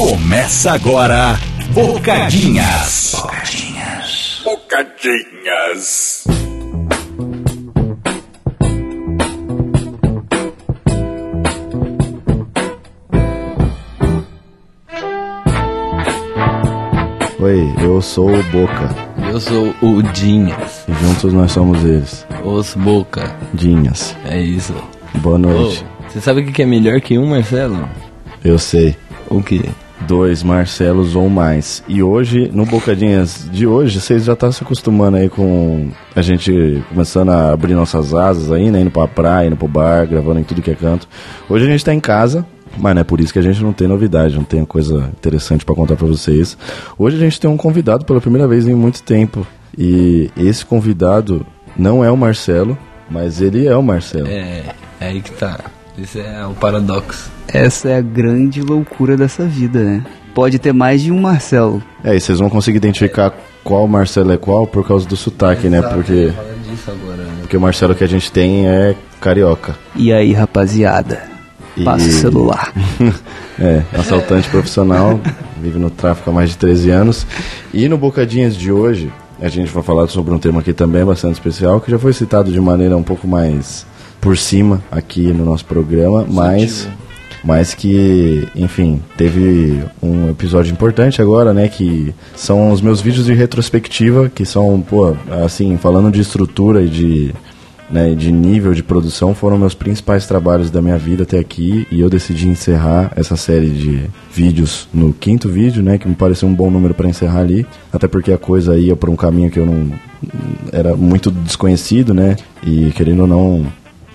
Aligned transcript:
Começa 0.00 0.72
agora, 0.72 1.38
Bocadinhas. 1.74 3.12
Bocadinhas. 3.20 4.42
Bocadinhas. 4.42 6.24
Oi, 17.38 17.74
eu 17.82 18.00
sou 18.00 18.30
o 18.30 18.42
Boca. 18.44 18.96
Eu 19.30 19.38
sou 19.38 19.74
o 19.82 20.02
Dinhas. 20.14 20.86
E 20.88 20.94
juntos 20.94 21.34
nós 21.34 21.52
somos 21.52 21.84
eles. 21.84 22.26
Os 22.42 22.74
Boca. 22.74 23.36
Dinhas. 23.52 24.16
É 24.24 24.40
isso. 24.40 24.74
Boa 25.16 25.36
noite. 25.36 25.84
Ô, 25.84 26.08
você 26.08 26.22
sabe 26.22 26.40
o 26.40 26.46
que 26.50 26.62
é 26.62 26.66
melhor 26.66 27.02
que 27.02 27.18
um 27.18 27.26
Marcelo? 27.26 27.86
Eu 28.42 28.58
sei. 28.58 28.96
O 29.28 29.42
quê? 29.42 29.60
Dois 30.10 30.42
Marcelos 30.42 31.14
ou 31.14 31.28
mais. 31.28 31.84
E 31.86 32.02
hoje, 32.02 32.50
no 32.52 32.66
Bocadinhas 32.66 33.48
de 33.52 33.64
hoje, 33.64 34.00
vocês 34.00 34.24
já 34.24 34.32
estão 34.32 34.50
se 34.50 34.60
acostumando 34.60 35.16
aí 35.16 35.28
com 35.28 35.88
a 36.16 36.20
gente 36.20 36.82
começando 36.88 37.28
a 37.28 37.52
abrir 37.52 37.74
nossas 37.74 38.12
asas 38.12 38.50
aí, 38.50 38.72
né? 38.72 38.80
Indo 38.80 38.90
pra 38.90 39.06
praia, 39.06 39.46
indo 39.46 39.56
pro 39.56 39.68
bar, 39.68 40.08
gravando 40.08 40.40
em 40.40 40.42
tudo 40.42 40.62
que 40.62 40.70
é 40.72 40.74
canto. 40.74 41.06
Hoje 41.48 41.64
a 41.64 41.68
gente 41.68 41.84
tá 41.84 41.94
em 41.94 42.00
casa, 42.00 42.44
mas 42.76 42.92
não 42.92 43.02
é 43.02 43.04
por 43.04 43.20
isso 43.20 43.32
que 43.32 43.38
a 43.38 43.42
gente 43.42 43.62
não 43.62 43.72
tem 43.72 43.86
novidade, 43.86 44.34
não 44.34 44.42
tem 44.42 44.64
coisa 44.64 45.08
interessante 45.16 45.64
para 45.64 45.76
contar 45.76 45.94
para 45.94 46.08
vocês. 46.08 46.58
Hoje 46.98 47.16
a 47.16 47.20
gente 47.20 47.38
tem 47.38 47.48
um 47.48 47.56
convidado 47.56 48.04
pela 48.04 48.20
primeira 48.20 48.48
vez 48.48 48.66
em 48.66 48.74
muito 48.74 49.04
tempo. 49.04 49.46
E 49.78 50.28
esse 50.36 50.66
convidado 50.66 51.46
não 51.78 52.04
é 52.04 52.10
o 52.10 52.16
Marcelo, 52.16 52.76
mas 53.08 53.40
ele 53.40 53.68
é 53.68 53.76
o 53.76 53.82
Marcelo. 53.82 54.26
É, 54.26 54.74
é 55.00 55.06
aí 55.06 55.20
que 55.20 55.30
tá. 55.30 55.60
Esse 56.02 56.20
é 56.20 56.46
o 56.46 56.54
paradoxo. 56.54 57.30
Essa 57.46 57.90
é 57.90 57.98
a 57.98 58.00
grande 58.00 58.62
loucura 58.62 59.16
dessa 59.16 59.44
vida, 59.44 59.82
né? 59.82 60.04
Pode 60.34 60.58
ter 60.58 60.72
mais 60.72 61.02
de 61.02 61.12
um 61.12 61.20
Marcelo. 61.20 61.82
É, 62.02 62.16
e 62.16 62.20
vocês 62.20 62.38
vão 62.38 62.48
conseguir 62.48 62.78
identificar 62.78 63.34
qual 63.62 63.86
Marcelo 63.86 64.32
é 64.32 64.38
qual 64.38 64.66
por 64.66 64.86
causa 64.86 65.06
do 65.06 65.16
sotaque, 65.16 65.68
né? 65.68 65.82
Porque, 65.82 66.32
agora, 66.86 67.16
né? 67.16 67.36
porque 67.40 67.56
o 67.56 67.60
Marcelo 67.60 67.94
que 67.94 68.04
a 68.04 68.06
gente 68.06 68.32
tem 68.32 68.66
é 68.66 68.94
carioca. 69.20 69.76
E 69.94 70.10
aí, 70.12 70.32
rapaziada? 70.32 71.22
E- 71.76 71.84
Passa 71.84 72.08
o 72.08 72.12
celular. 72.12 72.72
é, 73.60 73.82
assaltante 73.92 74.48
profissional, 74.48 75.20
vive 75.60 75.78
no 75.78 75.90
tráfico 75.90 76.30
há 76.30 76.32
mais 76.32 76.50
de 76.50 76.56
13 76.56 76.90
anos. 76.90 77.26
E 77.74 77.88
no 77.88 77.98
Bocadinhas 77.98 78.56
de 78.56 78.72
hoje, 78.72 79.12
a 79.38 79.48
gente 79.48 79.70
vai 79.70 79.82
falar 79.82 80.08
sobre 80.08 80.32
um 80.32 80.38
tema 80.38 80.62
que 80.62 80.72
também 80.72 81.02
é 81.02 81.04
bastante 81.04 81.34
especial, 81.34 81.80
que 81.80 81.90
já 81.90 81.98
foi 81.98 82.14
citado 82.14 82.50
de 82.50 82.60
maneira 82.60 82.96
um 82.96 83.02
pouco 83.02 83.28
mais 83.28 83.86
por 84.20 84.36
cima 84.36 84.82
aqui 84.90 85.32
no 85.32 85.44
nosso 85.44 85.64
programa, 85.64 86.26
mas 86.28 86.88
mas 87.42 87.74
que, 87.74 88.46
enfim, 88.54 89.00
teve 89.16 89.82
um 90.02 90.28
episódio 90.28 90.72
importante 90.72 91.22
agora, 91.22 91.54
né, 91.54 91.68
que 91.68 92.14
são 92.36 92.70
os 92.70 92.82
meus 92.82 93.00
vídeos 93.00 93.24
de 93.24 93.32
retrospectiva, 93.32 94.28
que 94.28 94.44
são, 94.44 94.80
pô, 94.80 95.16
assim, 95.42 95.78
falando 95.78 96.10
de 96.10 96.20
estrutura 96.20 96.82
e 96.82 96.88
de 96.88 97.34
né, 97.90 98.14
de 98.14 98.30
nível 98.30 98.72
de 98.72 98.84
produção 98.84 99.34
foram 99.34 99.58
meus 99.58 99.74
principais 99.74 100.24
trabalhos 100.24 100.70
da 100.70 100.80
minha 100.80 100.96
vida 100.96 101.24
até 101.24 101.40
aqui 101.40 101.88
e 101.90 102.00
eu 102.00 102.08
decidi 102.08 102.48
encerrar 102.48 103.12
essa 103.16 103.36
série 103.36 103.68
de 103.68 104.08
vídeos 104.32 104.88
no 104.94 105.12
quinto 105.12 105.48
vídeo, 105.48 105.82
né, 105.82 105.98
que 105.98 106.06
me 106.06 106.14
pareceu 106.14 106.48
um 106.48 106.54
bom 106.54 106.70
número 106.70 106.94
para 106.94 107.08
encerrar 107.08 107.40
ali, 107.40 107.66
até 107.92 108.06
porque 108.06 108.32
a 108.32 108.38
coisa 108.38 108.78
ia 108.78 108.94
por 108.94 109.10
um 109.10 109.16
caminho 109.16 109.50
que 109.50 109.58
eu 109.58 109.66
não 109.66 109.90
era 110.72 110.94
muito 110.94 111.32
desconhecido, 111.32 112.14
né, 112.14 112.36
e 112.62 112.92
querendo 112.92 113.22
ou 113.22 113.26
não 113.26 113.66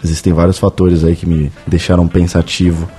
existem 0.05 0.33
vários 0.33 0.57
fatores 0.57 1.03
aí 1.03 1.15
que 1.15 1.25
me 1.25 1.51
deixaram 1.67 2.07
pensativo. 2.07 2.89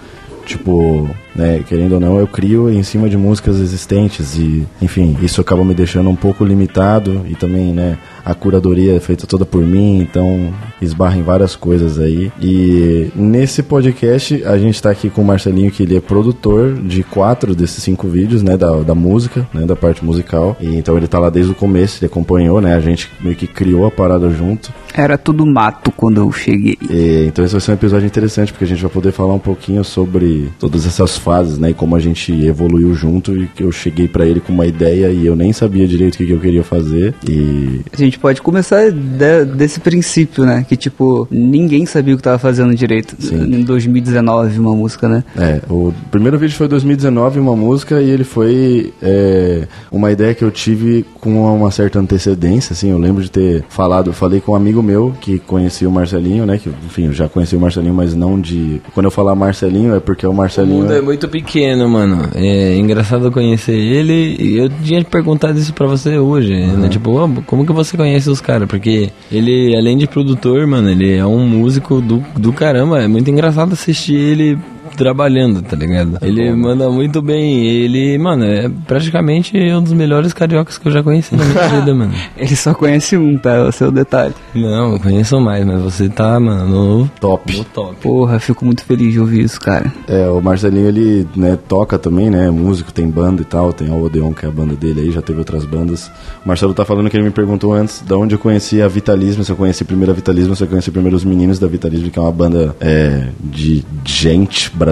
Tipo, 0.44 1.08
né, 1.36 1.62
querendo 1.66 1.92
ou 1.92 2.00
não, 2.00 2.18
eu 2.18 2.26
crio 2.26 2.70
em 2.70 2.82
cima 2.82 3.08
de 3.08 3.16
músicas 3.16 3.60
existentes 3.60 4.36
e, 4.36 4.66
enfim, 4.80 5.16
isso 5.22 5.40
acaba 5.40 5.64
me 5.64 5.74
deixando 5.74 6.08
um 6.08 6.16
pouco 6.16 6.44
limitado 6.44 7.24
e 7.28 7.34
também, 7.34 7.72
né, 7.72 7.98
a 8.24 8.34
curadoria 8.34 8.96
é 8.96 9.00
feita 9.00 9.26
toda 9.26 9.44
por 9.44 9.62
mim, 9.62 10.00
então 10.00 10.52
esbarra 10.82 11.16
em 11.16 11.22
várias 11.22 11.54
coisas 11.54 11.98
aí. 11.98 12.32
E 12.40 13.08
nesse 13.14 13.62
podcast 13.62 14.42
a 14.44 14.58
gente 14.58 14.82
tá 14.82 14.90
aqui 14.90 15.08
com 15.08 15.22
o 15.22 15.24
Marcelinho, 15.24 15.70
que 15.70 15.84
ele 15.84 15.96
é 15.96 16.00
produtor 16.00 16.74
de 16.74 17.04
quatro 17.04 17.54
desses 17.54 17.84
cinco 17.84 18.08
vídeos, 18.08 18.42
né, 18.42 18.56
da, 18.56 18.80
da 18.80 18.94
música, 18.94 19.46
né, 19.54 19.64
da 19.64 19.76
parte 19.76 20.04
musical. 20.04 20.56
E 20.60 20.76
então 20.76 20.96
ele 20.96 21.06
tá 21.06 21.18
lá 21.18 21.30
desde 21.30 21.52
o 21.52 21.54
começo, 21.54 21.98
ele 21.98 22.10
acompanhou, 22.10 22.60
né, 22.60 22.74
a 22.74 22.80
gente 22.80 23.08
meio 23.20 23.36
que 23.36 23.46
criou 23.46 23.86
a 23.86 23.90
parada 23.90 24.28
junto. 24.30 24.72
Era 24.92 25.16
tudo 25.16 25.46
mato 25.46 25.92
quando 25.92 26.20
eu 26.20 26.32
cheguei. 26.32 26.76
E, 26.90 27.26
então 27.28 27.44
esse 27.44 27.52
vai 27.52 27.60
ser 27.60 27.70
um 27.70 27.74
episódio 27.74 28.06
interessante 28.06 28.52
porque 28.52 28.64
a 28.64 28.68
gente 28.68 28.82
vai 28.82 28.90
poder 28.90 29.12
falar 29.12 29.34
um 29.34 29.38
pouquinho 29.38 29.84
sobre 29.84 30.50
todas 30.58 30.84
essas 30.84 31.16
fases, 31.26 31.58
né, 31.58 31.70
e 31.70 31.74
como 31.74 31.96
a 31.96 31.98
gente 31.98 32.32
evoluiu 32.46 32.94
junto 32.94 33.36
e 33.36 33.48
que 33.48 33.64
eu 33.64 33.72
cheguei 33.72 34.06
pra 34.06 34.24
ele 34.24 34.38
com 34.38 34.52
uma 34.52 34.64
ideia 34.64 35.08
e 35.10 35.26
eu 35.26 35.34
nem 35.34 35.52
sabia 35.52 35.84
direito 35.88 36.14
o 36.14 36.18
que, 36.18 36.26
que 36.26 36.32
eu 36.32 36.38
queria 36.38 36.62
fazer 36.62 37.14
e 37.28 37.80
A 37.92 37.96
gente 37.96 38.16
pode 38.16 38.40
começar 38.40 38.92
de- 38.92 39.44
desse 39.56 39.80
princípio, 39.80 40.44
né? 40.44 40.64
Que, 40.68 40.76
tipo, 40.76 41.26
ninguém 41.30 41.84
sabia 41.84 42.14
o 42.14 42.16
que 42.16 42.22
tava 42.22 42.38
fazendo 42.38 42.74
direito. 42.76 43.16
Sim. 43.18 43.42
Em 43.42 43.62
2019, 43.64 44.58
uma 44.60 44.74
música, 44.76 45.08
né? 45.08 45.24
É, 45.36 45.60
o 45.68 45.92
primeiro 46.12 46.38
vídeo 46.38 46.54
foi 46.56 46.68
2019, 46.68 47.40
uma 47.40 47.56
música, 47.56 48.00
e 48.00 48.08
ele 48.10 48.22
foi 48.24 48.92
é, 49.02 49.66
uma 49.90 50.12
ideia 50.12 50.34
que 50.34 50.44
eu 50.44 50.50
tive 50.50 51.04
com 51.20 51.44
uma 51.56 51.70
certa 51.70 51.98
antecedência, 51.98 52.72
assim, 52.72 52.90
eu 52.90 52.98
lembro 52.98 53.22
de 53.22 53.30
ter 53.30 53.64
falado, 53.68 54.12
falei 54.12 54.40
com 54.40 54.52
um 54.52 54.54
amigo 54.54 54.82
meu 54.82 55.12
que 55.20 55.38
conhecia 55.38 55.88
o 55.88 55.92
Marcelinho, 55.92 56.46
né, 56.46 56.58
que, 56.58 56.68
enfim, 56.86 57.06
eu 57.06 57.12
já 57.12 57.28
conhecia 57.28 57.58
o 57.58 57.60
Marcelinho, 57.60 57.94
mas 57.94 58.14
não 58.14 58.40
de... 58.40 58.80
Quando 58.94 59.06
eu 59.06 59.10
falar 59.10 59.34
Marcelinho 59.34 59.94
é 59.94 60.00
porque 60.00 60.26
o 60.26 60.30
O 60.30 60.34
Marcelinho... 60.34 60.82
mundo 60.82 60.92
é 60.92 61.00
muito 61.00 61.15
pequeno, 61.16 61.88
mano. 61.88 62.28
É 62.34 62.76
engraçado 62.76 63.30
conhecer 63.32 63.74
ele. 63.74 64.36
E 64.38 64.58
eu 64.58 64.68
tinha 64.68 65.02
perguntado 65.04 65.58
isso 65.58 65.72
pra 65.72 65.86
você 65.86 66.18
hoje, 66.18 66.54
né? 66.54 66.88
Tipo, 66.88 67.10
"Ô, 67.10 67.28
como 67.46 67.64
que 67.64 67.72
você 67.72 67.96
conhece 67.96 68.28
os 68.28 68.40
caras? 68.40 68.68
Porque 68.68 69.10
ele, 69.32 69.74
além 69.76 69.96
de 69.96 70.06
produtor, 70.06 70.66
mano, 70.66 70.90
ele 70.90 71.14
é 71.14 71.24
um 71.26 71.46
músico 71.46 72.00
do, 72.00 72.22
do 72.36 72.52
caramba. 72.52 73.02
É 73.02 73.08
muito 73.08 73.30
engraçado 73.30 73.72
assistir 73.72 74.14
ele 74.14 74.58
trabalhando, 74.96 75.62
tá 75.62 75.76
ligado? 75.76 76.18
Ele 76.22 76.52
manda 76.52 76.90
muito 76.90 77.22
bem. 77.22 77.66
Ele, 77.66 78.18
mano, 78.18 78.44
é 78.44 78.68
praticamente 78.86 79.56
um 79.72 79.82
dos 79.82 79.92
melhores 79.92 80.32
cariocas 80.32 80.78
que 80.78 80.88
eu 80.88 80.92
já 80.92 81.02
conheci 81.02 81.36
na 81.36 81.44
minha 81.44 81.68
vida, 81.68 81.94
mano. 81.94 82.12
Ele 82.36 82.56
só 82.56 82.74
conhece 82.74 83.16
um, 83.16 83.38
tá? 83.38 83.68
Esse 83.68 83.84
é 83.84 83.86
o 83.86 83.90
detalhe. 83.90 84.34
Não, 84.54 84.94
eu 84.94 85.00
conheço 85.00 85.40
mais, 85.40 85.64
mas 85.64 85.82
você 85.82 86.08
tá, 86.08 86.40
mano, 86.40 86.66
no 87.00 87.08
Top. 87.20 87.56
no 87.56 87.64
top. 87.64 87.96
Porra, 88.00 88.38
fico 88.38 88.64
muito 88.64 88.84
feliz 88.84 89.12
de 89.12 89.20
ouvir 89.20 89.42
isso, 89.44 89.60
cara. 89.60 89.92
É, 90.08 90.28
o 90.28 90.40
Marcelinho, 90.40 90.88
ele, 90.88 91.26
né, 91.36 91.58
toca 91.68 91.98
também, 91.98 92.30
né, 92.30 92.50
músico, 92.50 92.92
tem 92.92 93.08
banda 93.08 93.42
e 93.42 93.44
tal, 93.44 93.72
tem 93.72 93.90
a 93.90 93.94
Odeon, 93.94 94.32
que 94.32 94.46
é 94.46 94.48
a 94.48 94.52
banda 94.52 94.74
dele 94.74 95.02
aí, 95.02 95.10
já 95.10 95.20
teve 95.20 95.38
outras 95.38 95.64
bandas. 95.64 96.10
O 96.44 96.48
Marcelo 96.48 96.72
tá 96.72 96.84
falando 96.84 97.10
que 97.10 97.16
ele 97.16 97.24
me 97.24 97.30
perguntou 97.30 97.72
antes 97.72 98.02
de 98.02 98.14
onde 98.14 98.34
eu 98.34 98.38
conheci 98.38 98.80
a 98.80 98.88
Vitalismo, 98.88 99.44
se 99.44 99.52
eu 99.52 99.56
conheci 99.56 99.84
primeiro 99.84 100.12
a 100.12 100.14
Vitalismo, 100.14 100.56
se 100.56 100.64
eu 100.64 100.68
conheci 100.68 100.90
primeiro 100.90 101.16
os 101.16 101.24
meninos 101.24 101.58
da 101.58 101.66
Vitalismo, 101.66 102.10
que 102.10 102.18
é 102.18 102.22
uma 102.22 102.32
banda 102.32 102.74
é, 102.80 103.28
de 103.42 103.84
gente 104.04 104.70
brasileira 104.70 104.85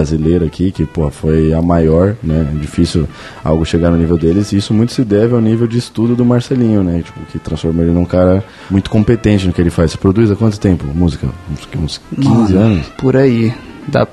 aqui, 0.45 0.71
que, 0.71 0.85
pô, 0.85 1.09
foi 1.09 1.53
a 1.53 1.61
maior, 1.61 2.15
né, 2.23 2.47
difícil 2.59 3.07
algo 3.43 3.65
chegar 3.65 3.91
no 3.91 3.97
nível 3.97 4.17
deles, 4.17 4.51
e 4.51 4.57
isso 4.57 4.73
muito 4.73 4.91
se 4.91 5.03
deve 5.03 5.33
ao 5.33 5.41
nível 5.41 5.67
de 5.67 5.77
estudo 5.77 6.15
do 6.15 6.25
Marcelinho, 6.25 6.83
né, 6.83 7.01
tipo, 7.03 7.19
que 7.31 7.39
transforma 7.39 7.81
ele 7.83 7.91
num 7.91 8.05
cara 8.05 8.43
muito 8.69 8.89
competente 8.89 9.47
no 9.47 9.53
que 9.53 9.61
ele 9.61 9.69
faz. 9.69 9.91
Você 9.91 9.97
produz 9.97 10.29
há 10.31 10.35
quanto 10.35 10.59
tempo? 10.59 10.85
Música? 10.93 11.27
Uns, 11.51 11.67
uns 11.77 12.01
15 12.15 12.29
Mano, 12.29 12.59
anos? 12.59 12.87
Por 12.97 13.15
aí. 13.15 13.53
Dá, 13.87 14.05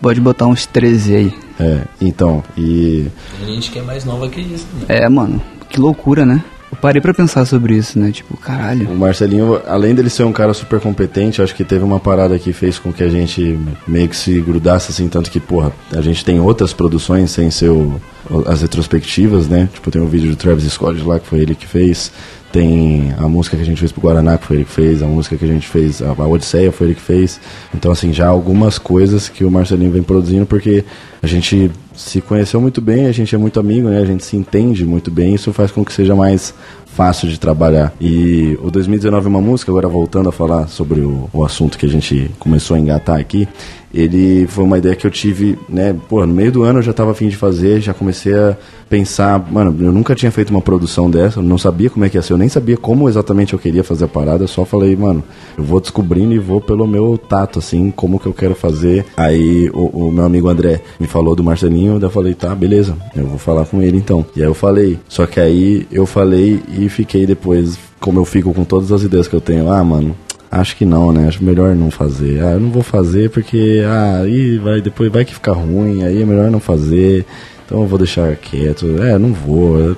pode 0.00 0.20
botar 0.20 0.46
uns 0.46 0.64
13 0.66 1.16
aí. 1.16 1.34
É, 1.58 1.80
então, 2.00 2.42
e 2.56 3.08
Tem 3.40 3.54
gente 3.54 3.70
que 3.70 3.78
é 3.80 3.82
mais 3.82 4.04
nova 4.04 4.28
que 4.28 4.40
isso, 4.40 4.66
né? 4.74 4.84
É, 4.88 5.08
mano, 5.08 5.42
que 5.68 5.80
loucura, 5.80 6.24
né? 6.24 6.42
Eu 6.70 6.76
parei 6.78 7.00
pra 7.00 7.14
pensar 7.14 7.44
sobre 7.46 7.74
isso, 7.74 7.98
né? 7.98 8.10
Tipo, 8.12 8.36
caralho. 8.36 8.90
O 8.90 8.96
Marcelinho, 8.96 9.60
além 9.66 9.94
dele 9.94 10.10
ser 10.10 10.24
um 10.24 10.32
cara 10.32 10.52
super 10.52 10.78
competente, 10.80 11.40
acho 11.40 11.54
que 11.54 11.64
teve 11.64 11.82
uma 11.82 11.98
parada 11.98 12.38
que 12.38 12.52
fez 12.52 12.78
com 12.78 12.92
que 12.92 13.02
a 13.02 13.08
gente 13.08 13.58
meio 13.86 14.08
que 14.08 14.16
se 14.16 14.38
grudasse 14.40 14.90
assim, 14.90 15.08
tanto 15.08 15.30
que, 15.30 15.40
porra, 15.40 15.72
a 15.92 16.00
gente 16.02 16.22
tem 16.24 16.38
outras 16.40 16.72
produções 16.74 17.30
sem 17.30 17.50
ser 17.50 17.70
o- 17.70 17.98
as 18.46 18.60
retrospectivas, 18.60 19.48
né? 19.48 19.68
Tipo, 19.72 19.90
tem 19.90 20.02
o 20.02 20.06
vídeo 20.06 20.28
do 20.30 20.36
Travis 20.36 20.64
Scott 20.70 21.00
lá, 21.02 21.18
que 21.18 21.26
foi 21.26 21.40
ele 21.40 21.54
que 21.54 21.66
fez. 21.66 22.12
Tem 22.52 23.12
a 23.18 23.28
música 23.28 23.56
que 23.56 23.62
a 23.62 23.66
gente 23.66 23.78
fez 23.78 23.92
pro 23.92 24.00
Guaraná, 24.00 24.38
que 24.38 24.46
foi 24.46 24.56
ele 24.56 24.64
que 24.64 24.70
fez. 24.70 25.02
A 25.02 25.06
música 25.06 25.36
que 25.36 25.44
a 25.44 25.48
gente 25.48 25.68
fez, 25.68 26.00
a, 26.00 26.12
Odisseia, 26.12 26.72
foi 26.72 26.88
ele 26.88 26.94
que 26.94 27.02
fez. 27.02 27.40
Então, 27.74 27.92
assim, 27.92 28.12
já 28.12 28.26
algumas 28.26 28.78
coisas 28.78 29.28
que 29.28 29.44
o 29.44 29.50
Marcelinho 29.50 29.92
vem 29.92 30.02
produzindo, 30.02 30.46
porque 30.46 30.84
a 31.22 31.26
gente 31.26 31.70
se 31.94 32.20
conheceu 32.20 32.60
muito 32.60 32.80
bem, 32.80 33.06
a 33.06 33.12
gente 33.12 33.34
é 33.34 33.38
muito 33.38 33.58
amigo, 33.60 33.88
né? 33.88 34.00
A 34.00 34.04
gente 34.04 34.24
se 34.24 34.36
entende 34.36 34.86
muito 34.86 35.10
bem, 35.10 35.34
isso 35.34 35.52
faz 35.52 35.70
com 35.70 35.84
que 35.84 35.92
seja 35.92 36.14
mais 36.14 36.54
fácil 36.86 37.28
de 37.28 37.38
trabalhar. 37.38 37.92
E 38.00 38.58
o 38.62 38.70
2019 38.70 39.26
é 39.26 39.28
uma 39.28 39.40
música, 39.40 39.70
agora 39.70 39.88
voltando 39.88 40.28
a 40.28 40.32
falar 40.32 40.68
sobre 40.68 41.00
o, 41.00 41.28
o 41.32 41.44
assunto 41.44 41.78
que 41.78 41.86
a 41.86 41.88
gente 41.88 42.30
começou 42.38 42.76
a 42.76 42.80
engatar 42.80 43.18
aqui, 43.18 43.46
ele 43.92 44.46
foi 44.48 44.64
uma 44.64 44.78
ideia 44.78 44.94
que 44.94 45.06
eu 45.06 45.10
tive, 45.10 45.58
né? 45.68 45.94
Pô, 46.08 46.24
no 46.26 46.34
meio 46.34 46.52
do 46.52 46.62
ano 46.62 46.80
eu 46.80 46.82
já 46.82 46.90
estava 46.90 47.12
afim 47.12 47.28
de 47.28 47.36
fazer, 47.36 47.80
já 47.80 47.94
comecei 47.94 48.34
a 48.34 48.56
pensar, 48.88 49.38
mano, 49.50 49.74
eu 49.80 49.92
nunca 49.92 50.14
tinha 50.14 50.30
feito 50.30 50.50
uma 50.50 50.62
produção 50.62 51.10
dessa, 51.10 51.42
não 51.42 51.58
sabia 51.58 51.90
como 51.90 52.04
é 52.04 52.08
que 52.08 52.16
ia 52.16 52.22
ser, 52.22 52.32
eu 52.32 52.38
nem 52.38 52.48
sabia 52.48 52.76
como 52.76 53.08
exatamente 53.08 53.52
eu 53.52 53.58
queria 53.58 53.84
fazer 53.84 54.06
a 54.06 54.08
parada, 54.08 54.44
eu 54.44 54.48
só 54.48 54.64
falei, 54.64 54.96
mano, 54.96 55.22
eu 55.56 55.64
vou 55.64 55.80
descobrindo 55.80 56.32
e 56.32 56.38
vou 56.38 56.60
pelo 56.60 56.86
meu 56.86 57.18
tato, 57.18 57.58
assim, 57.58 57.90
como 57.90 58.18
que 58.18 58.26
eu 58.26 58.32
quero 58.32 58.54
fazer. 58.54 59.04
Aí 59.16 59.70
o, 59.70 60.06
o 60.06 60.12
meu 60.12 60.24
amigo 60.24 60.48
André 60.48 60.80
me 60.98 61.06
falou 61.06 61.34
do 61.34 61.44
Marcelinho, 61.44 61.98
eu 62.00 62.10
falei, 62.10 62.34
tá, 62.34 62.54
beleza, 62.54 62.96
eu 63.14 63.26
vou 63.26 63.38
falar 63.38 63.66
com 63.66 63.82
ele 63.82 63.98
então. 63.98 64.24
E 64.34 64.40
aí 64.40 64.48
eu 64.48 64.54
falei, 64.54 64.98
só 65.08 65.26
que 65.26 65.40
aí 65.40 65.86
eu 65.92 66.06
falei 66.06 66.62
e 66.76 66.88
fiquei 66.88 67.26
depois, 67.26 67.78
como 68.00 68.18
eu 68.18 68.24
fico 68.24 68.54
com 68.54 68.64
todas 68.64 68.90
as 68.90 69.02
ideias 69.02 69.28
que 69.28 69.34
eu 69.34 69.40
tenho, 69.40 69.70
ah, 69.70 69.84
mano, 69.84 70.14
Acho 70.50 70.76
que 70.76 70.84
não, 70.86 71.12
né? 71.12 71.28
Acho 71.28 71.44
melhor 71.44 71.74
não 71.76 71.90
fazer. 71.90 72.42
Ah, 72.42 72.52
eu 72.52 72.60
não 72.60 72.70
vou 72.70 72.82
fazer 72.82 73.28
porque 73.28 73.82
ah, 73.86 74.20
aí 74.22 74.56
vai 74.56 74.80
depois 74.80 75.12
vai 75.12 75.22
que 75.24 75.34
ficar 75.34 75.52
ruim, 75.52 76.02
aí 76.02 76.22
é 76.22 76.24
melhor 76.24 76.50
não 76.50 76.58
fazer. 76.58 77.26
Então 77.68 77.82
eu 77.82 77.86
vou 77.86 77.98
deixar 77.98 78.34
quieto. 78.36 78.86
É, 79.02 79.18
não 79.18 79.34
vou. 79.34 79.94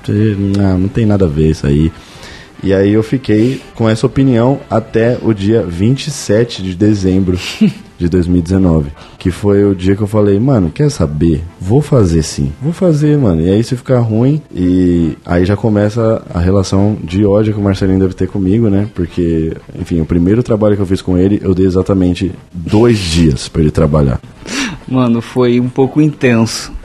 Não, 0.58 0.76
não 0.76 0.88
tem 0.88 1.06
nada 1.06 1.26
a 1.26 1.28
ver 1.28 1.50
isso 1.50 1.69
aí. 1.69 1.93
E 2.64 2.75
aí 2.75 2.93
eu 2.93 3.02
fiquei 3.02 3.62
com 3.76 3.88
essa 3.88 4.05
opinião 4.05 4.58
até 4.69 5.17
o 5.22 5.32
dia 5.32 5.62
27 5.62 6.64
de 6.64 6.75
dezembro 6.75 7.38
de 7.96 8.08
2019. 8.08 8.90
Que 9.17 9.31
foi 9.31 9.64
o 9.64 9.72
dia 9.72 9.94
que 9.94 10.02
eu 10.02 10.08
falei, 10.08 10.40
mano, 10.40 10.69
quer 10.69 10.90
saber? 10.90 11.44
Vou 11.61 11.81
fazer 11.81 12.25
sim. 12.25 12.52
Vou 12.61 12.72
fazer, 12.72 13.17
mano. 13.17 13.40
E 13.40 13.49
aí 13.49 13.62
se 13.62 13.76
ficar 13.76 14.00
ruim, 14.00 14.43
e 14.52 15.16
aí 15.25 15.44
já 15.44 15.56
começa 15.56 16.23
a 16.34 16.40
relação 16.40 16.99
de 17.05 17.25
ódio 17.25 17.55
que 17.55 17.61
o 17.61 17.62
Marcelinho 17.62 18.00
deve 18.00 18.14
ter 18.14 18.26
comigo, 18.26 18.69
né? 18.69 18.88
Porque, 18.96 19.56
enfim, 19.78 20.00
o 20.00 20.05
primeiro 20.05 20.43
trabalho 20.43 20.75
que 20.75 20.82
eu 20.82 20.87
fiz 20.87 21.00
com 21.00 21.16
ele, 21.16 21.40
eu 21.44 21.55
dei 21.55 21.66
exatamente 21.66 22.32
dois 22.52 22.99
dias 22.99 23.49
para 23.49 23.62
ele 23.62 23.70
trabalhar. 23.70 24.20
Mano, 24.88 25.23
foi 25.23 25.61
um 25.61 25.69
pouco 25.69 26.00
intenso 26.00 26.79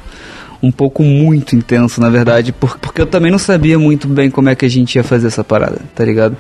um 0.62 0.72
pouco 0.72 1.04
muito 1.04 1.56
intenso, 1.56 2.02
na 2.02 2.10
verdade, 2.10 2.54
porque 2.54 3.02
eu 3.02 3.06
também 3.06 3.32
não 3.32 3.40
sabia 3.40 3.78
muito 3.78 4.08
bem 4.08 4.30
como 4.30 4.50
é 4.50 4.56
que 4.56 4.66
a 4.66 4.70
gente 4.70 4.96
ia 4.96 5.04
fazer 5.04 5.28
essa 5.28 5.44
parada, 5.44 5.80
tá 5.94 6.04
ligado? 6.04 6.38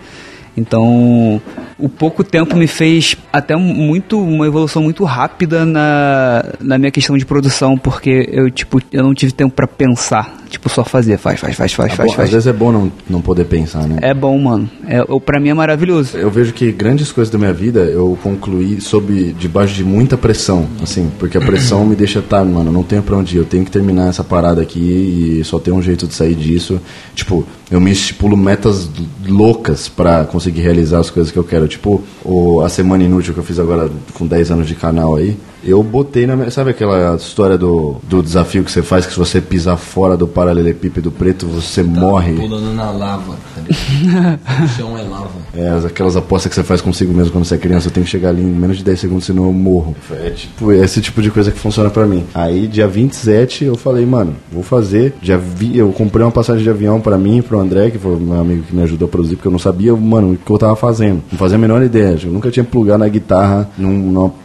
Então, 0.57 1.41
o 1.77 1.89
pouco 1.89 2.23
tempo 2.23 2.55
me 2.55 2.65
fez 2.65 3.17
até 3.31 3.55
muito 3.57 4.21
uma 4.21 4.47
evolução 4.47 4.81
muito 4.81 5.03
rápida 5.03 5.65
na, 5.65 6.45
na 6.61 6.77
minha 6.77 6.91
questão 6.91 7.17
de 7.17 7.25
produção, 7.25 7.77
porque 7.77 8.29
eu 8.31 8.49
tipo, 8.49 8.81
eu 8.91 9.03
não 9.03 9.13
tive 9.13 9.33
tempo 9.33 9.53
para 9.53 9.67
pensar, 9.67 10.37
tipo 10.55 10.69
só 10.69 10.83
fazer, 10.83 11.17
faz, 11.17 11.39
faz, 11.39 11.55
faz, 11.55 11.73
faz, 11.73 11.91
é 11.91 11.95
faz, 11.95 12.09
bom, 12.09 12.15
faz. 12.15 12.27
Às 12.27 12.33
vezes 12.33 12.47
é 12.47 12.53
bom 12.53 12.71
não, 12.71 12.91
não 13.09 13.21
poder 13.21 13.45
pensar, 13.45 13.87
né? 13.87 13.99
É 14.01 14.13
bom, 14.13 14.37
mano. 14.39 14.69
É, 14.87 15.03
para 15.19 15.39
mim 15.39 15.49
é 15.49 15.53
maravilhoso. 15.53 16.17
Eu 16.17 16.31
vejo 16.31 16.53
que 16.53 16.71
grandes 16.71 17.11
coisas 17.11 17.31
da 17.31 17.37
minha 17.37 17.53
vida 17.53 17.81
eu 17.81 18.17
concluí 18.23 18.79
sob 18.79 19.33
debaixo 19.37 19.73
de 19.73 19.83
muita 19.83 20.17
pressão, 20.17 20.67
assim, 20.81 21.11
porque 21.19 21.37
a 21.37 21.41
pressão 21.41 21.85
me 21.85 21.95
deixa 21.95 22.21
tá, 22.21 22.43
mano, 22.43 22.71
não 22.71 22.83
tenho 22.83 23.03
para 23.03 23.17
onde 23.17 23.35
ir, 23.35 23.39
eu 23.39 23.45
tenho 23.45 23.65
que 23.65 23.71
terminar 23.71 24.07
essa 24.07 24.23
parada 24.23 24.61
aqui 24.61 25.39
e 25.39 25.43
só 25.43 25.59
tem 25.59 25.73
um 25.73 25.81
jeito 25.81 26.07
de 26.07 26.13
sair 26.13 26.35
disso. 26.35 26.79
Tipo, 27.13 27.45
eu 27.69 27.81
me 27.81 27.91
estipulo 27.91 28.37
metas 28.37 28.89
loucas 29.27 29.89
para 29.89 30.23
conseguir 30.23 30.61
realizar 30.61 30.99
as 30.99 31.09
coisas 31.09 31.31
que 31.31 31.37
eu 31.37 31.43
quero. 31.43 31.67
Tipo, 31.67 32.01
o, 32.23 32.61
a 32.61 32.69
Semana 32.69 33.03
Inútil 33.03 33.33
que 33.33 33.39
eu 33.39 33.43
fiz 33.43 33.59
agora 33.59 33.89
com 34.13 34.25
10 34.25 34.51
anos 34.51 34.67
de 34.67 34.75
canal 34.75 35.15
aí 35.15 35.35
eu 35.65 35.81
botei 35.81 36.27
na 36.27 36.35
minha. 36.35 36.51
Sabe 36.51 36.69
aquela 36.69 37.15
história 37.15 37.57
do, 37.57 37.95
do 38.03 38.21
desafio 38.21 38.63
que 38.63 38.71
você 38.71 38.83
faz 38.83 39.05
que 39.05 39.13
se 39.13 39.17
você 39.17 39.41
pisar 39.41 39.77
fora 39.77 40.15
do 40.15 40.27
paralelepípedo 40.27 41.11
preto, 41.11 41.47
você 41.47 41.83
tá 41.83 41.89
morre? 41.89 42.33
Pulando 42.33 42.73
na 42.73 42.91
lava, 42.91 43.35
tá 43.55 43.61
O 44.63 44.67
chão 44.67 44.97
é 44.97 45.01
lava. 45.01 45.29
É, 45.53 45.87
aquelas 45.87 46.15
apostas 46.15 46.49
que 46.49 46.55
você 46.55 46.63
faz 46.63 46.81
consigo 46.81 47.13
mesmo 47.13 47.31
quando 47.31 47.45
você 47.45 47.55
é 47.55 47.57
criança, 47.57 47.87
eu 47.87 47.91
tenho 47.91 48.05
que 48.05 48.11
chegar 48.11 48.29
ali 48.29 48.43
em 48.43 48.45
menos 48.45 48.77
de 48.77 48.83
10 48.83 48.99
segundos, 48.99 49.25
senão 49.25 49.45
eu 49.45 49.53
morro. 49.53 49.95
É 50.11 50.29
tipo 50.29 50.71
esse 50.71 51.01
tipo 51.01 51.21
de 51.21 51.31
coisa 51.31 51.51
que 51.51 51.57
funciona 51.57 51.89
pra 51.89 52.05
mim. 52.05 52.23
Aí, 52.33 52.67
dia 52.67 52.87
27, 52.87 53.65
eu 53.65 53.75
falei, 53.75 54.05
mano, 54.05 54.35
vou 54.51 54.63
fazer. 54.63 55.13
Já 55.21 55.37
vi, 55.37 55.77
eu 55.77 55.91
comprei 55.91 56.23
uma 56.25 56.31
passagem 56.31 56.63
de 56.63 56.69
avião 56.69 57.01
pra 57.01 57.17
mim 57.17 57.39
e 57.39 57.41
pro 57.41 57.59
André, 57.59 57.89
que 57.89 57.97
foi 57.97 58.15
meu 58.17 58.39
amigo 58.39 58.63
que 58.63 58.75
me 58.75 58.83
ajudou 58.83 59.07
a 59.07 59.09
produzir, 59.09 59.35
porque 59.35 59.47
eu 59.47 59.51
não 59.51 59.59
sabia, 59.59 59.95
mano, 59.95 60.33
o 60.33 60.37
que 60.37 60.51
eu 60.51 60.57
tava 60.57 60.75
fazendo. 60.75 61.23
Não 61.31 61.39
fazia 61.39 61.55
a 61.55 61.59
menor 61.59 61.81
ideia. 61.81 62.17
Eu 62.21 62.31
nunca 62.31 62.51
tinha 62.51 62.63
plugado 62.63 62.99
na 62.99 63.07
guitarra 63.07 63.69
num, 63.77 63.91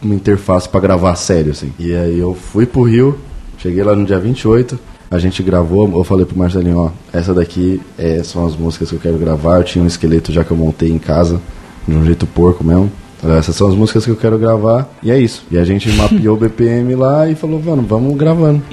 numa 0.01 0.15
interface 0.15 0.67
pra 0.67 0.79
gravar 0.79 1.10
gravar 1.11 1.15
sério, 1.15 1.51
assim. 1.51 1.71
E 1.77 1.93
aí 1.93 2.19
eu 2.19 2.33
fui 2.33 2.65
pro 2.65 2.83
Rio, 2.83 3.17
cheguei 3.57 3.83
lá 3.83 3.95
no 3.95 4.05
dia 4.05 4.19
28, 4.19 4.79
a 5.09 5.19
gente 5.19 5.43
gravou, 5.43 5.89
eu 5.93 6.03
falei 6.03 6.25
pro 6.25 6.37
Marcelinho, 6.37 6.77
ó, 6.77 6.91
essa 7.13 7.33
daqui 7.33 7.81
é, 7.97 8.23
são 8.23 8.45
as 8.45 8.55
músicas 8.55 8.89
que 8.89 8.95
eu 8.95 8.99
quero 8.99 9.17
gravar, 9.17 9.57
eu 9.57 9.63
tinha 9.63 9.83
um 9.83 9.87
esqueleto 9.87 10.31
já 10.31 10.43
que 10.43 10.51
eu 10.51 10.57
montei 10.57 10.89
em 10.89 10.99
casa, 10.99 11.41
de 11.87 11.95
um 11.95 12.05
jeito 12.05 12.25
porco 12.25 12.63
mesmo. 12.63 12.91
Essas 13.37 13.55
são 13.55 13.67
as 13.67 13.75
músicas 13.75 14.03
que 14.03 14.09
eu 14.09 14.15
quero 14.15 14.35
gravar 14.39 14.89
e 15.03 15.11
é 15.11 15.19
isso. 15.19 15.45
E 15.51 15.57
a 15.57 15.63
gente 15.63 15.89
mapeou 15.93 16.35
o 16.35 16.39
BPM 16.39 16.95
lá 16.95 17.29
e 17.29 17.35
falou, 17.35 17.61
mano, 17.61 17.83
vamos 17.83 18.17
gravando. 18.17 18.63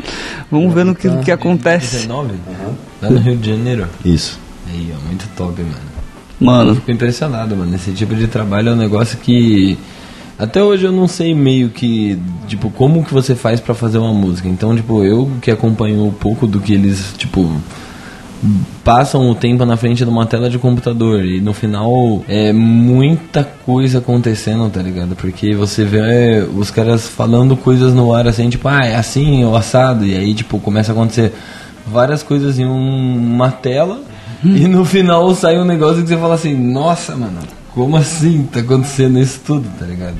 Vamos 0.51 0.73
vendo 0.73 0.93
o 0.93 0.95
que, 0.95 1.11
que 1.19 1.31
acontece. 1.31 1.97
19? 2.09 2.33
Uhum. 2.33 2.75
Lá 3.03 3.11
no 3.11 3.19
Rio 3.19 3.37
de 3.37 3.51
Janeiro. 3.51 3.87
Isso. 4.03 4.39
Aí, 4.71 4.91
ó, 4.97 5.07
muito 5.07 5.29
top, 5.37 5.61
mano. 5.61 5.75
Mano. 6.41 6.71
Eu 6.71 6.75
fico 6.77 6.91
impressionado, 6.93 7.55
mano. 7.55 7.75
Esse 7.75 7.93
tipo 7.93 8.15
de 8.15 8.27
trabalho 8.27 8.71
é 8.71 8.73
um 8.73 8.77
negócio 8.77 9.19
que 9.19 9.77
até 10.39 10.63
hoje 10.63 10.85
eu 10.85 10.93
não 10.93 11.09
sei 11.09 11.35
meio 11.35 11.69
que, 11.71 12.19
tipo, 12.47 12.71
como 12.71 13.05
que 13.05 13.13
você 13.13 13.35
faz 13.35 13.59
para 13.61 13.75
fazer 13.75 13.99
uma 13.99 14.13
música. 14.13 14.49
Então, 14.49 14.75
tipo, 14.77 15.03
eu 15.05 15.31
que 15.43 15.51
acompanho 15.51 16.05
um 16.05 16.13
pouco 16.13 16.47
do 16.47 16.61
que 16.61 16.75
eles, 16.75 17.13
tipo, 17.19 17.51
passam 18.85 19.29
o 19.29 19.35
tempo 19.35 19.65
na 19.65 19.77
frente 19.77 20.05
de 20.05 20.11
uma 20.11 20.25
tela 20.27 20.49
de 20.49 20.59
computador 20.59 21.25
e 21.25 21.41
no 21.41 21.53
final 21.53 22.25
é 22.29 22.53
muita 22.53 23.43
coisa 23.43 23.99
acontecendo, 23.99 24.71
tá 24.71 24.81
ligado? 24.81 25.17
Porque 25.17 25.55
você 25.55 25.85
vê 25.85 25.99
é, 25.99 26.43
os 26.43 26.71
caras 26.71 27.09
falando 27.09 27.57
coisas 27.57 27.93
no 27.93 28.15
ar 28.15 28.29
assim, 28.29 28.49
tipo, 28.49 28.69
ah, 28.69 28.85
é 28.85 28.95
assim, 28.95 29.45
o 29.45 29.57
assado, 29.57 30.05
e 30.05 30.17
aí, 30.17 30.35
tipo, 30.35 30.61
começa 30.61 30.93
a 30.93 30.95
acontecer 30.95 31.33
várias 31.85 32.23
coisas 32.23 32.59
em 32.59 32.65
um, 32.65 33.17
uma 33.17 33.51
tela 33.51 34.01
hum. 34.45 34.57
e 34.57 34.69
no 34.69 34.85
final 34.85 35.35
sai 35.35 35.59
um 35.59 35.65
negócio 35.65 36.03
que 36.03 36.09
você 36.09 36.17
fala 36.17 36.35
assim, 36.35 36.55
nossa, 36.55 37.17
mano, 37.17 37.39
como 37.79 37.97
assim 37.97 38.43
tá 38.43 38.59
acontecendo 38.59 39.21
isso 39.21 39.41
tudo, 39.47 39.65
tá 39.79 39.87
ligado? 39.87 40.17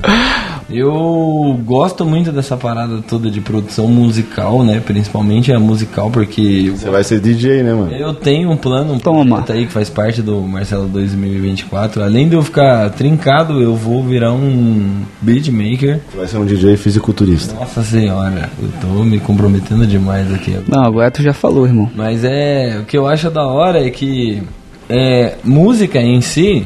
Eu 0.69 1.59
gosto 1.65 2.05
muito 2.05 2.31
dessa 2.31 2.55
parada 2.55 3.01
toda 3.05 3.29
de 3.29 3.41
produção 3.41 3.85
musical, 3.89 4.63
né? 4.63 4.79
Principalmente 4.79 5.51
a 5.51 5.59
musical, 5.59 6.09
porque. 6.09 6.71
Você 6.73 6.89
vai 6.89 7.03
ser 7.03 7.19
DJ, 7.19 7.63
né, 7.63 7.73
mano? 7.73 7.91
Eu 7.91 8.13
tenho 8.13 8.49
um 8.49 8.55
plano, 8.55 8.93
um 8.93 8.99
Toma. 8.99 9.43
aí 9.49 9.65
que 9.65 9.73
faz 9.73 9.89
parte 9.89 10.21
do 10.21 10.39
Marcelo 10.41 10.87
2024. 10.87 12.01
Além 12.01 12.29
de 12.29 12.35
eu 12.35 12.41
ficar 12.41 12.91
trincado, 12.91 13.61
eu 13.61 13.75
vou 13.75 14.03
virar 14.05 14.31
um 14.31 15.01
beatmaker. 15.21 15.99
Você 16.11 16.17
vai 16.17 16.27
ser 16.27 16.37
um 16.37 16.45
DJ 16.45 16.77
fisiculturista. 16.77 17.55
Nossa 17.55 17.83
senhora, 17.83 18.49
eu 18.61 18.69
tô 18.79 19.03
me 19.03 19.19
comprometendo 19.19 19.85
demais 19.85 20.33
aqui. 20.33 20.55
Não, 20.65 20.85
agora 20.85 21.11
tu 21.11 21.21
já 21.21 21.33
falou, 21.33 21.65
irmão. 21.65 21.91
Mas 21.93 22.23
é. 22.23 22.79
O 22.79 22.85
que 22.85 22.97
eu 22.97 23.05
acho 23.05 23.29
da 23.29 23.45
hora 23.45 23.85
é 23.85 23.89
que. 23.89 24.41
É, 24.87 25.35
música 25.43 25.99
em 25.99 26.21
si 26.21 26.65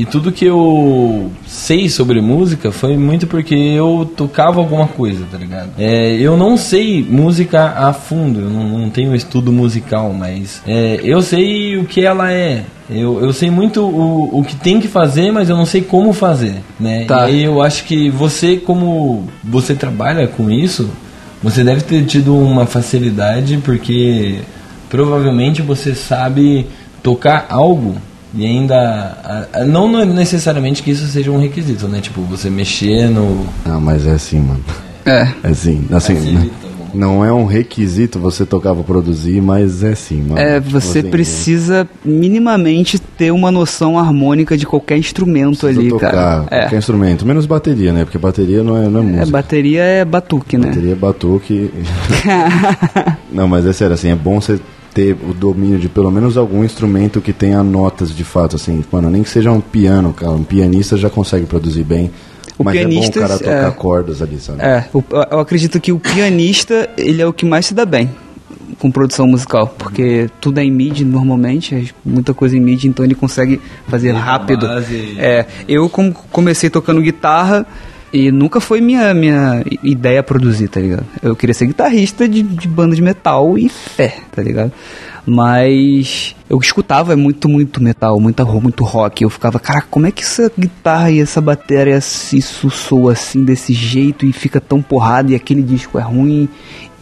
e 0.00 0.06
tudo 0.06 0.32
que 0.32 0.46
eu 0.46 1.30
sei 1.46 1.90
sobre 1.90 2.22
música 2.22 2.72
foi 2.72 2.96
muito 2.96 3.26
porque 3.26 3.54
eu 3.54 4.10
tocava 4.16 4.58
alguma 4.58 4.88
coisa, 4.88 5.26
tá 5.30 5.36
ligado? 5.36 5.72
É, 5.76 6.14
eu 6.14 6.38
não 6.38 6.56
sei 6.56 7.04
música 7.06 7.74
a 7.76 7.92
fundo, 7.92 8.40
eu 8.40 8.48
não, 8.48 8.66
não 8.78 8.88
tenho 8.88 9.14
estudo 9.14 9.52
musical, 9.52 10.14
mas 10.14 10.62
é, 10.66 10.98
eu 11.04 11.20
sei 11.20 11.76
o 11.76 11.84
que 11.84 12.00
ela 12.00 12.32
é. 12.32 12.64
Eu, 12.88 13.22
eu 13.22 13.30
sei 13.34 13.50
muito 13.50 13.82
o, 13.82 14.40
o 14.40 14.42
que 14.42 14.56
tem 14.56 14.80
que 14.80 14.88
fazer, 14.88 15.30
mas 15.30 15.50
eu 15.50 15.56
não 15.58 15.66
sei 15.66 15.82
como 15.82 16.14
fazer, 16.14 16.62
né? 16.80 17.04
Tá. 17.04 17.28
E 17.28 17.34
aí 17.34 17.44
eu 17.44 17.60
acho 17.60 17.84
que 17.84 18.08
você, 18.08 18.56
como 18.56 19.28
você 19.44 19.74
trabalha 19.74 20.26
com 20.26 20.50
isso, 20.50 20.88
você 21.42 21.62
deve 21.62 21.82
ter 21.82 22.06
tido 22.06 22.34
uma 22.34 22.64
facilidade 22.64 23.58
porque 23.58 24.38
provavelmente 24.88 25.60
você 25.60 25.94
sabe 25.94 26.66
tocar 27.02 27.44
algo 27.50 27.96
e 28.34 28.46
ainda. 28.46 29.48
Não 29.66 30.04
necessariamente 30.04 30.82
que 30.82 30.90
isso 30.90 31.06
seja 31.06 31.30
um 31.30 31.38
requisito, 31.38 31.88
né? 31.88 32.00
Tipo, 32.00 32.22
você 32.22 32.48
mexer 32.48 33.08
no. 33.08 33.46
Não, 33.64 33.80
mas 33.80 34.06
é 34.06 34.12
assim, 34.12 34.40
mano. 34.40 34.64
É. 35.04 35.28
É 35.42 35.48
assim. 35.48 35.86
assim 35.90 36.14
né? 36.14 36.50
Não 36.92 37.24
é 37.24 37.32
um 37.32 37.44
requisito 37.44 38.18
você 38.18 38.44
tocar 38.44 38.74
pra 38.74 38.82
produzir, 38.82 39.40
mas 39.40 39.82
é 39.82 39.94
sim, 39.94 40.22
mano. 40.22 40.40
É, 40.40 40.58
você 40.58 41.00
assim, 41.00 41.10
precisa 41.10 41.88
minimamente 42.04 42.98
ter 42.98 43.30
uma 43.30 43.50
noção 43.50 43.98
harmônica 43.98 44.56
de 44.56 44.66
qualquer 44.66 44.98
instrumento 44.98 45.66
ali, 45.66 45.88
tocar 45.88 46.10
cara. 46.10 46.42
Qualquer 46.42 46.74
é. 46.74 46.78
instrumento, 46.78 47.24
menos 47.24 47.46
bateria, 47.46 47.92
né? 47.92 48.04
Porque 48.04 48.18
bateria 48.18 48.62
não 48.62 48.76
é, 48.76 48.88
não 48.88 49.00
é, 49.00 49.02
é 49.02 49.06
música. 49.06 49.22
É, 49.22 49.30
bateria 49.30 49.82
é 49.82 50.04
batuque, 50.04 50.58
né? 50.58 50.66
Bateria 50.68 50.92
é 50.92 50.96
batuque. 50.96 51.70
não, 53.32 53.46
mas 53.46 53.66
é 53.66 53.72
sério, 53.72 53.94
assim, 53.94 54.10
é 54.10 54.16
bom 54.16 54.40
você 54.40 54.58
ter 54.92 55.16
o 55.28 55.32
domínio 55.32 55.78
de 55.78 55.88
pelo 55.88 56.10
menos 56.10 56.36
algum 56.36 56.64
instrumento 56.64 57.20
que 57.20 57.32
tenha 57.32 57.62
notas 57.62 58.14
de 58.14 58.24
fato, 58.24 58.56
assim, 58.56 58.84
mano, 58.90 59.10
nem 59.10 59.22
que 59.22 59.30
seja 59.30 59.50
um 59.50 59.60
piano, 59.60 60.12
cara, 60.12 60.32
um 60.32 60.44
pianista 60.44 60.96
já 60.96 61.08
consegue 61.08 61.46
produzir 61.46 61.84
bem. 61.84 62.10
O 62.58 62.64
mas 62.64 62.74
pianista, 62.74 63.18
é 63.18 63.22
bom 63.22 63.26
o 63.26 63.28
cara 63.28 63.38
tocar 63.38 63.68
é, 63.68 63.70
cordas 63.70 64.20
ali, 64.20 64.38
sabe? 64.38 64.60
É, 64.62 64.84
eu 65.30 65.38
acredito 65.38 65.80
que 65.80 65.92
o 65.92 65.98
pianista, 65.98 66.90
ele 66.96 67.22
é 67.22 67.26
o 67.26 67.32
que 67.32 67.46
mais 67.46 67.66
se 67.66 67.74
dá 67.74 67.86
bem 67.86 68.10
com 68.78 68.90
produção 68.90 69.26
musical, 69.26 69.68
porque 69.78 70.28
tudo 70.40 70.58
é 70.58 70.64
em 70.64 70.70
MIDI 70.70 71.04
normalmente, 71.04 71.74
é 71.74 71.84
muita 72.04 72.32
coisa 72.32 72.56
em 72.56 72.60
MIDI, 72.60 72.88
então 72.88 73.04
ele 73.04 73.14
consegue 73.14 73.60
fazer 73.86 74.12
rápido. 74.12 74.66
É, 75.18 75.46
eu 75.68 75.88
como 75.88 76.12
comecei 76.12 76.70
tocando 76.70 77.00
guitarra 77.02 77.66
e 78.12 78.30
nunca 78.32 78.60
foi 78.60 78.80
minha, 78.80 79.12
minha 79.14 79.62
ideia 79.82 80.22
produzir, 80.22 80.68
tá 80.68 80.80
ligado? 80.80 81.04
Eu 81.22 81.36
queria 81.36 81.54
ser 81.54 81.66
guitarrista 81.66 82.28
de, 82.28 82.42
de 82.42 82.66
banda 82.68 82.94
de 82.94 83.02
metal 83.02 83.56
e 83.58 83.68
fé, 83.68 84.18
tá 84.32 84.42
ligado? 84.42 84.72
Mas 85.26 86.34
eu 86.48 86.58
escutava 86.58 87.14
muito, 87.16 87.48
muito 87.48 87.82
metal, 87.82 88.18
muita, 88.18 88.42
ro- 88.42 88.60
muito 88.60 88.84
rock. 88.84 89.22
Eu 89.22 89.30
ficava, 89.30 89.58
cara, 89.60 89.82
como 89.88 90.06
é 90.06 90.10
que 90.10 90.22
essa 90.22 90.50
guitarra 90.58 91.10
e 91.10 91.20
essa 91.20 91.40
bateria, 91.40 91.96
isso 91.98 92.68
soa 92.70 93.12
assim, 93.12 93.44
desse 93.44 93.72
jeito 93.72 94.26
e 94.26 94.32
fica 94.32 94.60
tão 94.60 94.82
porrada 94.82 95.30
e 95.32 95.34
aquele 95.34 95.62
disco 95.62 95.98
é 95.98 96.02
ruim? 96.02 96.48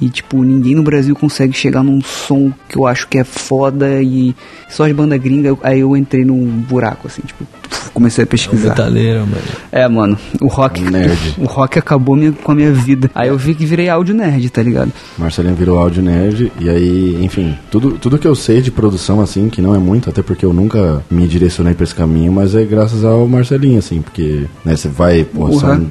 E, 0.00 0.08
tipo, 0.08 0.42
ninguém 0.44 0.74
no 0.76 0.82
Brasil 0.82 1.14
consegue 1.16 1.52
chegar 1.52 1.82
num 1.82 2.00
som 2.00 2.52
que 2.68 2.78
eu 2.78 2.86
acho 2.86 3.08
que 3.08 3.18
é 3.18 3.24
foda 3.24 4.00
e 4.00 4.34
só 4.68 4.86
as 4.86 4.92
bandas 4.92 5.20
gringas. 5.20 5.56
Aí 5.62 5.80
eu 5.80 5.96
entrei 5.96 6.24
num 6.24 6.44
buraco, 6.46 7.08
assim, 7.08 7.20
tipo, 7.26 7.44
comecei 7.92 8.22
a 8.22 8.26
pesquisar. 8.26 8.68
Metaleiro, 8.70 9.20
mano. 9.20 9.42
É, 9.72 9.88
mano, 9.88 10.16
o 10.40 10.46
rock. 10.46 10.80
Nerd. 10.82 11.18
O 11.38 11.46
rock 11.46 11.78
acabou 11.78 12.14
minha- 12.14 12.30
com 12.32 12.52
a 12.52 12.54
minha 12.54 12.72
vida. 12.72 13.10
Aí 13.14 13.28
eu 13.28 13.36
vi 13.36 13.54
que 13.54 13.66
virei 13.66 13.88
áudio 13.88 14.14
nerd, 14.14 14.48
tá 14.50 14.62
ligado? 14.62 14.92
Marcelinho 15.18 15.54
virou 15.56 15.78
áudio 15.78 16.02
nerd 16.02 16.52
e 16.60 16.68
aí, 16.68 17.18
enfim, 17.24 17.56
tudo, 17.70 17.92
tudo 17.92 18.18
que 18.18 18.26
eu 18.26 18.34
sei 18.36 18.60
de 18.62 18.70
produção, 18.70 19.20
assim, 19.20 19.48
que 19.48 19.60
não 19.60 19.74
é 19.74 19.78
muito, 19.78 20.08
até 20.08 20.22
porque 20.22 20.44
eu 20.44 20.52
nunca 20.52 21.02
me 21.10 21.26
direcionei 21.26 21.74
pra 21.74 21.84
esse 21.84 21.94
caminho, 21.94 22.32
mas 22.32 22.54
é 22.54 22.64
graças 22.64 23.04
ao 23.04 23.26
Marcelinho, 23.26 23.78
assim, 23.78 24.00
porque, 24.00 24.44
né, 24.64 24.76
você 24.76 24.88
vai, 24.88 25.24
pô, 25.24 25.46
Uhum. 25.46 25.86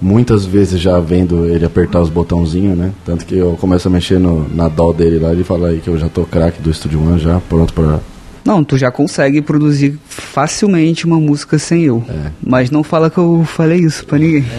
Muitas 0.00 0.44
vezes 0.44 0.80
já 0.80 0.98
vendo 1.00 1.46
ele 1.46 1.64
apertar 1.64 2.00
os 2.00 2.10
botãozinhos, 2.10 2.76
né, 2.76 2.92
tanto 3.04 3.24
que 3.24 3.36
eu 3.36 3.56
começo 3.60 3.88
a 3.88 3.90
mexer 3.90 4.18
no, 4.18 4.48
na 4.54 4.68
dó 4.68 4.92
dele 4.92 5.18
lá, 5.18 5.32
ele 5.32 5.44
fala 5.44 5.68
aí 5.68 5.80
que 5.80 5.88
eu 5.88 5.98
já 5.98 6.08
tô 6.08 6.24
craque 6.24 6.60
do 6.60 6.72
Studio 6.72 7.02
One 7.02 7.18
já, 7.18 7.40
pronto 7.48 7.72
pra... 7.72 8.00
Não, 8.44 8.62
tu 8.62 8.76
já 8.76 8.90
consegue 8.90 9.40
produzir 9.40 9.98
facilmente 10.06 11.06
uma 11.06 11.18
música 11.18 11.58
sem 11.58 11.84
eu. 11.84 12.02
É. 12.08 12.30
Mas 12.44 12.70
não 12.70 12.82
fala 12.82 13.08
que 13.08 13.18
eu 13.18 13.44
falei 13.46 13.80
isso 13.80 14.04
pra 14.04 14.18
ninguém. 14.18 14.44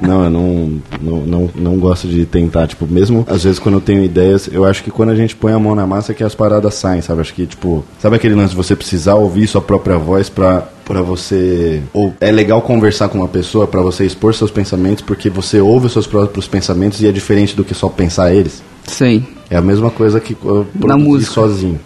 Não, 0.00 0.24
eu 0.24 0.30
não, 0.30 0.80
não, 1.00 1.16
não, 1.26 1.50
não 1.54 1.76
gosto 1.76 2.08
de 2.08 2.24
tentar, 2.24 2.66
tipo, 2.66 2.86
mesmo 2.86 3.24
às 3.28 3.44
vezes 3.44 3.58
quando 3.58 3.74
eu 3.74 3.80
tenho 3.80 4.02
ideias, 4.02 4.48
eu 4.50 4.64
acho 4.64 4.82
que 4.82 4.90
quando 4.90 5.10
a 5.10 5.14
gente 5.14 5.36
põe 5.36 5.52
a 5.52 5.58
mão 5.58 5.74
na 5.74 5.86
massa 5.86 6.12
é 6.12 6.14
que 6.14 6.24
as 6.24 6.34
paradas 6.34 6.74
saem, 6.74 7.02
sabe? 7.02 7.20
Acho 7.20 7.34
que, 7.34 7.46
tipo, 7.46 7.84
sabe 8.00 8.16
aquele 8.16 8.34
lance 8.34 8.50
de 8.50 8.56
você 8.56 8.74
precisar 8.74 9.16
ouvir 9.16 9.46
sua 9.46 9.60
própria 9.60 9.98
voz 9.98 10.28
pra, 10.28 10.62
pra 10.84 11.02
você. 11.02 11.82
Ou 11.92 12.14
é 12.20 12.32
legal 12.32 12.62
conversar 12.62 13.08
com 13.08 13.18
uma 13.18 13.28
pessoa 13.28 13.66
pra 13.66 13.82
você 13.82 14.04
expor 14.04 14.34
seus 14.34 14.50
pensamentos, 14.50 15.04
porque 15.04 15.28
você 15.28 15.60
ouve 15.60 15.86
os 15.86 15.92
seus 15.92 16.06
próprios 16.06 16.48
pensamentos 16.48 17.00
e 17.02 17.06
é 17.06 17.12
diferente 17.12 17.54
do 17.54 17.62
que 17.62 17.74
só 17.74 17.88
pensar 17.88 18.34
eles. 18.34 18.62
Sim. 18.90 19.24
É 19.48 19.56
a 19.56 19.60
mesma 19.62 19.90
coisa 19.90 20.20
que 20.20 20.36
eu 20.44 20.66
Na 20.74 20.80
produzir 20.80 21.04
música. 21.08 21.32
sozinho. 21.32 21.80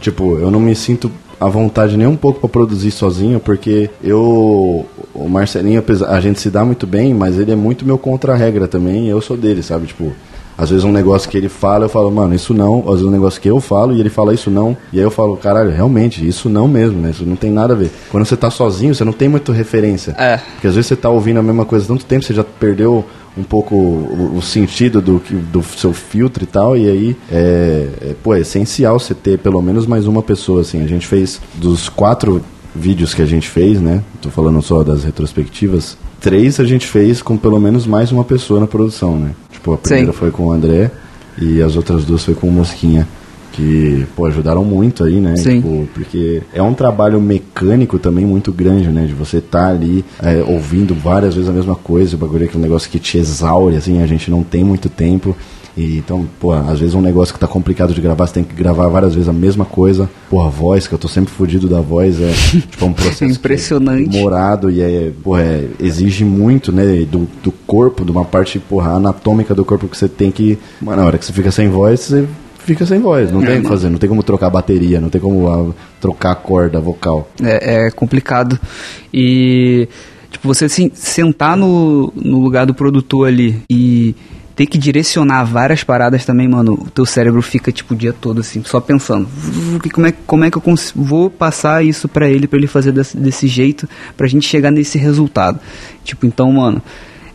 Tipo, 0.00 0.38
eu 0.38 0.50
não 0.50 0.60
me 0.60 0.74
sinto 0.74 1.10
à 1.40 1.48
vontade 1.48 1.96
nem 1.96 2.06
um 2.06 2.16
pouco 2.16 2.40
pra 2.40 2.48
produzir 2.48 2.90
sozinho, 2.90 3.40
porque 3.40 3.90
eu. 4.02 4.84
O 5.14 5.28
Marcelinho, 5.28 5.78
apesar, 5.80 6.08
a 6.10 6.20
gente 6.20 6.38
se 6.40 6.50
dá 6.50 6.62
muito 6.64 6.86
bem, 6.86 7.14
mas 7.14 7.38
ele 7.38 7.50
é 7.50 7.56
muito 7.56 7.86
meu 7.86 7.96
contra-regra 7.96 8.68
também, 8.68 9.06
e 9.06 9.08
eu 9.08 9.20
sou 9.22 9.34
dele, 9.36 9.62
sabe? 9.62 9.86
Tipo, 9.86 10.12
às 10.58 10.68
vezes 10.68 10.84
um 10.84 10.92
negócio 10.92 11.28
que 11.30 11.36
ele 11.38 11.48
fala, 11.48 11.86
eu 11.86 11.88
falo, 11.88 12.10
mano, 12.10 12.34
isso 12.34 12.52
não. 12.52 12.80
Às 12.80 12.96
vezes 12.96 13.04
um 13.06 13.10
negócio 13.10 13.40
que 13.40 13.48
eu 13.48 13.58
falo 13.60 13.94
e 13.94 14.00
ele 14.00 14.10
fala 14.10 14.34
isso 14.34 14.50
não. 14.50 14.76
E 14.92 14.98
aí 14.98 15.04
eu 15.04 15.10
falo, 15.10 15.36
caralho, 15.38 15.70
realmente, 15.70 16.26
isso 16.26 16.48
não 16.50 16.68
mesmo, 16.68 17.00
né? 17.00 17.10
Isso 17.10 17.24
não 17.24 17.36
tem 17.36 17.50
nada 17.50 17.72
a 17.72 17.76
ver. 17.76 17.90
Quando 18.10 18.24
você 18.26 18.36
tá 18.36 18.50
sozinho, 18.50 18.94
você 18.94 19.04
não 19.04 19.12
tem 19.12 19.28
muita 19.28 19.52
referência. 19.52 20.14
É. 20.18 20.36
Porque 20.36 20.66
às 20.66 20.74
vezes 20.74 20.86
você 20.88 20.96
tá 20.96 21.08
ouvindo 21.08 21.40
a 21.40 21.42
mesma 21.42 21.64
coisa 21.64 21.86
tanto 21.86 22.04
tempo, 22.04 22.24
você 22.24 22.34
já 22.34 22.44
perdeu 22.44 23.04
um 23.36 23.42
pouco 23.42 23.74
o, 23.74 24.36
o 24.38 24.42
sentido 24.42 25.00
do, 25.00 25.20
que- 25.20 25.34
do 25.34 25.62
seu 25.62 25.92
filtro 25.92 26.42
e 26.42 26.46
tal, 26.46 26.76
e 26.76 26.88
aí 26.88 27.16
é, 27.30 27.88
é, 28.00 28.14
pô, 28.22 28.34
é 28.34 28.40
essencial 28.40 28.98
você 28.98 29.14
ter 29.14 29.38
pelo 29.38 29.60
menos 29.60 29.86
mais 29.86 30.06
uma 30.06 30.22
pessoa, 30.22 30.62
assim. 30.62 30.82
A 30.82 30.86
gente 30.86 31.06
fez 31.06 31.40
dos 31.54 31.88
quatro 31.88 32.42
vídeos 32.74 33.14
que 33.14 33.22
a 33.22 33.26
gente 33.26 33.48
fez, 33.48 33.80
né? 33.80 34.02
Tô 34.20 34.30
falando 34.30 34.60
só 34.62 34.82
das 34.82 35.04
retrospectivas. 35.04 35.96
Três 36.20 36.58
a 36.60 36.64
gente 36.64 36.86
fez 36.86 37.20
com 37.22 37.36
pelo 37.36 37.60
menos 37.60 37.86
mais 37.86 38.10
uma 38.10 38.24
pessoa 38.24 38.58
na 38.60 38.66
produção, 38.66 39.18
né? 39.18 39.32
Tipo, 39.50 39.74
a 39.74 39.78
primeira 39.78 40.12
Sim. 40.12 40.18
foi 40.18 40.30
com 40.30 40.46
o 40.46 40.52
André 40.52 40.90
e 41.40 41.60
as 41.62 41.76
outras 41.76 42.04
duas 42.04 42.24
foi 42.24 42.34
com 42.34 42.48
o 42.48 42.52
Mosquinha. 42.52 43.06
Que, 43.56 44.06
pô, 44.14 44.26
ajudaram 44.26 44.62
muito 44.62 45.02
aí, 45.02 45.18
né? 45.18 45.34
Sim. 45.36 45.62
Tipo, 45.62 45.88
porque 45.94 46.42
é 46.52 46.62
um 46.62 46.74
trabalho 46.74 47.18
mecânico 47.20 47.98
também 47.98 48.26
muito 48.26 48.52
grande, 48.52 48.88
né? 48.88 49.06
De 49.06 49.14
você 49.14 49.38
estar 49.38 49.68
ali 49.68 50.04
é, 50.22 50.44
ouvindo 50.46 50.94
várias 50.94 51.34
vezes 51.34 51.48
a 51.48 51.52
mesma 51.52 51.74
coisa, 51.74 52.16
o 52.16 52.18
bagulho 52.18 52.42
é 52.42 52.46
aquele 52.46 52.62
negócio 52.62 52.90
que 52.90 52.98
te 52.98 53.16
exaure, 53.16 53.76
assim, 53.76 54.02
a 54.02 54.06
gente 54.06 54.30
não 54.30 54.42
tem 54.42 54.62
muito 54.62 54.90
tempo. 54.90 55.34
E, 55.76 55.98
então, 55.98 56.26
pô, 56.40 56.52
às 56.52 56.80
vezes 56.80 56.94
um 56.94 57.02
negócio 57.02 57.34
que 57.34 57.40
tá 57.40 57.46
complicado 57.46 57.92
de 57.92 58.00
gravar, 58.00 58.26
você 58.26 58.34
tem 58.34 58.44
que 58.44 58.54
gravar 58.54 58.88
várias 58.88 59.14
vezes 59.14 59.28
a 59.28 59.32
mesma 59.32 59.64
coisa. 59.66 60.08
Pô, 60.30 60.40
a 60.40 60.48
voz, 60.48 60.86
que 60.86 60.94
eu 60.94 60.98
tô 60.98 61.06
sempre 61.06 61.32
fudido 61.32 61.68
da 61.68 61.80
voz, 61.80 62.18
é 62.20 62.32
tipo 62.50 62.86
um 62.86 62.92
processo 62.94 63.24
Impressionante. 63.24 64.08
demorado 64.08 64.70
e 64.70 64.80
é, 64.80 65.12
porra, 65.22 65.42
é, 65.42 65.68
exige 65.78 66.24
muito, 66.24 66.72
né, 66.72 67.06
do, 67.10 67.28
do 67.42 67.52
corpo, 67.66 68.04
de 68.04 68.10
uma 68.10 68.24
parte, 68.24 68.58
porra, 68.58 68.92
anatômica 68.92 69.54
do 69.54 69.64
corpo 69.64 69.86
que 69.86 69.96
você 69.96 70.08
tem 70.08 70.30
que. 70.30 70.58
Mano, 70.80 71.02
na 71.02 71.06
hora 71.08 71.18
que 71.18 71.24
você 71.26 71.32
fica 71.32 71.50
sem 71.50 71.68
voz, 71.68 72.00
você 72.00 72.26
fica 72.66 72.84
sem 72.84 72.98
voz. 72.98 73.30
Não 73.32 73.40
tem 73.40 73.58
o 73.58 73.62
que 73.62 73.68
fazer, 73.68 73.88
não 73.88 73.98
tem 73.98 74.08
como 74.08 74.22
trocar 74.22 74.48
a 74.48 74.50
bateria, 74.50 75.00
não 75.00 75.08
tem 75.08 75.20
como 75.20 75.48
ah, 75.48 75.72
trocar 76.00 76.32
a 76.32 76.34
corda 76.34 76.78
vocal. 76.80 77.28
É, 77.42 77.86
é 77.86 77.90
complicado. 77.90 78.58
E, 79.12 79.88
tipo, 80.30 80.46
você 80.46 80.68
se, 80.68 80.90
sentar 80.94 81.56
no, 81.56 82.12
no 82.14 82.38
lugar 82.40 82.66
do 82.66 82.74
produtor 82.74 83.28
ali 83.28 83.62
e 83.70 84.14
ter 84.54 84.64
que 84.66 84.78
direcionar 84.78 85.44
várias 85.44 85.84
paradas 85.84 86.24
também, 86.24 86.48
mano, 86.48 86.72
o 86.74 86.90
teu 86.90 87.04
cérebro 87.04 87.42
fica, 87.42 87.70
tipo, 87.70 87.92
o 87.92 87.96
dia 87.96 88.12
todo, 88.12 88.40
assim, 88.40 88.62
só 88.64 88.80
pensando. 88.80 89.28
"Que- 89.82 89.90
Como 89.90 90.06
é, 90.06 90.12
como 90.26 90.44
é 90.44 90.50
que 90.50 90.56
eu 90.56 90.62
vou 90.94 91.28
passar 91.28 91.84
isso 91.84 92.08
pra 92.08 92.26
ele, 92.28 92.46
pra 92.46 92.58
ele 92.58 92.66
fazer 92.66 92.90
desse, 92.90 93.16
desse 93.18 93.46
jeito, 93.46 93.86
pra 94.16 94.26
gente 94.26 94.48
chegar 94.48 94.70
nesse 94.70 94.96
resultado? 94.96 95.60
Tipo, 96.02 96.24
então, 96.26 96.50
mano, 96.52 96.80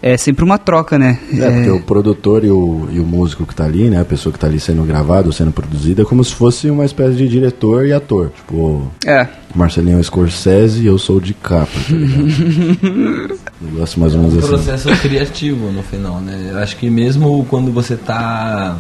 é 0.01 0.17
sempre 0.17 0.43
uma 0.43 0.57
troca, 0.57 0.97
né? 0.97 1.19
É, 1.31 1.51
porque 1.51 1.69
o 1.69 1.81
produtor 1.81 2.43
e 2.43 2.49
o, 2.49 2.87
e 2.91 2.99
o 2.99 3.05
músico 3.05 3.45
que 3.45 3.53
tá 3.53 3.65
ali, 3.65 3.89
né, 3.89 4.01
a 4.01 4.05
pessoa 4.05 4.33
que 4.33 4.39
tá 4.39 4.47
ali 4.47 4.59
sendo 4.59 4.83
gravado, 4.83 5.31
sendo 5.31 5.51
produzida, 5.51 6.01
é 6.01 6.05
como 6.05 6.23
se 6.23 6.33
fosse 6.33 6.69
uma 6.69 6.85
espécie 6.85 7.15
de 7.15 7.27
diretor 7.27 7.85
e 7.85 7.93
ator. 7.93 8.31
Tipo, 8.35 8.91
É, 9.05 9.27
Marcelinho 9.53 9.99
é 9.99 10.03
Scorsese 10.03 10.81
e 10.81 10.87
eu 10.87 10.97
sou 10.97 11.17
o 11.17 11.21
DiCaprio, 11.21 11.83
tá 11.85 11.93
ligado? 11.93 13.39
Negócio 13.61 13.99
mais 13.99 14.15
ou 14.15 14.19
menos 14.21 14.35
um 14.35 14.39
assim. 14.39 14.47
processo 14.47 14.89
criativo 15.01 15.71
no 15.71 15.83
final, 15.83 16.19
né? 16.19 16.49
Eu 16.51 16.57
acho 16.57 16.75
que 16.77 16.89
mesmo 16.89 17.45
quando 17.47 17.71
você 17.71 17.95
tá 17.95 18.77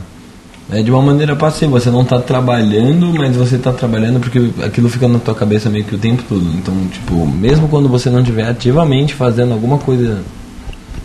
é 0.71 0.81
de 0.81 0.89
uma 0.89 1.01
maneira 1.01 1.35
passiva, 1.35 1.79
você 1.79 1.91
não 1.91 2.05
tá 2.05 2.19
trabalhando, 2.19 3.13
mas 3.13 3.35
você 3.35 3.57
tá 3.57 3.73
trabalhando 3.73 4.21
porque 4.21 4.49
aquilo 4.63 4.87
fica 4.89 5.07
na 5.07 5.19
tua 5.19 5.35
cabeça 5.35 5.69
meio 5.69 5.83
que 5.83 5.93
o 5.93 5.99
tempo 5.99 6.23
todo. 6.27 6.45
Então, 6.55 6.73
tipo, 6.91 7.27
mesmo 7.27 7.67
quando 7.67 7.89
você 7.89 8.09
não 8.09 8.21
estiver 8.21 8.47
ativamente 8.47 9.13
fazendo 9.13 9.51
alguma 9.51 9.77
coisa 9.77 10.21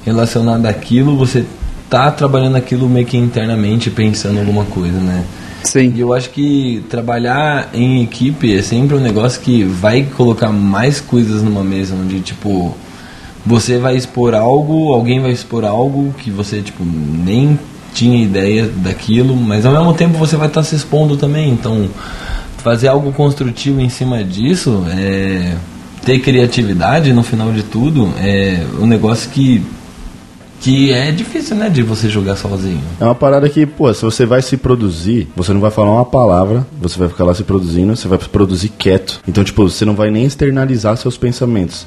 relacionada 0.07 0.69
àquilo, 0.69 1.17
você 1.17 1.45
tá 1.91 2.11
trabalhando 2.11 2.57
aquilo 2.57 2.89
meio 2.89 3.05
que 3.05 3.17
internamente, 3.17 3.91
pensando 3.91 4.39
alguma 4.39 4.65
coisa, 4.65 4.99
né? 4.99 5.25
E 5.63 5.69
sim. 5.69 5.95
eu 5.97 6.15
acho 6.15 6.31
que 6.31 6.85
trabalhar 6.89 7.71
em 7.75 8.03
equipe 8.03 8.57
é 8.57 8.63
sempre 8.63 8.97
um 8.97 9.01
negócio 9.01 9.41
que 9.41 9.65
vai 9.65 10.05
colocar 10.05 10.51
mais 10.51 11.01
coisas 11.01 11.43
numa 11.43 11.65
mesa, 11.65 11.95
onde, 11.95 12.21
tipo, 12.21 12.75
você 13.45 13.79
vai 13.79 13.97
expor 13.97 14.35
algo, 14.35 14.93
alguém 14.93 15.21
vai 15.21 15.33
expor 15.33 15.65
algo 15.65 16.15
que 16.19 16.31
você, 16.31 16.63
tipo, 16.63 16.85
nem 16.85 17.59
tinha 17.93 18.23
ideia 18.23 18.69
daquilo, 18.77 19.35
mas 19.35 19.67
ao 19.67 19.73
mesmo 19.73 19.95
tempo 19.95 20.19
você 20.19 20.37
vai 20.37 20.49
estar 20.49 20.63
se 20.63 20.77
expondo 20.77 21.17
também, 21.17 21.51
então 21.51 21.89
fazer 22.59 22.89
algo 22.89 23.13
construtivo 23.13 23.81
em 23.81 23.89
cima 23.89 24.23
disso, 24.23 24.85
é, 24.91 25.55
ter 26.05 26.19
criatividade 26.19 27.13
no 27.13 27.23
final 27.23 27.53
de 27.53 27.63
tudo, 27.63 28.13
é 28.19 28.65
um 28.79 28.87
negócio 28.87 29.31
que, 29.31 29.63
que 30.61 30.93
é 30.93 31.11
difícil, 31.11 31.57
né, 31.57 31.69
de 31.69 31.83
você 31.83 32.09
jogar 32.09 32.37
sozinho. 32.37 32.81
É 33.01 33.05
uma 33.05 33.15
parada 33.15 33.49
que, 33.49 33.67
pô, 33.67 33.93
se 33.93 34.03
você 34.03 34.27
vai 34.27 34.43
se 34.43 34.57
produzir, 34.57 35.29
você 35.37 35.53
não 35.53 35.61
vai 35.61 35.71
falar 35.71 35.93
uma 35.93 36.05
palavra, 36.05 36.67
você 36.81 36.99
vai 36.99 37.09
ficar 37.09 37.25
lá 37.25 37.35
se 37.35 37.45
produzindo, 37.45 37.95
você 37.95 38.09
vai 38.09 38.19
produzir 38.19 38.71
quieto. 38.71 39.21
Então, 39.27 39.45
tipo, 39.45 39.69
você 39.69 39.85
não 39.85 39.95
vai 39.95 40.11
nem 40.11 40.25
externalizar 40.25 40.97
seus 40.97 41.17
pensamentos. 41.17 41.87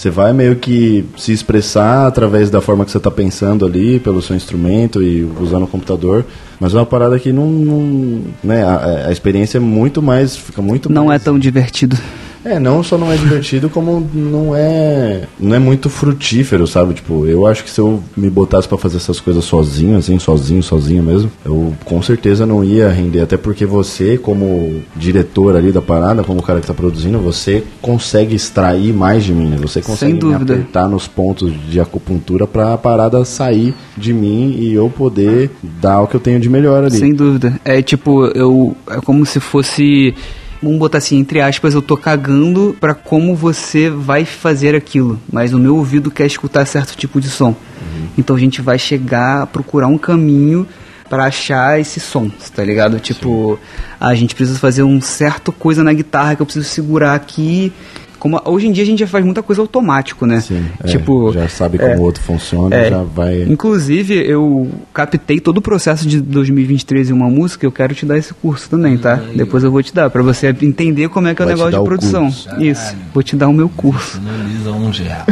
Você 0.00 0.08
vai 0.08 0.32
meio 0.32 0.56
que 0.56 1.04
se 1.18 1.30
expressar 1.30 2.06
através 2.06 2.48
da 2.48 2.62
forma 2.62 2.86
que 2.86 2.90
você 2.90 2.96
está 2.96 3.10
pensando 3.10 3.66
ali, 3.66 4.00
pelo 4.00 4.22
seu 4.22 4.34
instrumento 4.34 5.02
e 5.02 5.22
usando 5.38 5.64
o 5.64 5.66
computador. 5.66 6.24
Mas 6.58 6.72
é 6.72 6.78
uma 6.78 6.86
parada 6.86 7.18
que 7.18 7.30
não. 7.32 7.50
não 7.50 8.22
né, 8.42 8.64
a, 8.64 9.08
a 9.08 9.12
experiência 9.12 9.58
é 9.58 9.60
muito 9.60 10.00
mais. 10.00 10.34
Fica 10.34 10.62
muito 10.62 10.90
Não 10.90 11.04
é 11.04 11.08
mais 11.08 11.22
tão 11.22 11.38
divertido. 11.38 11.98
É, 12.44 12.58
não 12.58 12.82
só 12.82 12.96
não 12.96 13.12
é 13.12 13.16
divertido, 13.16 13.68
como 13.68 14.08
não 14.14 14.54
é 14.54 15.22
não 15.38 15.56
é 15.56 15.58
muito 15.58 15.90
frutífero, 15.90 16.66
sabe? 16.66 16.94
Tipo, 16.94 17.26
eu 17.26 17.46
acho 17.46 17.64
que 17.64 17.70
se 17.70 17.80
eu 17.80 18.02
me 18.16 18.30
botasse 18.30 18.66
para 18.66 18.78
fazer 18.78 18.96
essas 18.96 19.20
coisas 19.20 19.44
sozinho, 19.44 19.98
assim, 19.98 20.18
sozinho, 20.18 20.62
sozinho 20.62 21.02
mesmo, 21.02 21.30
eu 21.44 21.74
com 21.84 22.00
certeza 22.02 22.46
não 22.46 22.64
ia 22.64 22.88
render, 22.88 23.20
até 23.20 23.36
porque 23.36 23.66
você, 23.66 24.16
como 24.16 24.80
diretor 24.96 25.56
ali 25.56 25.70
da 25.72 25.82
parada, 25.82 26.22
como 26.22 26.40
o 26.40 26.42
cara 26.42 26.60
que 26.60 26.66
tá 26.66 26.74
produzindo, 26.74 27.18
você 27.18 27.62
consegue 27.80 28.34
extrair 28.34 28.92
mais 28.92 29.24
de 29.24 29.32
mim, 29.32 29.48
né? 29.48 29.56
Você 29.60 29.82
consegue 29.82 30.24
me 30.24 30.34
apertar 30.34 30.88
nos 30.88 31.06
pontos 31.06 31.52
de 31.68 31.80
acupuntura 31.80 32.46
para 32.46 32.72
a 32.74 32.78
parada 32.78 33.24
sair 33.24 33.74
de 33.96 34.12
mim 34.12 34.56
e 34.58 34.72
eu 34.72 34.88
poder 34.88 35.50
dar 35.62 36.00
o 36.00 36.06
que 36.06 36.16
eu 36.16 36.20
tenho 36.20 36.40
de 36.40 36.48
melhor 36.48 36.84
ali. 36.84 36.96
Sem 36.96 37.14
dúvida. 37.14 37.60
É 37.64 37.82
tipo, 37.82 38.26
eu 38.26 38.74
é 38.88 38.96
como 39.00 39.26
se 39.26 39.40
fosse 39.40 40.14
vamos 40.62 40.78
botar 40.78 40.98
assim, 40.98 41.18
entre 41.18 41.40
aspas, 41.40 41.74
eu 41.74 41.82
tô 41.82 41.96
cagando 41.96 42.76
para 42.80 42.94
como 42.94 43.34
você 43.34 43.88
vai 43.88 44.24
fazer 44.24 44.74
aquilo, 44.74 45.20
mas 45.32 45.52
o 45.52 45.58
meu 45.58 45.76
ouvido 45.76 46.10
quer 46.10 46.26
escutar 46.26 46.66
certo 46.66 46.96
tipo 46.96 47.20
de 47.20 47.28
som. 47.28 47.48
Uhum. 47.48 48.08
Então 48.18 48.36
a 48.36 48.38
gente 48.38 48.60
vai 48.60 48.78
chegar 48.78 49.42
a 49.42 49.46
procurar 49.46 49.86
um 49.86 49.98
caminho 49.98 50.66
para 51.08 51.24
achar 51.24 51.80
esse 51.80 51.98
som, 51.98 52.30
tá 52.54 52.62
ligado? 52.62 53.00
Tipo, 53.00 53.58
Sim. 53.60 53.80
a 53.98 54.14
gente 54.14 54.34
precisa 54.34 54.58
fazer 54.58 54.84
um 54.84 55.00
certo 55.00 55.50
coisa 55.50 55.82
na 55.82 55.92
guitarra 55.92 56.36
que 56.36 56.42
eu 56.42 56.46
preciso 56.46 56.68
segurar 56.68 57.14
aqui 57.14 57.72
como 58.20 58.40
hoje 58.44 58.68
em 58.68 58.72
dia 58.72 58.84
a 58.84 58.86
gente 58.86 58.98
já 58.98 59.06
faz 59.06 59.24
muita 59.24 59.42
coisa 59.42 59.62
automático, 59.62 60.26
né? 60.26 60.40
Sim, 60.40 60.66
é, 60.84 60.86
tipo, 60.86 61.30
é, 61.30 61.32
já 61.32 61.48
sabe 61.48 61.78
como 61.78 61.90
é, 61.90 61.96
o 61.96 62.02
outro 62.02 62.22
funciona, 62.22 62.76
é, 62.76 62.90
já 62.90 63.02
vai. 63.02 63.42
Inclusive, 63.44 64.14
eu 64.14 64.68
captei 64.92 65.40
todo 65.40 65.56
o 65.56 65.62
processo 65.62 66.06
de 66.06 66.20
2023 66.20 67.08
em 67.08 67.12
uma 67.14 67.30
música, 67.30 67.64
eu 67.64 67.72
quero 67.72 67.94
te 67.94 68.04
dar 68.04 68.18
esse 68.18 68.34
curso 68.34 68.68
também, 68.68 68.98
tá? 68.98 69.14
Aí. 69.14 69.38
Depois 69.38 69.64
eu 69.64 69.70
vou 69.70 69.82
te 69.82 69.94
dar, 69.94 70.10
para 70.10 70.22
você 70.22 70.54
entender 70.60 71.08
como 71.08 71.28
é 71.28 71.34
que 71.34 71.40
é 71.40 71.46
o 71.46 71.48
negócio 71.48 71.78
de 71.78 71.84
produção. 71.84 72.28
Isso, 72.58 72.94
vou 73.14 73.22
te 73.22 73.34
dar 73.34 73.48
o 73.48 73.54
meu 73.54 73.70
curso. 73.70 74.20
um 74.20 74.90
real. 74.90 75.24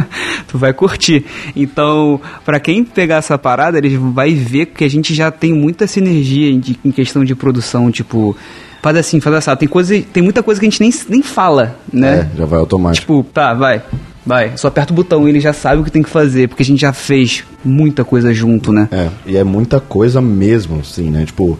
tu 0.46 0.58
vai 0.58 0.74
curtir. 0.74 1.24
Então, 1.56 2.20
para 2.44 2.60
quem 2.60 2.84
pegar 2.84 3.16
essa 3.16 3.38
parada, 3.38 3.78
ele 3.78 3.96
vai 3.96 4.34
ver 4.34 4.66
que 4.66 4.84
a 4.84 4.90
gente 4.90 5.14
já 5.14 5.30
tem 5.30 5.54
muita 5.54 5.86
sinergia 5.86 6.50
em, 6.50 6.60
em 6.84 6.90
questão 6.90 7.24
de 7.24 7.34
produção, 7.34 7.90
tipo 7.90 8.36
faz 8.84 8.98
assim, 8.98 9.18
faz 9.18 9.36
assim. 9.36 9.56
Tem, 9.56 9.68
coisa, 9.68 9.98
tem 10.12 10.22
muita 10.22 10.42
coisa 10.42 10.60
que 10.60 10.66
a 10.66 10.68
gente 10.68 10.80
nem, 10.80 10.92
nem 11.08 11.22
fala, 11.22 11.74
né? 11.90 12.28
É, 12.34 12.38
já 12.38 12.44
vai 12.44 12.60
automático. 12.60 13.00
Tipo, 13.00 13.32
tá, 13.32 13.54
vai. 13.54 13.82
Vai, 14.26 14.56
só 14.56 14.68
aperta 14.68 14.92
o 14.92 14.96
botão 14.96 15.26
e 15.26 15.30
ele 15.30 15.40
já 15.40 15.52
sabe 15.52 15.80
o 15.80 15.84
que 15.84 15.90
tem 15.90 16.02
que 16.02 16.08
fazer, 16.08 16.48
porque 16.48 16.62
a 16.62 16.66
gente 16.66 16.80
já 16.80 16.92
fez 16.92 17.44
muita 17.64 18.04
coisa 18.04 18.32
junto, 18.32 18.72
né? 18.72 18.88
É, 18.90 19.08
e 19.26 19.36
é 19.36 19.44
muita 19.44 19.80
coisa 19.80 20.20
mesmo, 20.20 20.80
assim, 20.80 21.10
né? 21.10 21.24
Tipo, 21.24 21.58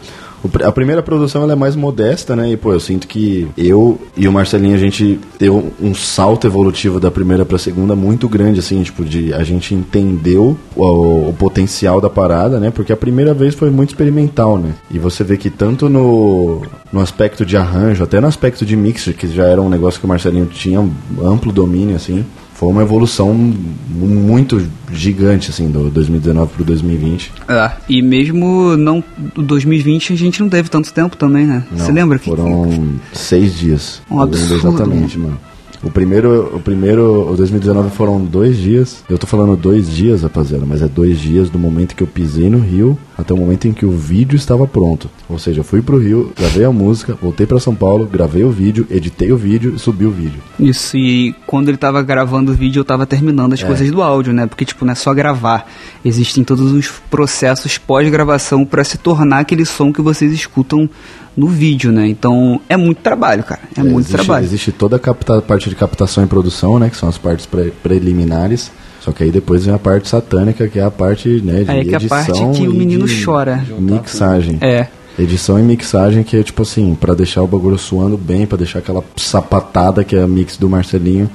a 0.63 0.71
primeira 0.71 1.01
produção 1.01 1.43
ela 1.43 1.53
é 1.53 1.55
mais 1.55 1.75
modesta, 1.75 2.35
né? 2.35 2.51
E, 2.51 2.57
pô, 2.57 2.73
eu 2.73 2.79
sinto 2.79 3.07
que 3.07 3.47
eu 3.57 3.99
e 4.15 4.27
o 4.27 4.31
Marcelinho, 4.31 4.75
a 4.75 4.79
gente 4.79 5.19
deu 5.39 5.71
um 5.81 5.93
salto 5.93 6.47
evolutivo 6.47 6.99
da 6.99 7.11
primeira 7.11 7.45
pra 7.45 7.57
segunda 7.57 7.95
muito 7.95 8.27
grande, 8.27 8.59
assim, 8.59 8.81
tipo, 8.83 9.03
de 9.03 9.33
a 9.33 9.43
gente 9.43 9.73
entendeu 9.73 10.57
o, 10.75 11.29
o 11.29 11.35
potencial 11.37 11.99
da 11.99 12.09
parada, 12.09 12.59
né? 12.59 12.71
Porque 12.71 12.93
a 12.93 12.97
primeira 12.97 13.33
vez 13.33 13.55
foi 13.55 13.69
muito 13.69 13.89
experimental, 13.89 14.57
né? 14.57 14.73
E 14.91 14.99
você 14.99 15.23
vê 15.23 15.37
que 15.37 15.49
tanto 15.49 15.89
no, 15.89 16.61
no 16.91 16.99
aspecto 16.99 17.45
de 17.45 17.57
arranjo, 17.57 18.03
até 18.03 18.19
no 18.19 18.27
aspecto 18.27 18.65
de 18.65 18.75
mix, 18.75 19.09
que 19.17 19.27
já 19.27 19.45
era 19.45 19.61
um 19.61 19.69
negócio 19.69 19.99
que 19.99 20.05
o 20.05 20.09
Marcelinho 20.09 20.45
tinha 20.45 20.79
um 20.79 20.91
amplo 21.23 21.51
domínio, 21.51 21.95
assim, 21.95 22.25
foi 22.55 22.69
uma 22.69 22.81
evolução 22.81 23.33
muito 23.33 24.65
gigante, 24.91 25.49
assim, 25.49 25.69
do 25.69 25.89
2019 25.89 26.53
pro 26.53 26.63
2020. 26.63 27.33
É, 27.49 27.71
e 27.89 28.01
mesmo 28.01 28.77
não 28.77 29.03
2020 29.35 30.13
a 30.13 30.15
gente 30.15 30.41
não 30.41 30.47
teve 30.47 30.69
tanto 30.69 30.93
tempo 30.93 31.17
também, 31.17 31.45
né? 31.45 31.65
Você 31.75 31.91
lembra? 31.91 32.17
que 32.17 32.29
Foram 32.29 32.95
seis 33.11 33.57
dias. 33.57 34.01
Um 34.09 34.21
absurdo. 34.21 34.55
Exatamente, 34.55 35.19
mano. 35.19 35.37
O 35.83 35.91
primeiro, 35.91 36.55
o 36.55 36.59
primeiro, 36.59 37.31
o 37.31 37.35
2019 37.35 37.89
foram 37.91 38.23
dois 38.23 38.57
dias. 38.57 39.03
Eu 39.09 39.17
tô 39.17 39.27
falando 39.27 39.55
dois 39.55 39.89
dias, 39.89 40.23
rapaziada, 40.23 40.65
mas 40.65 40.81
é 40.81 40.87
dois 40.87 41.19
dias 41.19 41.49
do 41.49 41.59
momento 41.59 41.95
que 41.95 42.03
eu 42.03 42.07
pisei 42.07 42.49
no 42.49 42.59
Rio 42.59 42.97
até 43.17 43.33
o 43.33 43.37
momento 43.37 43.67
em 43.67 43.73
que 43.73 43.85
o 43.85 43.91
vídeo 43.91 44.35
estava 44.35 44.67
pronto. 44.67 45.09
Ou 45.29 45.39
seja, 45.39 45.61
eu 45.61 45.63
fui 45.63 45.81
pro 45.81 45.97
Rio, 45.97 46.31
gravei 46.37 46.65
a 46.65 46.71
música, 46.71 47.17
voltei 47.21 47.45
para 47.45 47.59
São 47.59 47.73
Paulo, 47.73 48.05
gravei 48.05 48.43
o 48.43 48.49
vídeo, 48.49 48.85
editei 48.89 49.31
o 49.31 49.37
vídeo 49.37 49.73
e 49.75 49.79
subi 49.79 50.05
o 50.05 50.11
vídeo. 50.11 50.41
Isso, 50.59 50.97
e 50.97 51.33
quando 51.47 51.69
ele 51.69 51.77
tava 51.77 52.01
gravando 52.01 52.51
o 52.51 52.55
vídeo, 52.55 52.81
eu 52.81 52.85
tava 52.85 53.05
terminando 53.05 53.53
as 53.53 53.61
é. 53.61 53.65
coisas 53.65 53.89
do 53.89 54.01
áudio, 54.01 54.33
né? 54.33 54.45
Porque, 54.45 54.65
tipo, 54.65 54.83
não 54.83 54.91
é 54.91 54.95
só 54.95 55.13
gravar. 55.13 55.69
Existem 56.03 56.43
todos 56.43 56.71
os 56.71 56.89
processos 57.09 57.77
pós-gravação 57.77 58.65
para 58.65 58.83
se 58.83 58.97
tornar 58.97 59.39
aquele 59.39 59.65
som 59.65 59.93
que 59.93 60.01
vocês 60.01 60.31
escutam 60.33 60.89
no 61.35 61.47
vídeo, 61.47 61.91
né? 61.91 62.07
Então 62.07 62.59
é 62.69 62.77
muito 62.77 63.01
trabalho, 63.01 63.43
cara. 63.43 63.61
É, 63.75 63.81
é 63.81 63.83
muito 63.83 64.07
existe, 64.07 64.13
trabalho. 64.13 64.45
Existe 64.45 64.71
toda 64.71 64.95
a 64.95 64.99
capta, 64.99 65.41
parte 65.41 65.69
de 65.69 65.75
captação 65.75 66.23
e 66.23 66.27
produção, 66.27 66.79
né? 66.79 66.89
Que 66.89 66.97
são 66.97 67.09
as 67.09 67.17
partes 67.17 67.45
pre 67.45 67.71
preliminares. 67.71 68.71
Só 69.01 69.11
que 69.11 69.23
aí 69.23 69.29
depois 69.29 69.65
vem 69.65 69.73
a 69.73 69.77
parte 69.77 70.09
satânica, 70.09 70.67
que 70.67 70.79
é 70.79 70.83
a 70.83 70.89
parte 70.89 71.29
né, 71.41 71.63
de 71.63 71.69
aí 71.69 71.81
edição. 71.81 72.17
É 72.17 72.21
a 72.21 72.25
parte 72.25 72.57
que 72.57 72.67
o 72.67 72.73
menino 72.73 73.05
chora. 73.23 73.63
Mixagem. 73.77 74.57
É. 74.61 74.87
Edição 75.17 75.59
e 75.59 75.61
mixagem, 75.61 76.23
que 76.23 76.35
é 76.35 76.43
tipo 76.43 76.63
assim, 76.63 76.95
para 76.95 77.13
deixar 77.13 77.43
o 77.43 77.47
bagulho 77.47 77.77
suando 77.77 78.17
bem, 78.17 78.47
para 78.47 78.57
deixar 78.57 78.79
aquela 78.79 79.03
sapatada 79.15 80.03
que 80.03 80.15
é 80.15 80.21
a 80.21 80.27
mix 80.27 80.57
do 80.57 80.67
Marcelinho. 80.67 81.29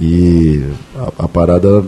E 0.00 0.62
a, 0.96 1.24
a 1.24 1.28
parada 1.28 1.84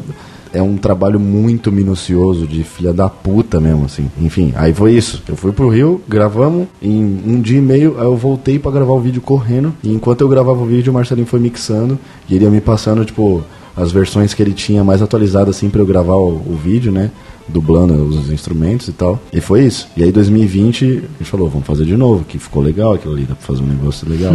é 0.53 0.63
um 0.63 0.77
trabalho 0.77 1.19
muito 1.19 1.73
minucioso, 1.73 2.47
de 2.47 2.63
filha 2.63 2.93
da 2.93 3.09
puta 3.09 3.61
mesmo, 3.61 3.85
assim. 3.87 4.11
Enfim, 4.21 4.53
aí 4.57 4.73
foi 4.73 4.93
isso. 4.93 5.23
Eu 5.29 5.37
fui 5.37 5.53
pro 5.53 5.69
Rio, 5.69 6.01
gravamos, 6.09 6.67
em 6.81 7.03
um 7.27 7.41
dia 7.41 7.59
e 7.59 7.63
meio 7.63 7.97
eu 7.99 8.17
voltei 8.17 8.59
para 8.59 8.71
gravar 8.71 8.93
o 8.93 9.01
vídeo 9.01 9.21
correndo. 9.21 9.75
E 9.83 9.93
enquanto 9.93 10.21
eu 10.21 10.29
gravava 10.29 10.61
o 10.61 10.67
vídeo, 10.67 10.91
o 10.91 10.95
Marcelinho 10.95 11.27
foi 11.27 11.41
mixando 11.41 11.99
e 12.29 12.35
ele 12.35 12.45
ia 12.45 12.51
me 12.51 12.61
passando, 12.61 13.05
tipo, 13.05 13.43
as 13.77 13.91
versões 13.91 14.35
que 14.35 14.43
ele 14.43 14.53
tinha 14.53 14.85
mais 14.85 15.01
atualizadas, 15.01 15.57
assim, 15.57 15.71
pra 15.71 15.81
eu 15.81 15.87
gravar 15.87 16.17
o, 16.17 16.35
o 16.35 16.59
vídeo, 16.63 16.93
né? 16.93 17.11
dublando 17.49 17.95
os 17.95 18.31
instrumentos 18.31 18.89
e 18.89 18.93
tal. 18.93 19.21
E 19.33 19.41
foi 19.41 19.65
isso. 19.65 19.89
E 19.97 20.03
aí 20.03 20.13
2020 20.13 20.85
a 20.85 20.89
gente 20.89 21.25
falou, 21.25 21.49
vamos 21.49 21.67
fazer 21.67 21.85
de 21.85 21.97
novo, 21.97 22.25
que 22.25 22.39
ficou 22.39 22.63
legal 22.63 22.93
aquilo 22.93 23.15
ali, 23.15 23.25
dá 23.25 23.35
pra 23.35 23.45
fazer 23.45 23.63
um 23.63 23.67
negócio 23.67 24.09
legal. 24.09 24.35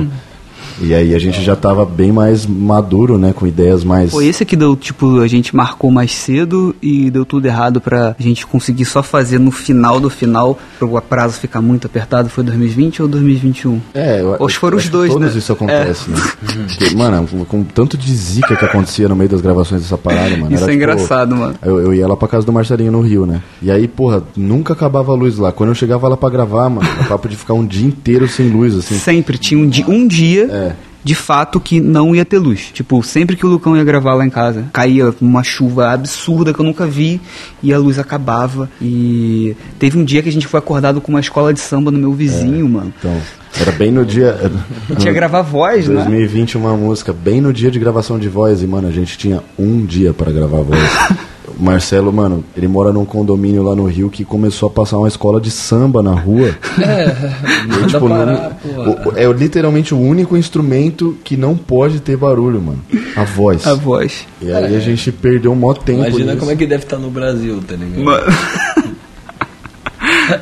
E 0.81 0.93
aí 0.93 1.15
a 1.15 1.19
gente 1.19 1.41
já 1.41 1.53
estava 1.53 1.85
bem 1.85 2.11
mais 2.11 2.45
maduro, 2.45 3.17
né? 3.17 3.33
Com 3.33 3.47
ideias 3.47 3.83
mais. 3.83 4.11
Foi 4.11 4.27
esse 4.27 4.45
que 4.45 4.55
deu, 4.55 4.75
tipo, 4.75 5.19
a 5.19 5.27
gente 5.27 5.55
marcou 5.55 5.91
mais 5.91 6.11
cedo 6.11 6.75
e 6.81 7.09
deu 7.09 7.25
tudo 7.25 7.45
errado 7.45 7.81
pra 7.81 8.15
gente 8.19 8.45
conseguir 8.45 8.85
só 8.85 9.01
fazer 9.01 9.39
no 9.39 9.51
final 9.51 9.99
do 9.99 10.09
final, 10.09 10.57
o 10.79 11.01
prazo 11.01 11.39
ficar 11.39 11.61
muito 11.61 11.87
apertado. 11.87 12.29
Foi 12.29 12.43
2020 12.43 13.01
ou 13.01 13.07
2021? 13.07 13.81
É, 13.93 14.21
eu, 14.21 14.35
Ou 14.39 14.49
foram 14.49 14.77
os 14.77 14.89
dois, 14.89 15.11
todos 15.11 15.33
né? 15.33 15.39
isso 15.39 15.51
acontece, 15.51 16.09
é. 16.09 16.13
né? 16.13 16.21
Porque, 16.67 16.95
mano, 16.95 17.27
com 17.45 17.63
tanto 17.63 17.97
de 17.97 18.13
zica 18.13 18.55
que 18.55 18.65
acontecia 18.65 19.07
no 19.07 19.15
meio 19.15 19.29
das 19.29 19.41
gravações 19.41 19.81
dessa 19.81 19.97
parada, 19.97 20.35
mano. 20.37 20.53
Isso 20.53 20.63
era, 20.63 20.71
é 20.71 20.75
tipo, 20.75 20.83
engraçado, 20.83 21.35
mano. 21.35 21.55
Eu, 21.61 21.79
eu 21.79 21.93
ia 21.93 22.07
lá 22.07 22.15
pra 22.15 22.27
casa 22.27 22.45
do 22.45 22.53
Marcelinho 22.53 22.91
no 22.91 23.01
Rio, 23.01 23.25
né? 23.25 23.41
E 23.61 23.71
aí, 23.71 23.87
porra, 23.87 24.23
nunca 24.35 24.73
acabava 24.73 25.11
a 25.11 25.15
luz 25.15 25.37
lá. 25.37 25.51
Quando 25.51 25.69
eu 25.69 25.75
chegava 25.75 26.07
lá 26.07 26.17
pra 26.17 26.29
gravar, 26.29 26.69
mano, 26.69 26.87
o 27.01 27.05
papo 27.05 27.27
de 27.27 27.35
ficar 27.35 27.53
um 27.53 27.65
dia 27.65 27.85
inteiro 27.85 28.27
sem 28.27 28.49
luz, 28.49 28.75
assim. 28.75 28.95
Sempre. 28.95 29.37
Tinha 29.37 29.59
um, 29.59 29.67
di 29.67 29.83
um 29.87 30.07
dia. 30.07 30.46
É 30.49 30.75
de 31.07 31.15
fato 31.15 31.57
que 31.57 31.79
não 31.79 32.13
ia 32.13 32.25
ter 32.25 32.37
luz. 32.37 32.69
Tipo, 32.73 33.01
sempre 33.01 33.37
que 33.37 33.45
o 33.45 33.49
Lucão 33.49 33.77
ia 33.77 33.83
gravar 33.85 34.13
lá 34.13 34.25
em 34.25 34.29
casa, 34.29 34.65
caía 34.73 35.15
uma 35.21 35.41
chuva 35.41 35.93
absurda 35.93 36.53
que 36.53 36.59
eu 36.59 36.65
nunca 36.65 36.85
vi 36.85 37.21
e 37.63 37.73
a 37.73 37.79
luz 37.79 37.97
acabava. 37.97 38.69
E 38.81 39.55
teve 39.79 39.97
um 39.97 40.03
dia 40.03 40.21
que 40.21 40.27
a 40.27 40.31
gente 40.31 40.45
foi 40.45 40.57
acordado 40.57 40.99
com 40.99 41.09
uma 41.09 41.21
escola 41.21 41.53
de 41.53 41.61
samba 41.61 41.91
no 41.91 41.97
meu 41.97 42.11
vizinho, 42.11 42.65
é, 42.65 42.69
mano. 42.69 42.93
Então, 42.99 43.17
era 43.57 43.71
bem 43.71 43.89
no 43.89 44.05
dia. 44.05 44.37
tinha 44.99 45.13
gravar 45.13 45.43
voz, 45.43 45.85
2020, 45.85 45.95
né? 45.95 46.03
2020 46.03 46.57
uma 46.57 46.75
música, 46.75 47.13
bem 47.13 47.39
no 47.39 47.53
dia 47.53 47.71
de 47.71 47.79
gravação 47.79 48.19
de 48.19 48.27
voz, 48.27 48.61
e, 48.61 48.67
mano, 48.67 48.89
a 48.89 48.91
gente 48.91 49.17
tinha 49.17 49.41
um 49.57 49.85
dia 49.85 50.13
para 50.13 50.29
gravar 50.29 50.61
voz. 50.61 50.79
O 51.59 51.63
Marcelo, 51.63 52.13
mano, 52.13 52.43
ele 52.55 52.67
mora 52.67 52.93
num 52.93 53.05
condomínio 53.05 53.63
lá 53.63 53.75
no 53.75 53.85
Rio 53.85 54.09
que 54.09 54.23
começou 54.23 54.67
a 54.67 54.69
passar 54.69 54.97
uma 54.97 55.07
escola 55.07 55.41
de 55.41 55.49
samba 55.49 56.03
na 56.03 56.13
rua. 56.13 56.55
É, 56.77 57.83
e, 57.83 57.87
tipo, 57.87 58.07
parar, 58.07 58.59
o, 58.63 59.17
é 59.17 59.25
literalmente 59.33 59.93
o 59.93 59.99
único 59.99 60.37
instrumento 60.37 61.17
que 61.23 61.35
não 61.35 61.57
pode 61.57 61.99
ter 61.99 62.15
barulho, 62.15 62.61
mano. 62.61 62.79
A 63.15 63.23
voz. 63.23 63.65
A 63.65 63.73
voz. 63.73 64.25
E 64.41 64.51
aí 64.51 64.75
é. 64.75 64.77
a 64.77 64.79
gente 64.79 65.11
perdeu 65.11 65.51
um 65.51 65.55
maior 65.55 65.73
tempo. 65.73 66.01
Imagina 66.01 66.25
nisso. 66.25 66.37
como 66.37 66.51
é 66.51 66.55
que 66.55 66.67
deve 66.67 66.83
estar 66.83 66.97
no 66.97 67.09
Brasil, 67.09 67.59
tá 67.67 67.75
ligado? 67.75 68.03
Mano. 68.03 68.25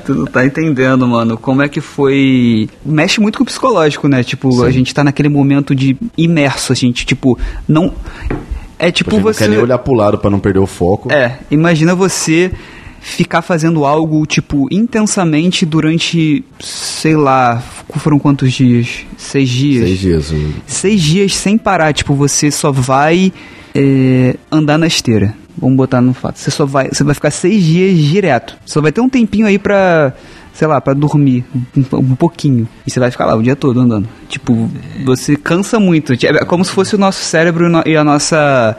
tu 0.06 0.16
não 0.16 0.26
tá 0.26 0.46
entendendo, 0.46 1.08
mano. 1.08 1.38
Como 1.38 1.62
é 1.62 1.70
que 1.70 1.82
foi. 1.82 2.70
Mexe 2.86 3.20
muito 3.20 3.38
com 3.38 3.44
o 3.44 3.48
psicológico, 3.48 4.08
né? 4.08 4.24
Tipo, 4.24 4.52
Sim. 4.52 4.66
a 4.66 4.72
gente 4.72 4.94
tá 4.94 5.04
naquele 5.04 5.30
momento 5.30 5.76
de 5.76 5.98
imerso, 6.18 6.72
a 6.72 6.76
gente, 6.76 7.06
tipo, 7.06 7.38
não. 7.68 7.94
É 8.78 8.92
tipo 8.92 9.20
você. 9.20 9.44
Não 9.44 9.50
quer 9.50 9.56
nem 9.56 9.64
olhar 9.64 9.78
pro 9.78 9.94
lado 9.94 10.18
pra 10.18 10.30
não 10.30 10.40
perder 10.40 10.60
o 10.60 10.68
foco. 10.68 11.12
É, 11.12 11.40
imagina 11.50 11.96
você 11.96 12.52
ficar 13.06 13.44
fazendo 13.44 13.86
algo, 13.86 14.26
tipo, 14.26 14.68
intensamente 14.72 15.66
durante, 15.66 16.44
sei 16.60 17.16
lá, 17.16 17.62
foram 17.98 18.18
quantos 18.18 18.52
dias? 18.52 19.06
Seis 19.16 19.48
dias? 19.48 19.88
Seis 19.88 20.00
dias. 20.00 20.34
Seis 20.66 21.02
dias 21.02 21.36
sem 21.36 21.58
parar, 21.58 21.94
tipo, 21.94 22.16
você 22.16 22.50
só 22.50 22.72
vai 22.72 23.32
é, 23.76 24.36
andar 24.52 24.78
na 24.78 24.88
esteira. 24.88 25.36
Vamos 25.58 25.78
botar 25.78 26.02
no 26.02 26.14
fato. 26.14 26.40
Você 26.40 26.52
só 26.52 26.66
vai, 26.66 26.90
você 26.90 27.04
vai 27.04 27.14
ficar 27.14 27.32
seis 27.32 27.64
dias 27.64 27.98
direto. 27.98 28.58
Só 28.66 28.82
vai 28.82 28.92
ter 28.92 29.02
um 29.02 29.08
tempinho 29.08 29.46
aí 29.46 29.60
pra 29.60 30.14
sei 30.56 30.68
lá, 30.68 30.80
pra 30.80 30.94
dormir 30.94 31.46
um, 31.94 32.16
pouquinho. 32.16 32.68
E 32.88 32.90
você 32.90 33.00
vai 33.00 33.12
ficar 33.12 33.26
lá 33.26 33.36
o 33.36 33.44
dia 33.44 33.56
todo 33.56 33.80
andando. 33.80 34.08
Tipo, 34.30 34.70
você 35.04 35.36
cansa 35.36 35.80
muito. 35.80 36.14
É 36.14 36.46
como 36.46 36.64
se 36.64 36.72
fosse 36.72 36.96
o 36.96 36.98
nosso 36.98 37.24
cérebro 37.24 37.70
e 37.86 37.96
a 37.96 38.04
nossa. 38.04 38.78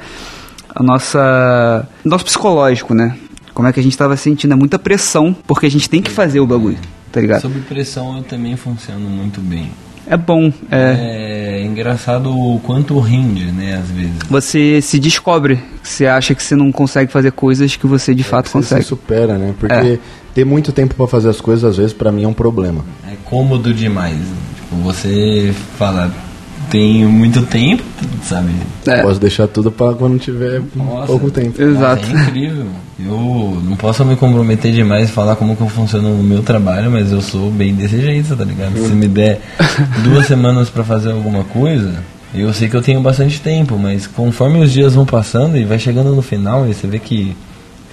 A 0.74 0.82
nossa. 0.82 1.86
Nosso 2.02 2.24
psicológico, 2.24 2.94
né? 2.94 3.16
Como 3.52 3.68
é 3.68 3.72
que 3.72 3.80
a 3.80 3.82
gente 3.82 3.96
tava 3.96 4.16
sentindo? 4.16 4.52
É 4.52 4.56
muita 4.56 4.78
pressão, 4.78 5.36
porque 5.46 5.66
a 5.66 5.70
gente 5.70 5.88
tem 5.88 6.02
que 6.02 6.10
fazer 6.10 6.40
o 6.40 6.46
bagulho, 6.46 6.78
tá 7.12 7.20
ligado? 7.20 7.42
Sob 7.42 7.60
pressão 7.60 8.16
eu 8.18 8.22
também 8.22 8.56
funciono 8.56 9.08
muito 9.08 9.40
bem. 9.40 9.70
É 10.06 10.16
bom. 10.16 10.52
É, 10.70 11.60
É 11.60 11.64
engraçado 11.64 12.30
o 12.30 12.60
quanto 12.60 12.98
rende, 13.00 13.46
né, 13.46 13.76
às 13.82 13.88
vezes. 13.90 14.12
você 14.30 14.80
se 14.80 14.98
descobre. 14.98 15.58
Você 15.82 16.06
acha 16.06 16.34
que 16.34 16.42
você 16.42 16.54
não 16.54 16.70
consegue 16.70 17.10
fazer 17.10 17.32
coisas 17.32 17.74
que 17.76 17.86
você 17.86 18.14
de 18.14 18.22
fato 18.22 18.46
Você 18.48 18.52
consegue. 18.52 18.82
se 18.82 18.88
supera, 18.88 19.36
né? 19.38 19.54
Porque 19.58 19.74
É. 19.74 19.98
ter 20.34 20.44
muito 20.44 20.70
tempo 20.72 20.94
pra 20.94 21.06
fazer 21.06 21.28
as 21.30 21.40
coisas, 21.40 21.64
às 21.64 21.76
vezes, 21.76 21.92
pra 21.92 22.12
mim 22.12 22.24
é 22.24 22.28
um 22.28 22.32
problema. 22.32 22.84
É 23.10 23.14
cômodo 23.24 23.72
demais. 23.74 24.16
Tipo, 24.56 24.76
você 24.82 25.52
fala, 25.78 26.10
tenho 26.70 27.08
muito 27.08 27.42
tempo, 27.42 27.82
sabe? 28.22 28.50
É. 28.86 29.02
Posso 29.02 29.20
deixar 29.20 29.46
tudo 29.48 29.70
pra 29.70 29.92
quando 29.94 30.18
tiver 30.18 30.62
Nossa. 30.74 31.06
pouco 31.06 31.30
tempo. 31.30 31.60
Exato. 31.60 32.06
Nossa, 32.06 32.18
é 32.18 32.22
incrível. 32.28 32.66
Eu 32.98 33.62
não 33.64 33.76
posso 33.76 34.04
me 34.04 34.16
comprometer 34.16 34.72
demais 34.72 35.08
e 35.08 35.12
falar 35.12 35.36
como 35.36 35.54
que 35.54 35.62
eu 35.62 35.68
funciono 35.68 36.16
no 36.16 36.22
meu 36.22 36.42
trabalho, 36.42 36.90
mas 36.90 37.12
eu 37.12 37.20
sou 37.20 37.50
bem 37.50 37.74
desse 37.74 38.00
jeito, 38.00 38.34
tá 38.34 38.44
ligado? 38.44 38.76
Se 38.78 38.92
me 38.94 39.06
der 39.06 39.40
duas 40.02 40.26
semanas 40.28 40.70
pra 40.70 40.82
fazer 40.82 41.12
alguma 41.12 41.44
coisa, 41.44 41.94
eu 42.34 42.52
sei 42.52 42.68
que 42.68 42.76
eu 42.76 42.82
tenho 42.82 43.00
bastante 43.00 43.40
tempo, 43.40 43.78
mas 43.78 44.06
conforme 44.06 44.58
os 44.60 44.72
dias 44.72 44.94
vão 44.94 45.04
passando 45.06 45.56
e 45.56 45.64
vai 45.64 45.78
chegando 45.78 46.14
no 46.14 46.22
final, 46.22 46.68
e 46.68 46.74
você 46.74 46.86
vê 46.86 46.98
que, 46.98 47.36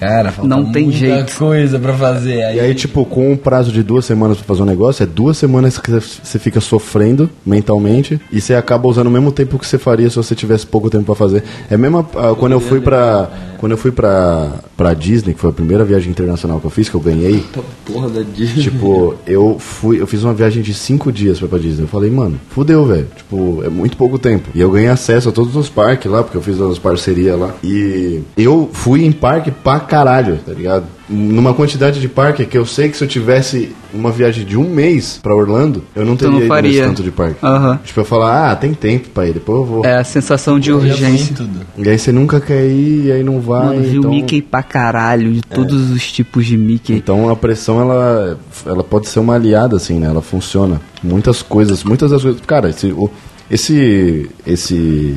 cara, 0.08 0.32
falta 0.32 0.48
Não 0.48 0.70
tem 0.72 0.84
muita 0.84 0.98
jeito. 0.98 1.36
coisa 1.36 1.78
pra 1.78 1.92
fazer. 1.94 2.38
E 2.54 2.60
aí, 2.60 2.74
tipo, 2.74 3.04
com 3.04 3.32
um 3.32 3.36
prazo 3.36 3.72
de 3.72 3.82
duas 3.82 4.04
semanas 4.04 4.36
pra 4.38 4.46
fazer 4.46 4.62
um 4.62 4.66
negócio, 4.66 5.02
é 5.02 5.06
duas 5.06 5.36
semanas 5.36 5.78
que 5.78 5.90
você- 5.90 6.38
fica 6.38 6.60
sofrendo 6.60 7.28
mentalmente 7.46 8.20
e 8.30 8.40
você 8.40 8.54
acaba 8.54 8.86
usando 8.88 9.06
o 9.06 9.10
mesmo 9.10 9.32
tempo 9.32 9.58
que 9.58 9.66
você 9.66 9.78
faria 9.78 10.10
se 10.10 10.16
você 10.16 10.34
tivesse 10.34 10.66
pouco 10.66 10.90
tempo 10.90 11.04
pra 11.04 11.14
fazer. 11.14 11.42
É 11.70 11.76
mesmo 11.76 11.98
ah, 12.16 12.34
quando 12.38 12.52
eu 12.52 12.60
fui 12.60 12.80
pra 12.80 13.28
quando 13.58 13.72
eu 13.72 13.78
fui 13.78 13.90
pra, 13.92 14.50
pra 14.76 14.94
Disney, 14.94 15.34
que 15.34 15.40
foi 15.40 15.50
a 15.50 15.52
primeira 15.52 15.84
viagem 15.84 16.10
internacional 16.10 16.60
que 16.60 16.66
eu 16.66 16.70
fiz, 16.70 16.88
que 16.88 16.94
eu 16.94 17.00
ganhei. 17.00 17.44
porra 17.84 18.08
da 18.08 18.22
Disney. 18.22 18.62
Tipo, 18.62 19.14
eu 19.26 19.56
fui, 19.58 20.00
eu 20.00 20.06
fiz 20.06 20.22
uma 20.24 20.34
viagem 20.34 20.62
de 20.62 20.74
cinco 20.74 21.12
dias 21.12 21.38
pra, 21.38 21.48
pra 21.48 21.58
Disney. 21.58 21.84
Eu 21.84 21.88
falei, 21.88 22.10
mano, 22.10 22.40
fudeu, 22.50 22.84
velho. 22.84 23.06
Tipo, 23.16 23.62
é 23.64 23.68
muito 23.68 23.96
pouco 23.96 24.18
tempo. 24.18 24.48
E 24.54 24.60
eu 24.60 24.70
ganhei 24.70 24.88
acesso 24.88 25.28
a 25.28 25.32
todos 25.32 25.54
os 25.56 25.68
parques 25.68 26.10
lá, 26.10 26.22
porque 26.22 26.36
eu 26.36 26.42
fiz 26.42 26.60
as 26.60 26.78
parcerias 26.78 27.38
lá. 27.38 27.54
E 27.62 28.20
eu 28.36 28.68
fui 28.72 29.04
em 29.04 29.12
parque 29.12 29.50
pra 29.50 29.80
caralho, 29.80 30.38
tá 30.44 30.52
ligado? 30.52 30.84
Numa 31.08 31.52
quantidade 31.52 32.00
de 32.00 32.08
parque 32.08 32.46
que 32.46 32.56
eu 32.56 32.64
sei 32.64 32.88
que 32.88 32.96
se 32.96 33.04
eu 33.04 33.08
tivesse 33.08 33.74
uma 33.92 34.10
viagem 34.10 34.44
de 34.44 34.56
um 34.56 34.70
mês 34.70 35.20
pra 35.22 35.34
Orlando, 35.36 35.84
eu 35.94 36.04
não 36.04 36.16
Tu 36.16 36.20
teria 36.24 36.48
não 36.48 36.58
ido 36.70 36.86
tanto 36.88 37.02
de 37.02 37.10
parque. 37.10 37.36
Aham. 37.44 37.78
Tipo, 37.84 38.00
eu 38.00 38.04
falar, 38.06 38.50
ah, 38.50 38.56
tem 38.56 38.72
tempo 38.72 39.10
pra 39.10 39.26
ir, 39.28 39.34
depois 39.34 39.58
eu 39.60 39.64
vou. 39.66 39.84
É 39.84 39.96
a 39.98 40.04
sensação 40.04 40.58
de 40.58 40.70
Eu 40.70 40.76
urgência. 40.78 41.36
tudo. 41.36 41.60
E 41.76 41.88
aí 41.90 41.98
você 41.98 42.10
nunca 42.10 42.40
quer 42.40 42.64
ir, 42.66 43.06
e 43.06 43.12
aí 43.12 43.22
não 43.22 43.38
vai. 43.38 43.66
Mano, 43.66 43.82
viu 43.82 43.98
então... 44.00 44.10
Mickey 44.10 44.40
pra 44.40 44.62
caralho, 44.62 45.30
de 45.32 45.42
todos 45.42 45.90
os 45.90 46.10
tipos 46.10 46.46
de 46.46 46.56
Mickey. 46.56 46.94
Então 46.94 47.28
a 47.28 47.36
pressão 47.36 47.80
ela, 47.82 48.38
ela 48.64 48.82
pode 48.82 49.06
ser 49.08 49.18
uma 49.20 49.34
aliada 49.34 49.76
assim, 49.76 49.98
né? 49.98 50.06
Ela 50.06 50.22
funciona. 50.22 50.80
Muitas 51.02 51.42
coisas, 51.42 51.84
muitas 51.84 52.10
das 52.12 52.22
coisas. 52.22 52.40
Cara, 52.46 52.70
esse 52.70 52.86
o- 52.86 53.10
esse 53.50 54.30
esse 54.46 55.14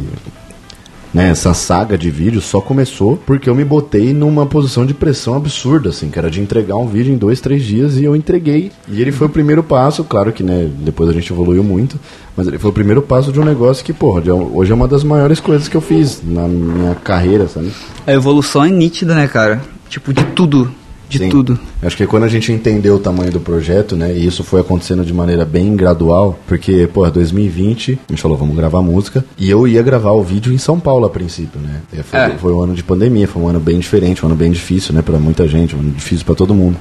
né, 1.17 1.31
essa 1.31 1.51
saga 1.51 1.97
de 1.97 2.11
vídeos 2.11 2.45
só 2.45 2.61
começou 2.61 3.17
porque 3.25 3.49
eu 3.49 3.55
me 3.55 3.65
botei 3.65 4.13
numa 4.13 4.45
posição 4.45 4.85
de 4.85 4.93
pressão 4.93 5.35
absurda, 5.35 5.89
assim, 5.89 6.11
que 6.11 6.19
era 6.19 6.29
de 6.29 6.39
entregar 6.39 6.75
um 6.75 6.85
vídeo 6.85 7.11
em 7.11 7.17
dois, 7.17 7.41
três 7.41 7.63
dias 7.63 7.97
e 7.97 8.03
eu 8.03 8.15
entreguei. 8.15 8.71
E 8.87 9.01
ele 9.01 9.11
foi 9.11 9.25
o 9.25 9.29
primeiro 9.29 9.63
passo, 9.63 10.03
claro 10.03 10.31
que, 10.31 10.43
né, 10.43 10.69
depois 10.79 11.09
a 11.09 11.13
gente 11.13 11.33
evoluiu 11.33 11.63
muito, 11.63 11.99
mas 12.35 12.47
ele 12.47 12.59
foi 12.59 12.69
o 12.69 12.73
primeiro 12.73 13.01
passo 13.01 13.31
de 13.31 13.39
um 13.39 13.43
negócio 13.43 13.83
que, 13.83 13.91
porra, 13.91 14.21
hoje 14.31 14.71
é 14.71 14.75
uma 14.75 14.87
das 14.87 15.03
maiores 15.03 15.39
coisas 15.39 15.67
que 15.67 15.75
eu 15.75 15.81
fiz 15.81 16.21
na 16.23 16.47
minha 16.47 16.93
carreira, 16.93 17.47
sabe? 17.47 17.71
A 18.05 18.13
evolução 18.13 18.63
é 18.63 18.69
nítida, 18.69 19.15
né, 19.15 19.27
cara? 19.27 19.59
Tipo, 19.89 20.13
de 20.13 20.23
tudo. 20.23 20.71
De 21.09 21.17
Sim. 21.19 21.29
tudo. 21.29 21.57
Acho 21.81 21.95
que 21.95 22.05
quando 22.05 22.23
a 22.23 22.27
gente 22.27 22.51
entendeu 22.51 22.95
o 22.95 22.99
tamanho 22.99 23.31
do 23.31 23.39
projeto, 23.39 23.95
né, 23.95 24.13
e 24.13 24.25
isso 24.25 24.43
foi 24.43 24.59
acontecendo 24.61 25.05
de 25.05 25.13
maneira 25.13 25.45
bem 25.45 25.75
gradual, 25.75 26.37
porque, 26.47 26.87
pô, 26.93 27.09
2020, 27.09 27.99
a 28.09 28.11
gente 28.11 28.21
falou, 28.21 28.37
vamos 28.37 28.55
gravar 28.55 28.81
música, 28.81 29.23
e 29.37 29.49
eu 29.49 29.67
ia 29.67 29.81
gravar 29.81 30.11
o 30.11 30.21
vídeo 30.23 30.53
em 30.53 30.57
São 30.57 30.79
Paulo 30.79 31.05
a 31.05 31.09
princípio, 31.09 31.59
né? 31.61 31.81
Foi, 32.03 32.19
É. 32.19 32.29
foi 32.37 32.53
um 32.53 32.61
ano 32.61 32.73
de 32.73 32.83
pandemia, 32.83 33.27
foi 33.27 33.41
um 33.41 33.47
ano 33.47 33.59
bem 33.59 33.79
diferente, 33.79 34.23
um 34.23 34.27
ano 34.27 34.35
bem 34.35 34.51
difícil, 34.51 34.93
né, 34.93 35.01
pra 35.01 35.17
muita 35.17 35.47
gente, 35.47 35.75
um 35.75 35.79
ano 35.79 35.91
difícil 35.91 36.25
pra 36.25 36.35
todo 36.35 36.53
mundo. 36.53 36.77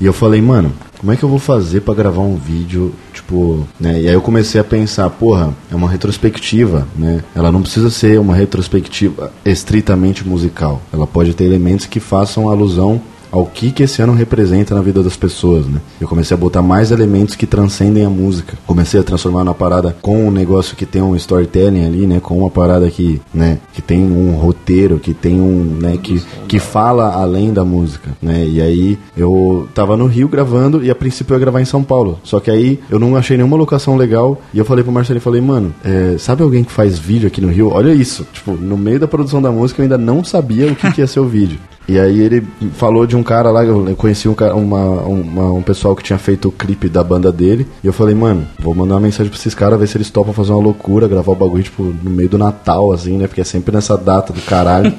E 0.00 0.06
eu 0.06 0.12
falei, 0.12 0.40
mano, 0.42 0.72
como 0.98 1.12
é 1.12 1.16
que 1.16 1.22
eu 1.22 1.28
vou 1.28 1.38
fazer 1.38 1.82
pra 1.82 1.94
gravar 1.94 2.22
um 2.22 2.34
vídeo, 2.36 2.92
tipo, 3.12 3.64
né? 3.78 4.00
E 4.00 4.08
aí 4.08 4.14
eu 4.14 4.20
comecei 4.20 4.60
a 4.60 4.64
pensar, 4.64 5.08
porra, 5.10 5.54
é 5.70 5.76
uma 5.76 5.88
retrospectiva, 5.88 6.88
né? 6.96 7.22
Ela 7.36 7.52
não 7.52 7.62
precisa 7.62 7.88
ser 7.88 8.18
uma 8.18 8.34
retrospectiva 8.34 9.32
estritamente 9.44 10.26
musical. 10.26 10.82
Ela 10.92 11.06
pode 11.06 11.34
ter 11.34 11.44
elementos 11.44 11.86
que 11.86 12.00
façam 12.00 12.48
alusão 12.48 13.00
ao 13.32 13.46
que 13.46 13.72
que 13.72 13.82
esse 13.82 14.02
ano 14.02 14.12
representa 14.12 14.74
na 14.74 14.82
vida 14.82 15.02
das 15.02 15.16
pessoas, 15.16 15.66
né? 15.66 15.80
Eu 15.98 16.06
comecei 16.06 16.36
a 16.36 16.38
botar 16.38 16.60
mais 16.60 16.90
elementos 16.90 17.34
que 17.34 17.46
transcendem 17.46 18.04
a 18.04 18.10
música. 18.10 18.58
Comecei 18.66 19.00
a 19.00 19.02
transformar 19.02 19.42
na 19.42 19.54
parada 19.54 19.96
com 20.02 20.28
um 20.28 20.30
negócio 20.30 20.76
que 20.76 20.84
tem 20.84 21.00
um 21.00 21.16
storytelling 21.16 21.86
ali, 21.86 22.06
né? 22.06 22.20
Com 22.20 22.38
uma 22.38 22.50
parada 22.50 22.88
que, 22.90 23.20
né? 23.32 23.58
Que 23.72 23.80
tem 23.80 24.04
um 24.04 24.32
roteiro, 24.32 24.98
que 24.98 25.14
tem 25.14 25.40
um, 25.40 25.78
né? 25.80 25.96
Que, 25.96 26.22
que 26.46 26.58
fala 26.58 27.14
além 27.14 27.52
da 27.52 27.64
música, 27.64 28.10
né? 28.20 28.46
E 28.46 28.60
aí 28.60 28.98
eu 29.16 29.66
tava 29.74 29.96
no 29.96 30.06
Rio 30.06 30.28
gravando 30.28 30.84
e 30.84 30.90
a 30.90 30.94
princípio 30.94 31.32
eu 31.32 31.38
ia 31.38 31.40
gravar 31.40 31.62
em 31.62 31.64
São 31.64 31.82
Paulo. 31.82 32.20
Só 32.22 32.38
que 32.38 32.50
aí 32.50 32.78
eu 32.90 32.98
não 32.98 33.16
achei 33.16 33.38
nenhuma 33.38 33.56
locação 33.56 33.96
legal 33.96 34.38
e 34.52 34.58
eu 34.58 34.64
falei 34.64 34.84
pro 34.84 34.92
Marcelinho, 34.92 35.22
falei, 35.22 35.40
mano, 35.40 35.74
é, 35.82 36.16
sabe 36.18 36.42
alguém 36.42 36.64
que 36.64 36.72
faz 36.72 36.98
vídeo 36.98 37.28
aqui 37.28 37.40
no 37.40 37.48
Rio? 37.48 37.70
Olha 37.70 37.94
isso. 37.94 38.26
Tipo, 38.30 38.52
no 38.52 38.76
meio 38.76 39.00
da 39.00 39.08
produção 39.08 39.40
da 39.40 39.50
música 39.50 39.80
eu 39.80 39.84
ainda 39.84 39.96
não 39.96 40.22
sabia 40.22 40.66
o 40.70 40.76
que, 40.76 40.92
que 40.92 41.00
ia 41.00 41.06
ser 41.06 41.20
o 41.20 41.26
vídeo. 41.26 41.58
E 41.88 41.98
aí 41.98 42.20
ele 42.20 42.46
falou 42.74 43.06
de 43.06 43.16
um 43.16 43.22
cara 43.24 43.50
lá, 43.50 43.64
eu 43.64 43.94
conheci 43.96 44.28
um, 44.28 44.34
cara- 44.34 44.54
uma, 44.54 44.78
uma- 45.02 45.52
um 45.52 45.62
pessoal 45.62 45.96
que 45.96 46.02
tinha 46.02 46.18
feito 46.18 46.48
o 46.48 46.52
clipe 46.52 46.88
da 46.88 47.02
banda 47.02 47.32
dele. 47.32 47.66
E 47.82 47.86
eu 47.86 47.92
falei, 47.92 48.14
mano, 48.14 48.46
vou 48.58 48.72
mandar 48.74 48.94
uma 48.94 49.00
mensagem 49.00 49.28
pra 49.28 49.38
esses 49.38 49.54
caras, 49.54 49.78
ver 49.80 49.88
se 49.88 49.96
eles 49.96 50.08
topam 50.10 50.32
fazer 50.32 50.52
uma 50.52 50.62
loucura, 50.62 51.08
gravar 51.08 51.32
o 51.32 51.36
bagulho, 51.36 51.62
tipo, 51.64 51.82
no 51.82 52.10
meio 52.10 52.28
do 52.28 52.38
Natal, 52.38 52.92
assim, 52.92 53.18
né? 53.18 53.26
Porque 53.26 53.40
é 53.40 53.44
sempre 53.44 53.74
nessa 53.74 53.96
data 53.98 54.32
do 54.32 54.40
caralho. 54.42 54.92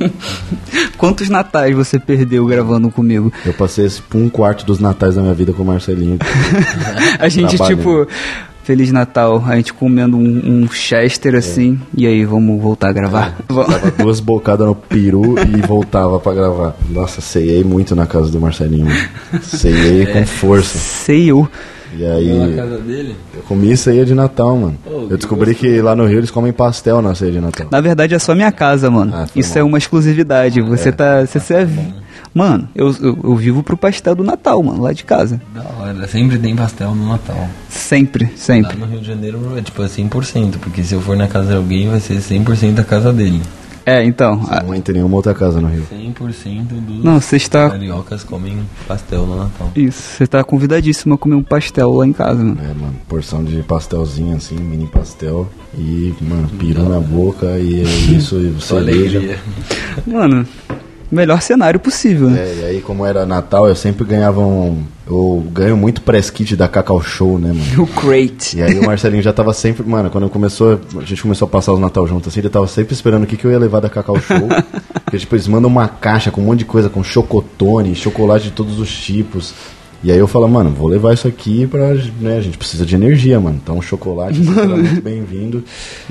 Quantos 0.98 1.30
natais 1.30 1.76
você 1.76 1.98
perdeu 2.00 2.46
gravando 2.46 2.90
comigo? 2.90 3.32
eu 3.46 3.54
passei 3.54 3.86
esse, 3.86 4.02
um 4.14 4.30
quarto 4.30 4.66
dos 4.66 4.80
natais 4.80 5.16
da 5.16 5.22
minha 5.22 5.34
vida 5.34 5.54
com 5.54 5.64
o 5.64 5.66
Marcelinho. 5.66 6.18
A 7.20 7.30
gente, 7.30 7.58
tipo, 7.58 8.08
Feliz 8.64 8.92
Natal, 8.92 9.44
a 9.46 9.58
gente 9.58 9.74
comendo 9.74 10.16
um, 10.18 10.62
um 10.64 10.72
Chester 10.72 11.36
assim, 11.36 11.78
e 11.96 12.08
aí, 12.08 12.24
vamos 12.24 12.62
voltar 12.62 12.90
a 12.90 12.94
gravar? 12.94 13.38
Dava 13.48 13.92
duas 13.92 14.22
bocadas 14.22 14.66
no 14.66 14.74
peru 14.74 15.36
e 15.40 15.62
voltava 15.68 16.18
pra 16.20 16.34
gravar. 16.34 16.76
Nossa, 16.90 17.20
ceiei 17.20 17.62
muito 17.64 17.94
na 17.94 18.06
casa 18.06 18.32
do 18.32 18.40
Marcelinho. 18.40 18.88
Ceiei 19.42 20.06
com 20.06 20.26
força. 20.26 20.78
Sei 20.78 21.30
eu. 21.30 21.48
E 21.96 22.06
aí. 22.06 22.50
Na 22.56 22.64
casa 22.64 22.78
dele? 22.80 23.16
Eu 23.36 23.42
comi 23.44 23.76
ceia 23.78 24.06
de 24.06 24.16
Natal, 24.16 24.58
mano. 24.58 24.78
Oh, 24.86 25.02
eu 25.02 25.08
que 25.10 25.18
descobri 25.18 25.54
que 25.54 25.82
lá 25.82 25.96
no 25.96 26.06
Rio 26.06 26.20
eles 26.20 26.32
comem 26.32 26.52
pastel 26.52 27.02
na 27.02 27.14
ceia 27.14 27.32
de 27.34 27.40
Natal. 27.40 27.68
Na 27.70 27.82
verdade 27.82 28.16
é 28.16 28.20
só 28.20 28.34
minha 28.34 28.52
casa, 28.52 28.90
mano. 28.90 29.12
Ah, 29.14 29.28
Isso 29.36 29.54
bom. 29.54 29.60
é 29.60 29.64
uma 29.64 29.78
exclusividade. 29.78 30.62
Você 30.62 30.92
tá. 30.92 31.22
Você, 31.26 31.40
você 31.40 31.54
é. 31.54 31.68
Mano, 32.34 32.68
eu, 32.74 32.88
eu, 33.00 33.20
eu 33.24 33.36
vivo 33.36 33.62
pro 33.62 33.78
pastel 33.78 34.16
do 34.16 34.24
Natal, 34.24 34.62
mano, 34.64 34.82
lá 34.82 34.92
de 34.92 35.04
casa. 35.04 35.40
Da 35.54 35.62
hora, 35.80 36.08
sempre 36.08 36.40
tem 36.40 36.56
pastel 36.56 36.96
no 36.96 37.08
Natal. 37.10 37.48
Sempre, 37.84 38.26
Lá 38.26 38.32
sempre. 38.36 38.78
no 38.78 38.86
Rio 38.86 39.00
de 39.02 39.08
Janeiro 39.08 39.58
é 39.58 39.62
tipo 39.62 39.84
é 39.84 39.88
100%, 39.88 40.58
porque 40.60 40.82
se 40.84 40.94
eu 40.96 41.02
for 41.02 41.18
na 41.18 41.28
casa 41.28 41.50
de 41.50 41.56
alguém 41.58 41.90
vai 41.90 42.00
ser 42.00 42.16
100% 42.22 42.74
da 42.76 42.84
casa 42.84 43.12
dele. 43.12 43.42
É, 43.86 44.02
então. 44.06 44.42
a- 44.50 44.64
Não 44.64 44.74
entra 44.74 44.94
em 44.94 44.96
nenhuma 44.96 45.18
outra 45.18 45.34
casa 45.34 45.60
no 45.60 45.68
Rio. 45.68 45.86
100% 45.92 46.74
dos 46.80 47.04
Não, 47.04 47.20
você 47.20 47.36
está. 47.36 47.70
cariocas 47.70 48.24
comem 48.24 48.58
pastel 48.88 49.26
no 49.28 49.36
Natal. 49.36 49.70
Isso, 49.76 50.02
você 50.02 50.26
tá 50.26 50.42
convidadíssimo 50.46 51.16
a 51.16 51.18
comer 51.18 51.36
um 51.36 51.44
pastel 51.44 51.92
lá 51.94 52.08
em 52.08 52.14
casa, 52.14 52.42
mano. 52.42 52.58
É, 52.62 52.68
mano, 52.74 52.96
porção 53.10 53.44
de 53.44 53.62
pastelzinho 53.64 54.38
assim, 54.38 54.56
mini 54.56 54.88
pastel. 54.88 55.50
E, 55.78 56.14
mano, 56.22 56.48
peru 56.58 56.88
na 56.88 57.02
boca 57.02 57.46
e 57.60 57.82
é 57.82 57.84
isso, 57.84 58.38
e 58.38 58.74
alegria. 58.74 59.38
Mano, 60.08 60.48
melhor 61.14 61.42
cenário 61.42 61.80
possível, 61.80 62.30
né? 62.30 62.40
É, 62.40 62.56
e 62.62 62.66
aí, 62.66 62.82
como 62.82 63.06
era 63.06 63.26
Natal, 63.26 63.68
eu 63.68 63.76
sempre 63.76 64.06
ganhava 64.06 64.40
um. 64.42 64.84
Eu 65.06 65.44
ganho 65.52 65.76
muito 65.76 66.02
press 66.02 66.30
kit 66.30 66.56
da 66.56 66.68
Cacau 66.68 67.02
Show, 67.02 67.38
né, 67.38 67.50
mano? 67.50 67.64
O 67.84 67.88
crate. 67.88 68.58
E 68.58 68.62
aí 68.62 68.80
o 68.80 68.86
Marcelinho 68.86 69.22
já 69.22 69.34
tava 69.34 69.54
sempre, 69.54 69.88
mano, 69.88 70.10
quando 70.10 70.30
começou, 70.30 70.80
a 70.98 71.06
gente 71.06 71.22
começou 71.22 71.46
a 71.46 71.50
passar 71.50 71.74
os 71.74 71.80
Natal 71.80 72.08
junto 72.08 72.30
assim, 72.30 72.40
ele 72.40 72.50
tava 72.50 72.68
sempre 72.68 72.94
esperando 72.94 73.24
o 73.24 73.28
que, 73.28 73.36
que 73.36 73.46
eu 73.46 73.52
ia 73.52 73.60
levar 73.60 73.82
da 73.82 73.90
Cacau 73.90 74.20
Show. 74.20 74.48
Porque, 75.04 75.18
tipo, 75.18 75.36
eles 75.36 75.48
mandam 75.48 75.70
uma 75.70 75.88
caixa 75.88 76.32
com 76.32 76.42
um 76.42 76.46
monte 76.46 76.60
de 76.60 76.66
coisa, 76.66 76.90
com 76.90 77.04
chocotone, 77.04 77.94
chocolate 77.96 78.46
de 78.46 78.52
todos 78.52 78.80
os 78.80 78.90
tipos. 78.90 79.54
E 80.04 80.12
aí 80.12 80.18
eu 80.18 80.28
falo, 80.28 80.48
mano, 80.50 80.70
vou 80.70 80.88
levar 80.88 81.14
isso 81.14 81.28
aqui 81.28 81.66
pra, 81.66 81.94
né, 82.20 82.38
a 82.38 82.42
gente 82.42 82.58
precisa 82.58 82.86
de 82.86 82.94
energia, 82.94 83.40
mano. 83.40 83.60
Então 83.62 83.78
o 83.78 83.82
chocolate 83.82 84.42
era 84.58 84.68
muito 84.68 85.02
bem-vindo. 85.02 85.64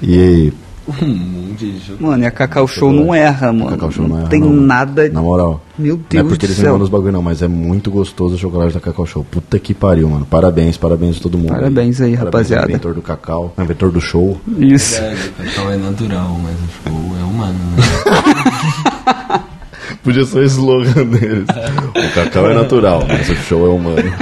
E 0.02 0.52
Um 0.88 1.06
monte 1.06 1.70
de 1.70 1.78
jogo. 1.78 2.04
Mano, 2.04 2.24
e 2.24 2.26
a 2.26 2.30
Cacau 2.30 2.66
Show 2.66 2.92
não 2.92 3.14
erra, 3.14 3.52
mano. 3.52 3.70
Cacau 3.70 3.90
Show 3.92 4.08
não 4.08 4.18
erra, 4.18 4.28
tem 4.28 4.40
não. 4.40 4.50
nada. 4.52 5.08
Na 5.10 5.22
moral. 5.22 5.62
Meu 5.78 5.96
Não 5.96 6.02
é 6.02 6.06
Deus 6.08 6.26
porque 6.28 6.46
do 6.46 6.50
eles 6.50 6.56
céu. 6.56 6.70
enganam 6.70 6.82
os 6.84 6.88
bagulho 6.90 7.12
não, 7.12 7.22
mas 7.22 7.40
é 7.40 7.46
muito 7.48 7.90
gostoso 7.90 8.34
o 8.34 8.38
chocolate 8.38 8.74
da 8.74 8.80
Cacau 8.80 9.06
Show. 9.06 9.24
Puta 9.30 9.58
que 9.60 9.72
pariu, 9.74 10.08
mano. 10.08 10.26
Parabéns, 10.26 10.76
parabéns 10.76 11.18
a 11.18 11.20
todo 11.20 11.38
mundo. 11.38 11.50
Parabéns 11.50 12.00
aí, 12.00 12.14
rapaziada. 12.14 12.64
Ao 12.64 12.70
inventor 12.70 12.94
do 12.94 13.02
cacau, 13.02 13.54
inventor 13.58 13.92
do 13.92 14.00
show. 14.00 14.40
Isso. 14.58 14.96
É, 15.00 15.14
o 15.14 15.44
cacau 15.44 15.70
é 15.72 15.76
natural, 15.76 16.36
mas 16.42 16.54
o 16.54 16.88
show 16.90 17.16
é 17.20 17.24
humano, 17.24 17.58
né? 17.76 19.40
Podia 20.02 20.24
ser 20.24 20.38
o 20.40 20.44
slogan 20.44 21.04
deles. 21.06 21.46
O 21.94 22.14
cacau 22.14 22.50
é 22.50 22.54
natural, 22.54 23.04
mas 23.08 23.28
o 23.28 23.34
show 23.36 23.66
é 23.66 23.68
humano. 23.70 24.12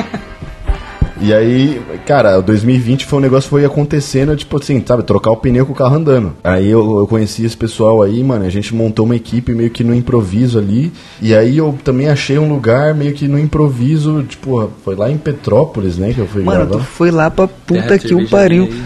E 1.22 1.34
aí, 1.34 1.80
cara, 2.06 2.40
2020 2.40 3.04
foi 3.04 3.18
um 3.18 3.22
negócio 3.22 3.42
que 3.44 3.50
foi 3.50 3.64
acontecendo, 3.64 4.34
tipo 4.34 4.56
assim, 4.58 4.82
sabe, 4.86 5.02
trocar 5.02 5.30
o 5.32 5.36
pneu 5.36 5.66
com 5.66 5.72
o 5.72 5.76
carro 5.76 5.96
andando. 5.96 6.32
Aí 6.42 6.70
eu, 6.70 6.98
eu 7.00 7.06
conheci 7.06 7.44
esse 7.44 7.56
pessoal 7.56 8.00
aí, 8.02 8.24
mano, 8.24 8.46
a 8.46 8.48
gente 8.48 8.74
montou 8.74 9.04
uma 9.04 9.14
equipe 9.14 9.52
meio 9.52 9.68
que 9.68 9.84
no 9.84 9.94
improviso 9.94 10.58
ali. 10.58 10.90
E 11.20 11.34
aí 11.34 11.58
eu 11.58 11.78
também 11.84 12.08
achei 12.08 12.38
um 12.38 12.48
lugar 12.48 12.94
meio 12.94 13.12
que 13.12 13.28
no 13.28 13.38
improviso, 13.38 14.22
tipo, 14.22 14.70
foi 14.82 14.94
lá 14.96 15.10
em 15.10 15.18
Petrópolis, 15.18 15.98
né, 15.98 16.12
que 16.14 16.20
eu 16.20 16.26
fui 16.26 16.42
Mano, 16.42 16.64
tu 16.64 16.70
gravar. 16.70 16.84
foi 16.84 17.10
lá 17.10 17.30
pra 17.30 17.46
puta 17.46 17.98
de 17.98 18.08
que 18.08 18.14
o 18.14 18.26
pariu. 18.28 18.64
aí. 18.64 18.82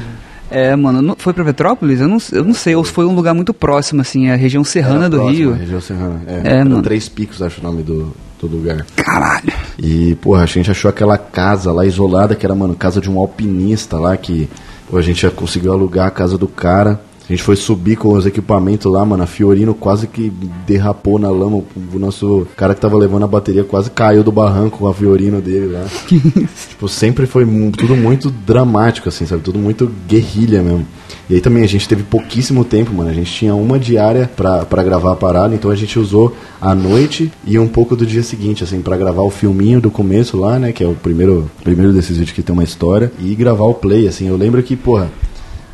É, 0.50 0.74
mano, 0.76 1.00
não- 1.00 1.16
foi 1.16 1.32
pra 1.32 1.44
Petrópolis? 1.44 2.00
Eu 2.00 2.08
não, 2.08 2.18
eu 2.32 2.44
não 2.44 2.54
sei, 2.54 2.74
ou 2.74 2.82
foi 2.84 3.04
um 3.06 3.14
lugar 3.14 3.32
muito 3.34 3.54
próximo, 3.54 4.00
assim, 4.00 4.28
a 4.28 4.36
região 4.36 4.62
serrana 4.64 5.02
Era 5.06 5.08
do 5.10 5.16
próximo, 5.18 5.36
Rio. 5.36 5.52
Região 5.52 5.80
Serrana. 5.80 6.20
É, 6.26 6.34
É, 6.44 6.52
era 6.56 6.64
mano. 6.64 6.82
Três 6.82 7.08
Picos, 7.08 7.40
acho 7.42 7.60
o 7.60 7.64
nome 7.64 7.82
do, 7.82 8.12
do 8.48 8.56
lugar. 8.56 8.86
Caralho. 8.96 9.52
E, 9.78 10.14
porra, 10.16 10.42
a 10.42 10.46
gente 10.46 10.70
achou 10.70 10.88
aquela 10.88 11.18
casa 11.18 11.72
lá 11.72 11.84
isolada, 11.84 12.34
que 12.34 12.44
era, 12.44 12.54
mano, 12.54 12.74
casa 12.74 13.00
de 13.00 13.10
um 13.10 13.18
alpinista 13.18 13.98
lá, 13.98 14.16
que 14.16 14.48
pô, 14.88 14.96
a 14.96 15.02
gente 15.02 15.22
já 15.22 15.30
conseguiu 15.30 15.72
alugar 15.72 16.06
a 16.06 16.10
casa 16.10 16.38
do 16.38 16.48
cara. 16.48 17.00
A 17.28 17.32
gente 17.32 17.42
foi 17.42 17.56
subir 17.56 17.96
com 17.96 18.12
os 18.12 18.26
equipamentos 18.26 18.90
lá, 18.90 19.04
mano. 19.04 19.22
A 19.22 19.26
Fiorino 19.26 19.74
quase 19.74 20.06
que 20.06 20.30
derrapou 20.66 21.18
na 21.18 21.30
lama. 21.30 21.62
O 21.92 21.98
nosso 21.98 22.46
cara 22.54 22.74
que 22.74 22.80
tava 22.80 22.98
levando 22.98 23.24
a 23.24 23.28
bateria 23.28 23.64
quase 23.64 23.90
caiu 23.90 24.22
do 24.22 24.30
barranco 24.30 24.78
com 24.78 24.86
a 24.86 24.94
Fiorino 24.94 25.40
dele 25.40 25.72
lá. 25.72 25.84
tipo, 26.68 26.86
sempre 26.86 27.26
foi 27.26 27.46
tudo 27.76 27.96
muito 27.96 28.30
dramático, 28.30 29.08
assim, 29.08 29.24
sabe? 29.24 29.42
Tudo 29.42 29.58
muito 29.58 29.90
guerrilha 30.06 30.62
mesmo. 30.62 30.86
E 31.28 31.34
aí 31.36 31.40
também 31.40 31.64
a 31.64 31.66
gente 31.66 31.88
teve 31.88 32.02
pouquíssimo 32.02 32.62
tempo, 32.62 32.92
mano. 32.92 33.08
A 33.08 33.14
gente 33.14 33.32
tinha 33.32 33.54
uma 33.54 33.78
diária 33.78 34.30
pra, 34.36 34.66
pra 34.66 34.82
gravar 34.82 35.12
a 35.12 35.16
parada, 35.16 35.54
então 35.54 35.70
a 35.70 35.76
gente 35.76 35.98
usou 35.98 36.36
a 36.60 36.74
noite 36.74 37.32
e 37.46 37.58
um 37.58 37.66
pouco 37.66 37.96
do 37.96 38.04
dia 38.04 38.22
seguinte, 38.22 38.62
assim, 38.62 38.82
pra 38.82 38.98
gravar 38.98 39.22
o 39.22 39.30
filminho 39.30 39.80
do 39.80 39.90
começo 39.90 40.36
lá, 40.36 40.58
né? 40.58 40.72
Que 40.72 40.84
é 40.84 40.86
o 40.86 40.94
primeiro, 40.94 41.50
primeiro 41.62 41.92
desses 41.92 42.18
vídeos 42.18 42.34
que 42.34 42.42
tem 42.42 42.52
uma 42.52 42.64
história, 42.64 43.10
e 43.18 43.34
gravar 43.34 43.64
o 43.64 43.74
play, 43.74 44.06
assim. 44.06 44.28
Eu 44.28 44.36
lembro 44.36 44.62
que, 44.62 44.76
porra. 44.76 45.10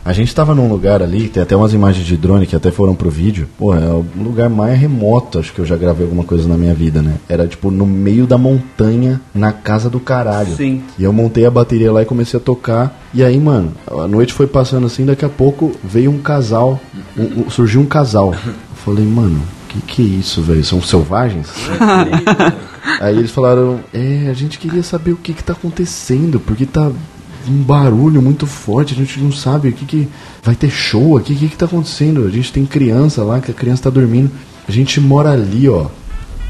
A 0.03 0.13
gente 0.15 0.35
tava 0.35 0.55
num 0.55 0.67
lugar 0.69 1.03
ali, 1.03 1.29
tem 1.29 1.43
até 1.43 1.55
umas 1.55 1.75
imagens 1.75 2.07
de 2.07 2.17
drone 2.17 2.47
que 2.47 2.57
até 2.57 2.71
foram 2.71 2.95
pro 2.95 3.11
vídeo. 3.11 3.47
Pô, 3.59 3.75
é 3.75 3.81
o 3.87 4.05
lugar 4.17 4.49
mais 4.49 4.79
remoto, 4.81 5.39
acho 5.39 5.53
que 5.53 5.59
eu 5.59 5.67
já 5.67 5.77
gravei 5.77 6.05
alguma 6.07 6.25
coisa 6.25 6.49
na 6.49 6.57
minha 6.57 6.73
vida, 6.73 7.03
né? 7.03 7.17
Era 7.29 7.47
tipo 7.47 7.71
no 7.71 7.85
meio 7.87 8.27
da 8.27 8.39
montanha, 8.39 9.21
na 9.35 9.53
casa 9.53 9.91
do 9.91 10.01
caralho. 10.01 10.57
Sim. 10.57 10.83
E 10.99 11.05
eu 11.05 11.13
montei 11.13 11.45
a 11.45 11.51
bateria 11.51 11.93
lá 11.93 12.01
e 12.01 12.07
comecei 12.07 12.41
a 12.41 12.43
tocar. 12.43 12.99
E 13.13 13.23
aí, 13.23 13.39
mano, 13.39 13.73
a 13.87 14.09
noite 14.09 14.33
foi 14.33 14.47
passando 14.47 14.87
assim, 14.87 15.05
daqui 15.05 15.25
a 15.25 15.29
pouco 15.29 15.73
veio 15.85 16.11
um 16.11 16.19
casal, 16.19 16.81
um- 17.17 17.43
um- 17.43 17.51
surgiu 17.51 17.83
um 17.83 17.87
casal. 17.87 18.33
Eu 18.47 18.55
falei, 18.77 19.05
mano, 19.05 19.39
que 19.69 19.81
que 19.83 20.03
é 20.03 20.07
isso, 20.21 20.41
velho? 20.41 20.65
São 20.65 20.81
selvagens? 20.81 21.47
Aí 23.01 23.17
eles 23.19 23.31
falaram, 23.31 23.81
é, 23.93 24.29
a 24.31 24.35
gente 24.35 24.59
queria 24.59 24.83
saber 24.83 25.13
o 25.13 25.17
que 25.17 25.33
que 25.35 25.45
tá 25.45 25.53
acontecendo, 25.53 26.41
porque 26.41 26.65
tá 26.67 26.91
um 27.49 27.63
barulho 27.63 28.21
muito 28.21 28.47
forte, 28.47 28.95
a 28.95 28.97
gente 28.97 29.19
não 29.21 29.33
sabe 29.33 29.69
o 29.69 29.73
que 29.73 29.85
que 29.85 30.09
vai 30.43 30.55
ter 30.55 30.71
show 30.71 31.17
aqui, 31.17 31.33
o 31.33 31.37
que 31.37 31.49
que 31.49 31.57
tá 31.57 31.67
acontecendo? 31.67 32.27
A 32.27 32.31
gente 32.31 32.53
tem 32.53 32.65
criança 32.67 33.23
lá, 33.23 33.41
que 33.41 33.51
a 33.51 33.55
criança 33.55 33.85
tá 33.85 33.91
dormindo. 33.91 34.31
A 34.69 34.73
gente 34.73 35.01
mora 35.01 35.31
ali, 35.31 35.69
ó. 35.69 35.87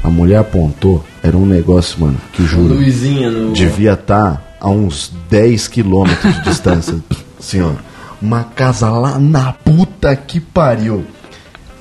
A 0.03 0.09
mulher 0.09 0.37
apontou, 0.37 1.03
era 1.21 1.37
um 1.37 1.45
negócio, 1.45 1.99
mano, 1.99 2.17
que 2.33 2.43
juro. 2.45 2.73
Luizinha 2.73 3.29
no. 3.29 3.53
Devia 3.53 3.93
estar 3.93 4.57
a 4.59 4.69
uns 4.69 5.11
10 5.29 5.67
quilômetros 5.67 6.33
de 6.35 6.43
distância. 6.43 6.95
Assim, 7.39 7.61
ó. 7.61 7.71
Uma 8.21 8.43
casa 8.43 8.89
lá 8.89 9.17
na 9.17 9.51
puta 9.51 10.15
que 10.15 10.39
pariu. 10.39 11.03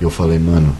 Eu 0.00 0.08
falei, 0.08 0.38
mano, 0.38 0.74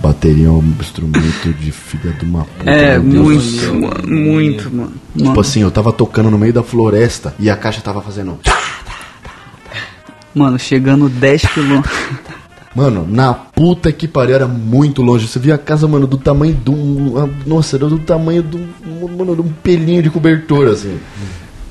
bateria 0.00 0.46
é 0.46 0.50
um 0.50 0.74
instrumento 0.80 1.52
de 1.52 1.72
filha 1.72 2.12
de 2.12 2.24
uma 2.24 2.44
puta. 2.44 2.70
É, 2.70 2.98
muito, 2.98 3.74
mano, 3.74 4.08
muito, 4.08 4.74
mano. 4.74 4.92
Tipo 5.16 5.28
Mano, 5.28 5.40
assim, 5.40 5.62
eu 5.62 5.70
tava 5.70 5.92
tocando 5.92 6.30
no 6.30 6.38
meio 6.38 6.52
da 6.52 6.62
floresta 6.62 7.34
e 7.38 7.50
a 7.50 7.56
caixa 7.56 7.80
tava 7.80 8.00
fazendo. 8.00 8.38
mano, 10.34 10.58
chegando 10.58 11.08
10 11.08 11.42
quilômetros. 11.42 11.98
Mano, 12.74 13.06
na 13.10 13.34
puta 13.34 13.90
que 13.90 14.06
pariu, 14.06 14.36
era 14.36 14.46
muito 14.46 15.02
longe. 15.02 15.26
Você 15.26 15.38
via 15.38 15.56
a 15.56 15.58
casa, 15.58 15.88
mano, 15.88 16.06
do 16.06 16.16
tamanho 16.16 16.54
de 16.54 16.70
um. 16.70 17.28
Nossa, 17.44 17.76
era 17.76 17.88
do 17.88 17.98
tamanho 17.98 18.42
de 18.42 18.56
um. 18.56 19.08
Mano, 19.16 19.34
de 19.34 19.40
um 19.40 19.48
pelinho 19.48 20.02
de 20.02 20.10
cobertor, 20.10 20.68
assim. 20.68 20.98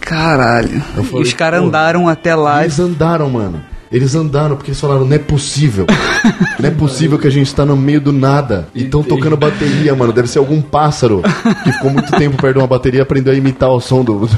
Caralho. 0.01 0.83
E 0.97 1.03
falei, 1.03 1.23
os 1.23 1.33
caras 1.33 1.61
andaram 1.63 2.09
até 2.09 2.35
lá. 2.35 2.63
Eles 2.63 2.79
andaram, 2.79 3.29
mano. 3.29 3.61
Eles 3.91 4.15
andaram 4.15 4.55
porque 4.55 4.71
eles 4.71 4.79
falaram, 4.79 5.05
não 5.05 5.15
é 5.15 5.19
possível. 5.19 5.85
não 6.59 6.67
é 6.67 6.71
possível 6.71 7.17
que 7.17 7.27
a 7.27 7.31
gente 7.31 7.53
tá 7.53 7.65
no 7.65 7.77
meio 7.77 8.01
do 8.01 8.11
nada 8.11 8.67
e 8.75 8.83
tão 8.85 9.01
tocando 9.01 9.37
bateria, 9.37 9.95
mano. 9.95 10.11
Deve 10.11 10.27
ser 10.27 10.39
algum 10.39 10.61
pássaro 10.61 11.21
que 11.63 11.71
ficou 11.71 11.91
muito 11.91 12.11
tempo 12.17 12.37
perto 12.37 12.55
de 12.55 12.59
uma 12.59 12.67
bateria 12.67 12.99
e 12.99 13.01
aprendeu 13.01 13.33
a 13.33 13.37
imitar 13.37 13.69
o 13.69 13.79
som 13.79 14.03
do. 14.03 14.29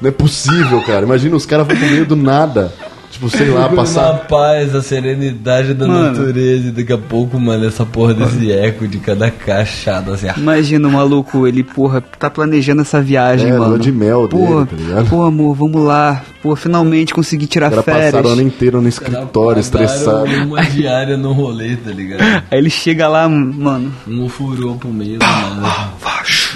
Não 0.00 0.08
é 0.08 0.12
possível, 0.12 0.82
cara. 0.82 1.04
Imagina 1.04 1.36
os 1.36 1.46
caras 1.46 1.66
vão 1.66 1.76
pro 1.76 1.86
meio 1.86 2.06
do 2.06 2.16
nada. 2.16 2.72
Tipo, 3.18 3.30
sei 3.30 3.48
lá, 3.50 3.62
Na 3.62 3.68
passar. 3.74 4.14
paz, 4.28 4.74
a 4.76 4.80
serenidade 4.82 5.74
da 5.74 5.88
Mano. 5.88 6.10
natureza. 6.10 6.68
E 6.68 6.70
daqui 6.70 6.92
a 6.92 6.98
pouco, 6.98 7.38
mano, 7.40 7.66
essa 7.66 7.84
porra 7.84 8.14
desse 8.14 8.52
eco 8.52 8.86
de 8.86 8.98
cada 8.98 9.28
caixada 9.28 10.14
assim. 10.14 10.28
Imagina 10.36 10.86
o 10.86 10.92
maluco, 10.92 11.44
ele, 11.46 11.64
porra, 11.64 12.00
tá 12.00 12.30
planejando 12.30 12.82
essa 12.82 13.00
viagem, 13.02 13.48
É, 13.50 13.52
mano. 13.58 13.70
lua 13.70 13.78
de 13.78 13.90
mel 13.90 14.28
dele, 14.28 14.46
Pô, 14.46 14.64
tá 14.66 14.76
ligado? 14.76 15.08
pô, 15.10 15.22
amor, 15.24 15.54
vamos 15.56 15.82
lá. 15.82 16.22
Pô, 16.40 16.54
finalmente 16.54 17.12
consegui 17.12 17.46
tirar 17.48 17.66
Os 17.66 17.70
caras 17.70 17.84
férias. 17.84 18.04
passaram 18.12 18.30
o 18.30 18.32
ano 18.34 18.42
inteiro 18.42 18.80
no 18.80 18.88
escritório, 18.88 19.58
estressado. 19.58 20.24
uma 20.46 20.62
diária 20.62 21.16
no 21.16 21.32
rolê, 21.32 21.74
tá 21.76 21.90
ligado? 21.90 22.20
Aí 22.50 22.58
ele 22.58 22.70
chega 22.70 23.08
lá, 23.08 23.28
mano. 23.28 23.92
Um 24.06 24.28
furou 24.28 24.76
pro 24.76 24.88
meio 24.90 25.18
do 25.18 25.26
nada. 25.26 25.88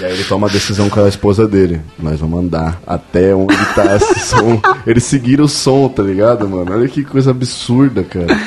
E 0.01 0.05
aí 0.05 0.13
ele 0.13 0.25
toma 0.25 0.47
a 0.47 0.51
decisão 0.51 0.89
com 0.89 1.01
a 1.01 1.09
esposa 1.09 1.47
dele. 1.47 1.81
Nós 1.99 2.21
vamos 2.21 2.41
andar 2.41 2.81
até 2.87 3.35
onde 3.35 3.57
tá 3.75 3.97
esse 3.97 4.21
som. 4.27 4.61
Eles 4.87 5.05
seguiram 5.05 5.45
o 5.45 5.49
som, 5.49 5.89
tá 5.89 6.03
ligado, 6.03 6.49
mano? 6.49 6.73
Olha 6.73 6.89
que 6.89 7.05
coisa 7.05 7.31
absurda, 7.31 8.03
cara. 8.03 8.39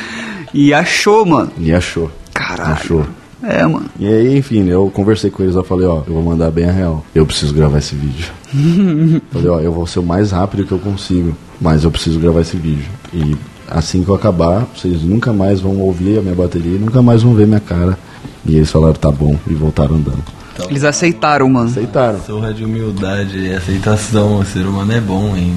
E 0.54 0.74
achou, 0.74 1.26
mano. 1.26 1.52
E 1.58 1.74
achou. 1.74 2.10
Caralho. 2.34 2.74
Achou. 2.74 3.06
É, 3.44 3.64
mano. 3.64 3.86
E 4.00 4.08
aí, 4.08 4.38
enfim, 4.38 4.68
eu 4.68 4.90
conversei 4.90 5.30
com 5.30 5.44
eles, 5.44 5.56
eu 5.56 5.64
falei, 5.64 5.86
ó, 5.86 6.02
eu 6.08 6.14
vou 6.14 6.24
mandar 6.24 6.50
bem 6.50 6.66
a 6.66 6.72
real. 6.72 7.06
Eu 7.14 7.26
preciso 7.26 7.54
gravar 7.54 7.78
esse 7.78 7.94
vídeo. 7.94 8.32
falei, 9.32 9.50
ó, 9.50 9.60
eu 9.60 9.72
vou 9.72 9.86
ser 9.86 10.00
o 10.00 10.04
mais 10.04 10.32
rápido 10.32 10.66
que 10.66 10.72
eu 10.72 10.80
consigo, 10.80 11.36
mas 11.62 11.84
eu 11.84 11.92
preciso 11.92 12.20
gravar 12.20 12.42
esse 12.42 12.58
vídeo. 12.58 12.88
E 13.14 13.36
assim 13.68 14.04
que 14.04 14.10
eu 14.10 14.16
acabar, 14.16 14.66
vocês 14.76 15.04
nunca 15.04 15.32
mais 15.32 15.60
vão 15.60 15.78
ouvir 15.80 16.18
a 16.18 16.22
minha 16.22 16.36
bateria, 16.36 16.80
nunca 16.80 17.02
mais 17.02 17.22
vão 17.22 17.36
ver 17.36 17.46
minha 17.46 17.60
cara. 17.60 17.98
E 18.46 18.56
eles 18.56 18.72
falaram, 18.72 18.94
tá 18.94 19.12
bom, 19.12 19.38
e 19.48 19.54
voltaram 19.54 19.96
andando. 19.96 20.24
Eles 20.70 20.84
aceitaram, 20.84 21.50
mano. 21.50 21.70
Aceitaram. 21.70 22.20
Surra 22.22 22.54
de 22.54 22.64
humildade 22.64 23.38
e 23.38 23.54
aceitação. 23.54 24.40
O 24.40 24.46
ser 24.46 24.66
humano 24.66 24.92
é 24.94 25.02
bom, 25.02 25.36
hein? 25.36 25.54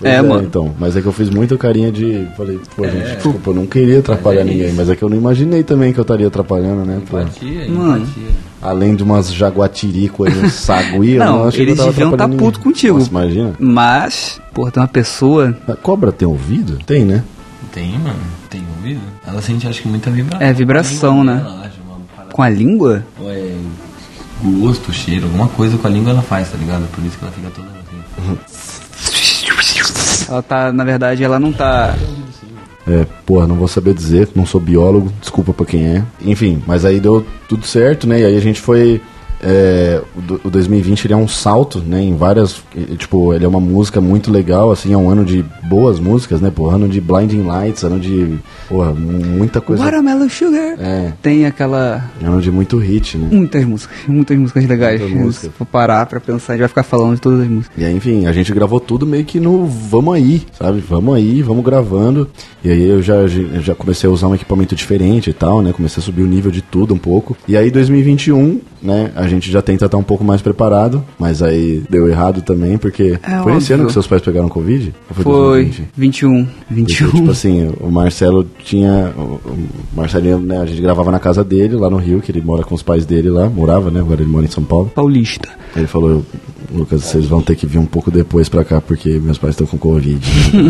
Pois 0.00 0.12
É, 0.12 0.20
mano. 0.20 0.42
Então, 0.42 0.74
mas 0.80 0.96
é 0.96 1.00
que 1.00 1.06
eu 1.06 1.12
fiz 1.12 1.30
muita 1.30 1.56
carinha 1.56 1.92
de. 1.92 2.26
Falei, 2.36 2.58
pô, 2.76 2.84
gente, 2.88 3.04
desculpa, 3.14 3.50
eu 3.50 3.54
não 3.54 3.66
queria 3.66 4.00
atrapalhar 4.00 4.40
é 4.40 4.44
ninguém, 4.44 4.66
isso. 4.66 4.74
mas 4.76 4.90
é 4.90 4.96
que 4.96 5.02
eu 5.02 5.08
não 5.08 5.16
imaginei 5.16 5.62
também 5.62 5.92
que 5.92 6.00
eu 6.00 6.02
estaria 6.02 6.26
atrapalhando, 6.26 6.84
né? 6.84 7.00
Pô. 7.08 7.20
Empatia, 7.20 7.68
Mano. 7.70 7.98
empatia. 7.98 8.28
Além 8.60 8.96
de 8.96 9.02
umas 9.04 9.32
jaguatirico 9.32 10.24
aí, 10.24 10.36
um 10.38 10.48
sagui, 10.50 11.12
eu 11.12 11.24
Não, 11.24 11.38
não 11.38 11.44
acho 11.48 11.56
que 11.56 11.62
eles 11.62 11.72
eu 11.72 11.84
tava 11.84 11.90
deviam 11.90 12.10
tá 12.10 12.14
atrapalhando 12.16 12.42
puto 12.44 12.58
ninguém. 12.58 12.72
contigo. 12.72 12.98
Nossa, 12.98 13.10
imagina. 13.10 13.52
Mas, 13.60 14.40
porra, 14.52 14.70
tem 14.72 14.82
uma 14.82 14.88
pessoa. 14.88 15.56
A 15.68 15.76
cobra 15.76 16.10
tem 16.10 16.26
ouvido? 16.26 16.78
Tem, 16.84 17.04
né? 17.04 17.22
Tem, 17.72 17.92
mano. 17.98 18.16
Tem 18.50 18.62
ouvido? 18.76 19.00
Ela 19.26 19.40
sente, 19.40 19.66
acho 19.68 19.82
que, 19.82 19.88
muita 19.88 20.10
vibração. 20.10 20.46
É, 20.46 20.52
vibração, 20.52 21.24
né? 21.24 21.36
dela, 21.36 21.70
Com 22.32 22.42
a 22.42 22.48
língua? 22.48 23.04
Ou 23.20 23.30
é 23.30 23.52
gosto, 24.42 24.92
cheiro, 24.92 25.24
alguma 25.24 25.48
coisa 25.48 25.78
com 25.78 25.86
a 25.86 25.90
língua 25.90 26.10
ela 26.10 26.22
faz, 26.22 26.50
tá 26.50 26.58
ligado? 26.58 26.86
Por 26.92 27.04
isso 27.04 27.16
que 27.18 27.24
ela 27.24 27.32
fica 27.32 27.50
toda 27.50 27.68
assim. 27.68 28.38
Ela 30.28 30.42
tá, 30.42 30.72
na 30.72 30.84
verdade, 30.84 31.22
ela 31.22 31.38
não 31.38 31.52
tá. 31.52 31.94
É, 32.86 33.06
porra, 33.24 33.46
não 33.46 33.56
vou 33.56 33.68
saber 33.68 33.94
dizer, 33.94 34.28
não 34.34 34.44
sou 34.44 34.60
biólogo, 34.60 35.12
desculpa 35.20 35.52
pra 35.52 35.66
quem 35.66 35.86
é. 35.86 36.04
Enfim, 36.20 36.62
mas 36.66 36.84
aí 36.84 36.98
deu 36.98 37.24
tudo 37.48 37.66
certo, 37.66 38.06
né? 38.08 38.20
E 38.20 38.24
aí 38.24 38.36
a 38.36 38.40
gente 38.40 38.60
foi 38.60 39.00
é, 39.42 40.00
o, 40.44 40.50
2020 40.50 41.04
ele 41.04 41.14
é 41.14 41.16
um 41.16 41.28
salto, 41.28 41.80
né, 41.80 42.00
em 42.00 42.16
várias, 42.16 42.62
tipo, 42.96 43.34
ele 43.34 43.44
é 43.44 43.48
uma 43.48 43.60
música 43.60 44.00
muito 44.00 44.30
legal, 44.30 44.70
assim, 44.70 44.92
é 44.92 44.96
um 44.96 45.10
ano 45.10 45.24
de 45.24 45.44
boas 45.64 45.98
músicas, 45.98 46.40
né, 46.40 46.50
pô, 46.54 46.68
ano 46.68 46.88
de 46.88 47.00
Blinding 47.00 47.42
Lights, 47.42 47.82
ano 47.82 47.98
de, 47.98 48.38
porra, 48.68 48.92
muita 48.92 49.60
coisa. 49.60 49.82
Watermelon 49.82 50.28
Sugar. 50.28 50.76
É. 50.78 51.12
Tem 51.20 51.44
aquela... 51.44 52.10
Ano 52.22 52.40
de 52.40 52.50
muito 52.50 52.78
hit, 52.78 53.18
né. 53.18 53.28
Muitas 53.30 53.64
músicas, 53.64 53.96
muitas 54.06 54.38
músicas 54.38 54.66
legais. 54.66 55.00
Muitas 55.00 55.20
músicas. 55.20 55.50
For 55.58 55.66
parar 55.66 56.06
pra 56.06 56.20
pensar, 56.20 56.52
a 56.52 56.56
gente 56.56 56.60
vai 56.60 56.68
ficar 56.68 56.82
falando 56.82 57.16
de 57.16 57.20
todas 57.20 57.40
as 57.40 57.48
músicas. 57.48 57.76
E 57.76 57.84
aí, 57.84 57.94
enfim, 57.94 58.26
a 58.26 58.32
gente 58.32 58.52
gravou 58.52 58.78
tudo 58.78 59.06
meio 59.06 59.24
que 59.24 59.40
no 59.40 59.66
vamos 59.66 60.14
aí, 60.14 60.42
sabe, 60.56 60.80
vamos 60.80 61.14
aí, 61.16 61.42
vamos 61.42 61.64
gravando, 61.64 62.28
e 62.64 62.70
aí 62.70 62.88
eu 62.88 63.02
já, 63.02 63.26
já 63.26 63.74
comecei 63.74 64.08
a 64.08 64.12
usar 64.12 64.28
um 64.28 64.34
equipamento 64.34 64.74
diferente 64.74 65.30
e 65.30 65.32
tal, 65.32 65.62
né, 65.62 65.72
comecei 65.72 66.00
a 66.00 66.04
subir 66.04 66.22
o 66.22 66.26
nível 66.26 66.50
de 66.50 66.62
tudo 66.62 66.94
um 66.94 66.98
pouco, 66.98 67.36
e 67.48 67.56
aí 67.56 67.70
2021, 67.70 68.60
né, 68.82 69.12
a 69.14 69.26
gente 69.26 69.50
já 69.50 69.62
tenta 69.62 69.86
estar 69.86 69.96
um 69.96 70.02
pouco 70.02 70.24
mais 70.24 70.42
preparado, 70.42 71.04
mas 71.18 71.42
aí 71.42 71.82
deu 71.88 72.08
errado 72.08 72.42
também, 72.42 72.76
porque 72.76 73.18
é 73.22 73.28
foi 73.28 73.38
óbvio. 73.38 73.58
esse 73.58 73.72
ano 73.72 73.86
que 73.86 73.92
seus 73.92 74.06
pais 74.06 74.22
pegaram 74.22 74.48
Covid? 74.48 74.92
Ou 75.08 75.14
foi, 75.14 75.72
foi 75.72 75.86
21. 75.96 76.46
21. 76.70 77.10
tipo 77.10 77.30
assim, 77.30 77.72
o 77.80 77.90
Marcelo 77.90 78.46
tinha. 78.64 79.12
O 79.16 79.40
Marcelinho, 79.94 80.38
né? 80.38 80.58
A 80.60 80.66
gente 80.66 80.80
gravava 80.80 81.10
na 81.10 81.18
casa 81.18 81.44
dele, 81.44 81.76
lá 81.76 81.88
no 81.88 81.96
Rio, 81.96 82.20
que 82.20 82.30
ele 82.30 82.40
mora 82.40 82.62
com 82.62 82.74
os 82.74 82.82
pais 82.82 83.06
dele 83.06 83.30
lá, 83.30 83.48
morava, 83.48 83.90
né? 83.90 84.00
Agora 84.00 84.20
ele 84.20 84.30
mora 84.30 84.44
em 84.44 84.50
São 84.50 84.64
Paulo. 84.64 84.90
Paulista. 84.94 85.48
Ele 85.76 85.86
falou, 85.86 86.24
Lucas, 86.72 87.02
vocês 87.04 87.26
vão 87.26 87.42
ter 87.42 87.56
que 87.56 87.66
vir 87.66 87.78
um 87.78 87.86
pouco 87.86 88.10
depois 88.10 88.48
pra 88.48 88.64
cá, 88.64 88.80
porque 88.80 89.18
meus 89.18 89.38
pais 89.38 89.54
estão 89.54 89.66
com 89.66 89.78
Covid. 89.78 90.20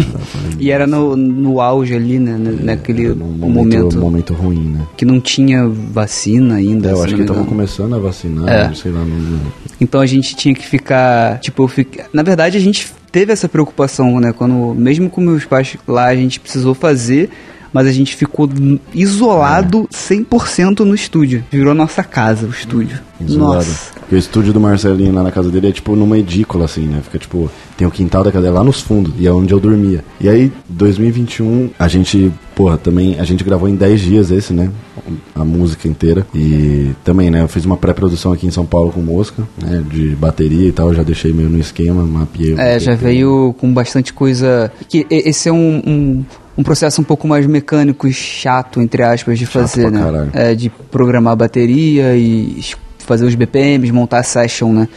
e 0.58 0.70
era 0.70 0.86
no, 0.86 1.16
no 1.16 1.60
auge 1.60 1.94
ali, 1.94 2.18
né? 2.18 2.32
É, 2.32 2.64
naquele 2.64 3.08
momento, 3.14 3.48
momento, 3.48 3.98
momento 3.98 4.34
ruim, 4.34 4.70
né? 4.70 4.86
Que 4.96 5.04
não 5.04 5.20
tinha 5.20 5.66
vacina 5.66 6.56
ainda. 6.56 6.88
É, 6.88 6.92
eu 6.92 7.02
acho 7.02 7.14
que 7.14 7.22
estavam 7.22 7.44
começando 7.44 7.94
a 7.94 7.98
vacinar, 7.98 8.48
é. 8.48 8.74
sei 8.74 8.90
lá. 8.92 9.04
Não... 9.04 9.40
Então 9.80 10.00
a 10.00 10.06
gente 10.06 10.34
tinha 10.34 10.54
que 10.54 10.66
ficar, 10.66 11.38
tipo, 11.40 11.66
fica... 11.68 12.06
na 12.12 12.22
verdade 12.22 12.56
a 12.56 12.60
gente 12.60 12.92
teve 13.10 13.32
essa 13.32 13.48
preocupação, 13.48 14.18
né? 14.18 14.32
Quando, 14.32 14.74
mesmo 14.74 15.10
com 15.10 15.20
meus 15.20 15.44
pais 15.44 15.76
lá, 15.86 16.06
a 16.06 16.16
gente 16.16 16.40
precisou 16.40 16.74
fazer 16.74 17.30
mas 17.72 17.86
a 17.86 17.92
gente 17.92 18.14
ficou 18.14 18.48
isolado 18.94 19.88
é. 19.92 19.96
100% 19.96 20.80
no 20.80 20.94
estúdio. 20.94 21.44
Virou 21.50 21.74
nossa 21.74 22.02
casa 22.02 22.46
o 22.46 22.50
estúdio. 22.50 23.00
Isolado. 23.20 23.56
Nossa. 23.56 23.92
Porque 24.00 24.14
o 24.16 24.18
estúdio 24.18 24.52
do 24.52 24.60
Marcelinho 24.60 25.12
lá 25.12 25.22
na 25.22 25.30
casa 25.30 25.50
dele 25.50 25.68
é 25.68 25.72
tipo 25.72 25.96
numa 25.96 26.18
edícula, 26.18 26.64
assim, 26.64 26.82
né? 26.82 27.00
Fica 27.02 27.18
tipo, 27.18 27.50
tem 27.76 27.86
o 27.86 27.90
quintal 27.90 28.22
da 28.22 28.32
cadeia 28.32 28.52
lá 28.52 28.62
nos 28.62 28.80
fundos, 28.80 29.14
e 29.18 29.26
é 29.26 29.32
onde 29.32 29.54
eu 29.54 29.60
dormia. 29.60 30.04
E 30.20 30.28
aí, 30.28 30.52
2021, 30.68 31.70
a 31.78 31.88
gente, 31.88 32.32
porra, 32.54 32.76
também, 32.76 33.18
a 33.18 33.24
gente 33.24 33.42
gravou 33.44 33.68
em 33.68 33.74
10 33.74 34.00
dias 34.00 34.30
esse, 34.30 34.52
né? 34.52 34.70
A 35.34 35.44
música 35.44 35.88
inteira. 35.88 36.26
E 36.34 36.90
também, 37.04 37.30
né? 37.30 37.42
Eu 37.42 37.48
fiz 37.48 37.64
uma 37.64 37.76
pré-produção 37.76 38.32
aqui 38.32 38.46
em 38.46 38.50
São 38.50 38.66
Paulo 38.66 38.92
com 38.92 39.00
Mosca, 39.00 39.46
né? 39.56 39.82
De 39.88 40.10
bateria 40.16 40.68
e 40.68 40.72
tal, 40.72 40.92
já 40.92 41.02
deixei 41.02 41.32
meio 41.32 41.48
no 41.48 41.58
esquema, 41.58 42.04
mapeei. 42.04 42.54
É, 42.58 42.78
já 42.78 42.94
veio 42.94 43.54
com 43.58 43.72
bastante 43.72 44.12
coisa. 44.12 44.70
Que 44.88 45.06
esse 45.08 45.48
é 45.48 45.52
um, 45.52 45.82
um 45.86 46.24
um 46.56 46.62
processo 46.62 47.00
um 47.00 47.04
pouco 47.04 47.26
mais 47.26 47.46
mecânico 47.46 48.06
e 48.06 48.12
chato, 48.12 48.80
entre 48.80 49.02
aspas, 49.02 49.38
de 49.38 49.46
fazer, 49.46 49.90
né? 49.90 50.30
É, 50.32 50.54
de 50.54 50.68
programar 50.68 51.32
a 51.32 51.36
bateria 51.36 52.14
e 52.16 52.62
fazer 52.98 53.24
os 53.24 53.34
BPMs, 53.34 53.92
montar 53.92 54.18
a 54.18 54.22
session, 54.22 54.72
né? 54.72 54.88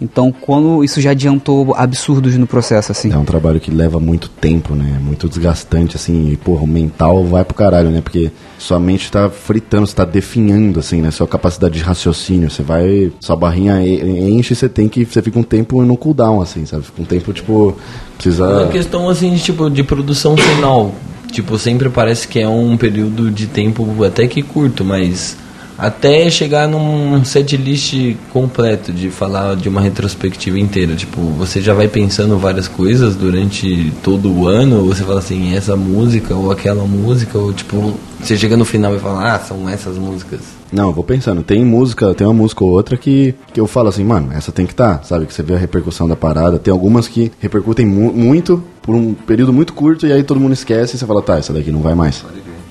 Então, 0.00 0.32
quando 0.32 0.82
isso 0.82 0.98
já 1.00 1.10
adiantou 1.10 1.74
absurdos 1.76 2.36
no 2.38 2.46
processo, 2.46 2.90
assim. 2.90 3.12
É 3.12 3.16
um 3.16 3.24
trabalho 3.24 3.60
que 3.60 3.70
leva 3.70 4.00
muito 4.00 4.30
tempo, 4.30 4.74
né? 4.74 4.98
Muito 5.02 5.28
desgastante, 5.28 5.94
assim. 5.94 6.30
E, 6.32 6.36
porra, 6.38 6.62
o 6.62 6.66
mental 6.66 7.22
vai 7.24 7.44
pro 7.44 7.54
caralho, 7.54 7.90
né? 7.90 8.00
Porque 8.00 8.30
sua 8.58 8.80
mente 8.80 9.12
tá 9.12 9.28
fritando, 9.28 9.86
você 9.86 9.94
tá 9.94 10.06
definhando, 10.06 10.80
assim, 10.80 11.02
né? 11.02 11.10
Sua 11.10 11.26
capacidade 11.26 11.74
de 11.74 11.84
raciocínio. 11.84 12.50
Você 12.50 12.62
vai. 12.62 13.12
Sua 13.20 13.36
barrinha 13.36 13.82
enche 13.82 14.54
e 14.54 14.56
você 14.56 14.70
tem 14.70 14.88
que. 14.88 15.04
Você 15.04 15.20
fica 15.20 15.38
um 15.38 15.42
tempo 15.42 15.82
no 15.82 15.96
cooldown, 15.98 16.40
assim, 16.40 16.64
sabe? 16.64 16.84
Fica 16.84 17.02
um 17.02 17.04
tempo, 17.04 17.32
tipo. 17.34 17.76
Precisa. 18.14 18.44
É 18.44 18.56
uma 18.62 18.68
questão, 18.68 19.06
assim, 19.06 19.34
de, 19.34 19.42
tipo, 19.42 19.68
de 19.68 19.82
produção 19.82 20.34
final. 20.34 20.94
Tipo, 21.30 21.58
sempre 21.58 21.90
parece 21.90 22.26
que 22.26 22.40
é 22.40 22.48
um 22.48 22.76
período 22.76 23.30
de 23.30 23.46
tempo 23.46 24.02
até 24.02 24.26
que 24.26 24.42
curto, 24.42 24.84
mas 24.84 25.36
até 25.80 26.30
chegar 26.30 26.68
num 26.68 27.24
set 27.24 27.56
list 27.56 27.94
completo 28.32 28.92
de 28.92 29.10
falar 29.10 29.56
de 29.56 29.68
uma 29.68 29.80
retrospectiva 29.80 30.58
inteira. 30.58 30.94
Tipo, 30.94 31.20
você 31.20 31.60
já 31.60 31.72
vai 31.72 31.88
pensando 31.88 32.38
várias 32.38 32.68
coisas 32.68 33.16
durante 33.16 33.90
todo 34.02 34.30
o 34.30 34.46
ano, 34.46 34.84
você 34.84 35.02
fala 35.02 35.20
assim, 35.20 35.56
essa 35.56 35.76
música 35.76 36.34
ou 36.34 36.50
aquela 36.50 36.84
música, 36.84 37.38
ou 37.38 37.52
tipo, 37.52 37.94
você 38.20 38.36
chega 38.36 38.56
no 38.56 38.64
final 38.64 38.94
e 38.94 38.98
fala, 38.98 39.34
ah, 39.34 39.38
são 39.38 39.68
essas 39.68 39.96
músicas. 39.96 40.40
Não, 40.70 40.92
vou 40.92 41.02
pensando, 41.02 41.42
tem 41.42 41.64
música, 41.64 42.14
tem 42.14 42.26
uma 42.26 42.34
música 42.34 42.62
ou 42.62 42.70
outra 42.70 42.96
que, 42.96 43.34
que 43.52 43.58
eu 43.58 43.66
falo 43.66 43.88
assim, 43.88 44.04
mano, 44.04 44.32
essa 44.32 44.52
tem 44.52 44.66
que 44.66 44.72
estar, 44.72 44.98
tá, 44.98 45.04
sabe? 45.04 45.26
Que 45.26 45.34
você 45.34 45.42
vê 45.42 45.54
a 45.54 45.58
repercussão 45.58 46.06
da 46.06 46.14
parada. 46.14 46.58
Tem 46.58 46.70
algumas 46.70 47.08
que 47.08 47.32
repercutem 47.40 47.86
mu 47.86 48.12
muito 48.12 48.62
por 48.82 48.94
um 48.94 49.14
período 49.14 49.52
muito 49.52 49.72
curto 49.72 50.06
e 50.06 50.12
aí 50.12 50.22
todo 50.22 50.38
mundo 50.38 50.52
esquece 50.52 50.94
e 50.94 50.98
você 50.98 51.06
fala, 51.06 51.22
tá, 51.22 51.38
essa 51.38 51.52
daqui 51.52 51.72
não 51.72 51.80
vai 51.80 51.94
mais 51.94 52.22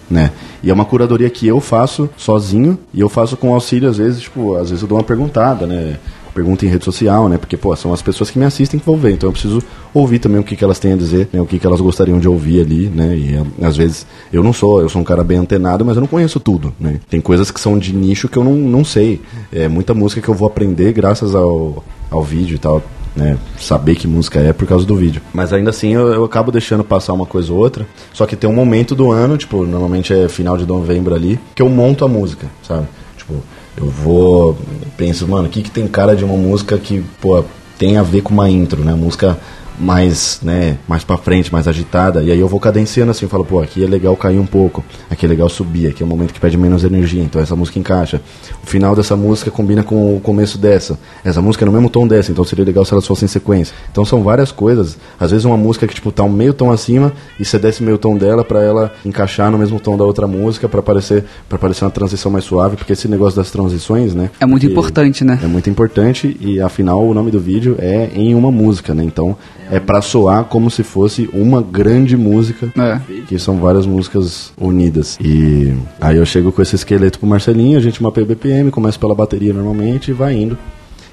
né? 0.10 0.32
E 0.64 0.70
é 0.70 0.74
uma 0.74 0.86
curadoria 0.86 1.30
que 1.30 1.48
eu 1.48 1.60
faço 1.60 2.10
sozinho 2.18 2.78
e 2.94 3.00
eu 3.00 3.10
faço 3.10 3.38
com 3.38 3.54
auxílio, 3.54 3.90
às 3.90 3.98
vezes, 3.98 4.22
tipo, 4.22 4.56
às 4.56 4.70
vezes 4.70 4.82
eu 4.82 4.88
dou 4.88 4.98
uma 4.98 5.04
perguntada, 5.04 5.66
né? 5.66 5.98
Pergunta 6.34 6.66
em 6.66 6.70
rede 6.70 6.86
social, 6.86 7.28
né? 7.28 7.38
Porque, 7.38 7.58
pô, 7.58 7.76
são 7.76 7.92
as 7.92 8.02
pessoas 8.02 8.30
que 8.30 8.38
me 8.38 8.46
assistem 8.46 8.80
que 8.80 8.86
vão 8.86 8.96
ver, 8.96 9.12
então 9.12 9.28
eu 9.28 9.34
preciso 9.34 9.62
ouvir 9.94 10.20
também 10.20 10.40
o 10.40 10.44
que, 10.44 10.56
que 10.56 10.64
elas 10.64 10.80
têm 10.80 10.94
a 10.94 10.96
dizer, 10.96 11.28
né? 11.34 11.42
o 11.42 11.46
que, 11.46 11.58
que 11.58 11.66
elas 11.66 11.82
gostariam 11.82 12.20
de 12.20 12.30
ouvir 12.30 12.62
ali, 12.62 12.88
né? 12.88 13.16
E 13.16 13.66
às 13.66 13.76
vezes 13.76 14.06
eu 14.32 14.44
não 14.44 14.54
sou, 14.54 14.82
eu 14.82 14.90
sou 14.90 15.02
um 15.02 15.06
cara 15.06 15.24
bem 15.24 15.38
antenado, 15.38 15.84
mas 15.84 15.96
eu 15.96 16.02
não 16.02 16.08
conheço 16.08 16.40
tudo, 16.40 16.74
né? 16.80 17.00
Tem 17.10 17.20
coisas 17.20 17.52
que 17.52 17.60
são 17.60 17.78
de 17.78 17.94
nicho 17.94 18.30
que 18.30 18.38
eu 18.38 18.44
não, 18.44 18.56
não 18.56 18.86
sei. 18.86 19.22
É 19.52 19.68
muita 19.68 19.94
música 19.94 20.22
que 20.22 20.30
eu 20.30 20.36
vou 20.36 20.48
aprender 20.48 20.94
graças 20.94 21.34
ao, 21.36 21.84
ao 22.10 22.24
vídeo 22.24 22.56
e 22.56 22.60
tal 22.60 22.82
né, 23.20 23.38
saber 23.58 23.96
que 23.96 24.08
música 24.08 24.40
é 24.40 24.54
por 24.54 24.68
causa 24.68 24.86
do 24.86 24.96
vídeo. 24.96 25.22
Mas 25.34 25.52
ainda 25.54 25.70
assim 25.70 25.94
eu, 25.94 26.08
eu, 26.14 26.24
acabo 26.24 26.52
deixando 26.52 26.84
passar 26.84 27.14
uma 27.14 27.26
coisa 27.26 27.52
ou 27.52 27.60
outra. 27.60 27.86
Só 28.14 28.26
que 28.26 28.36
tem 28.36 28.50
um 28.50 28.54
momento 28.54 28.96
do 28.96 29.12
ano, 29.12 29.38
tipo, 29.38 29.66
normalmente 29.66 30.14
é 30.14 30.28
final 30.30 30.58
de 30.58 30.66
novembro 30.66 31.14
ali, 31.14 31.40
que 31.54 31.62
eu 31.62 31.70
monto 31.70 32.06
a 32.06 32.08
música, 32.08 32.48
sabe? 32.64 32.88
Tipo, 33.18 33.36
eu 33.78 33.88
vou. 33.88 34.58
Penso, 34.98 35.28
mano, 35.28 35.48
o 35.48 35.52
que, 35.52 35.62
que 35.62 35.72
tem 35.72 35.88
cara 35.88 36.16
de 36.16 36.24
uma 36.24 36.36
música 36.36 36.78
que, 36.78 37.04
pô, 37.22 37.44
tem 37.78 37.98
a 37.98 38.04
ver 38.04 38.22
com 38.22 38.34
uma 38.34 38.50
intro, 38.50 38.84
né? 38.84 38.94
Música 38.94 39.38
mais, 39.80 40.40
né, 40.44 40.78
mais 40.88 41.04
para 41.04 41.18
frente, 41.18 41.52
mais 41.52 41.68
agitada, 41.68 42.22
e 42.22 42.32
aí 42.32 42.40
eu 42.40 42.48
vou 42.48 42.60
cadenciando 42.60 43.12
assim, 43.12 43.28
falo, 43.28 43.46
pô, 43.46 43.62
aqui 43.62 43.84
é 43.84 43.88
legal 43.88 44.16
cair 44.18 44.38
um 44.38 44.46
pouco, 44.46 44.84
aqui 45.10 45.26
é 45.26 45.30
legal 45.30 45.48
subir, 45.48 45.88
aqui 45.88 46.04
é 46.04 46.06
um 46.06 46.10
momento 46.10 46.34
que 46.34 46.40
pede 46.40 46.58
menos 46.58 46.84
energia, 46.84 47.24
então 47.24 47.42
essa 47.42 47.56
música 47.56 47.80
encaixa. 47.80 48.22
O 48.62 48.68
final 48.68 48.96
dessa 48.96 49.16
música 49.16 49.50
combina 49.50 49.82
com 49.82 50.16
o 50.16 50.20
começo 50.20 50.58
dessa. 50.58 51.00
Essa 51.24 51.42
música 51.42 51.64
é 51.64 51.66
no 51.66 51.72
mesmo 51.72 51.90
tom 51.90 52.06
dessa, 52.06 52.32
então 52.32 52.44
seria 52.44 52.66
legal 52.66 52.84
se 52.84 52.94
elas 52.94 53.08
fossem 53.08 53.26
em 53.26 53.30
sequência. 53.30 53.74
Então 53.92 54.04
são 54.04 54.22
várias 54.22 54.52
coisas, 54.52 54.98
às 55.20 55.32
vezes 55.32 55.46
uma 55.46 55.58
música 55.58 55.88
que 55.88 55.96
tipo 55.96 56.12
tá 56.12 56.24
um 56.24 56.30
meio 56.30 56.54
tom 56.54 56.72
acima 56.72 57.14
e 57.40 57.46
você 57.46 57.58
desce 57.58 57.82
meio 57.82 57.98
tom 57.98 58.18
dela 58.18 58.44
para 58.44 58.62
ela 58.62 58.94
encaixar 59.06 59.50
no 59.50 59.58
mesmo 59.58 59.80
tom 59.80 59.96
da 59.96 60.04
outra 60.04 60.28
música 60.28 60.68
para 60.68 60.82
parecer 60.82 61.24
para 61.48 61.58
parecer 61.58 61.86
uma 61.86 61.92
transição 61.92 62.32
mais 62.32 62.44
suave, 62.44 62.76
porque 62.76 62.94
esse 62.94 63.08
negócio 63.08 63.38
das 63.38 63.50
transições, 63.50 64.14
né? 64.14 64.30
É 64.40 64.46
muito 64.46 64.66
importante, 64.66 65.24
né? 65.24 65.40
É 65.42 65.48
muito 65.48 65.70
importante 65.70 66.36
e 66.40 66.60
afinal 66.60 67.06
o 67.06 67.14
nome 67.14 67.32
do 67.32 67.40
vídeo 67.40 67.76
é 67.80 68.10
em 68.14 68.36
uma 68.36 68.52
música, 68.52 68.94
né? 68.94 69.04
Então 69.04 69.38
é 69.72 69.80
para 69.80 70.02
soar 70.02 70.46
como 70.46 70.70
se 70.70 70.84
fosse 70.84 71.30
uma 71.32 71.62
grande 71.62 72.18
música, 72.18 72.72
é. 72.78 73.00
que 73.28 73.38
são 73.38 73.58
várias 73.58 73.86
músicas 73.86 74.52
unidas. 74.58 75.18
E 75.22 75.74
aí 76.02 76.18
eu 76.18 76.26
chego 76.26 76.52
com 76.52 76.62
esse 76.62 76.76
esqueleto 76.76 77.20
pro 77.20 77.28
Marcelinho, 77.28 77.78
a 77.78 77.82
gente 77.82 78.02
mapeia 78.02 78.26
o 78.26 78.28
BPM, 78.28 78.72
começa 78.72 78.98
pela 78.98 79.14
bateria 79.14 79.54
normalmente 79.54 80.12
e 80.12 80.14
vai 80.14 80.36
indo. 80.36 80.58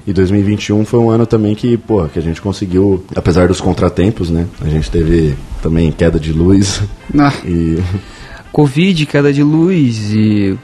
E 0.07 0.13
2021 0.13 0.85
foi 0.85 1.01
um 1.01 1.11
ano 1.11 1.27
também 1.27 1.55
que, 1.55 1.77
porra, 1.77 2.09
que 2.09 2.19
a 2.19 2.23
gente 2.23 2.41
conseguiu, 2.41 3.05
apesar 3.15 3.49
dos 3.49 3.61
contratempos, 3.61 4.31
né? 4.31 4.47
A 4.61 4.69
gente 4.69 4.89
teve 4.89 5.35
também 5.61 5.91
queda 5.91 6.19
de 6.19 6.33
luz. 6.33 6.83
Ah. 7.19 7.33
E 7.47 7.79
Covid, 8.53 9.07
queda 9.07 9.33
de 9.33 9.43
luz 9.43 10.13
e 10.13 10.59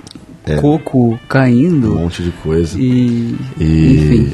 é, 0.44 0.56
coco 0.56 1.18
caindo. 1.28 1.94
Um 1.94 2.00
monte 2.00 2.22
de 2.22 2.30
coisa. 2.30 2.78
E, 2.78 3.36
e 3.58 3.94
enfim 3.94 4.32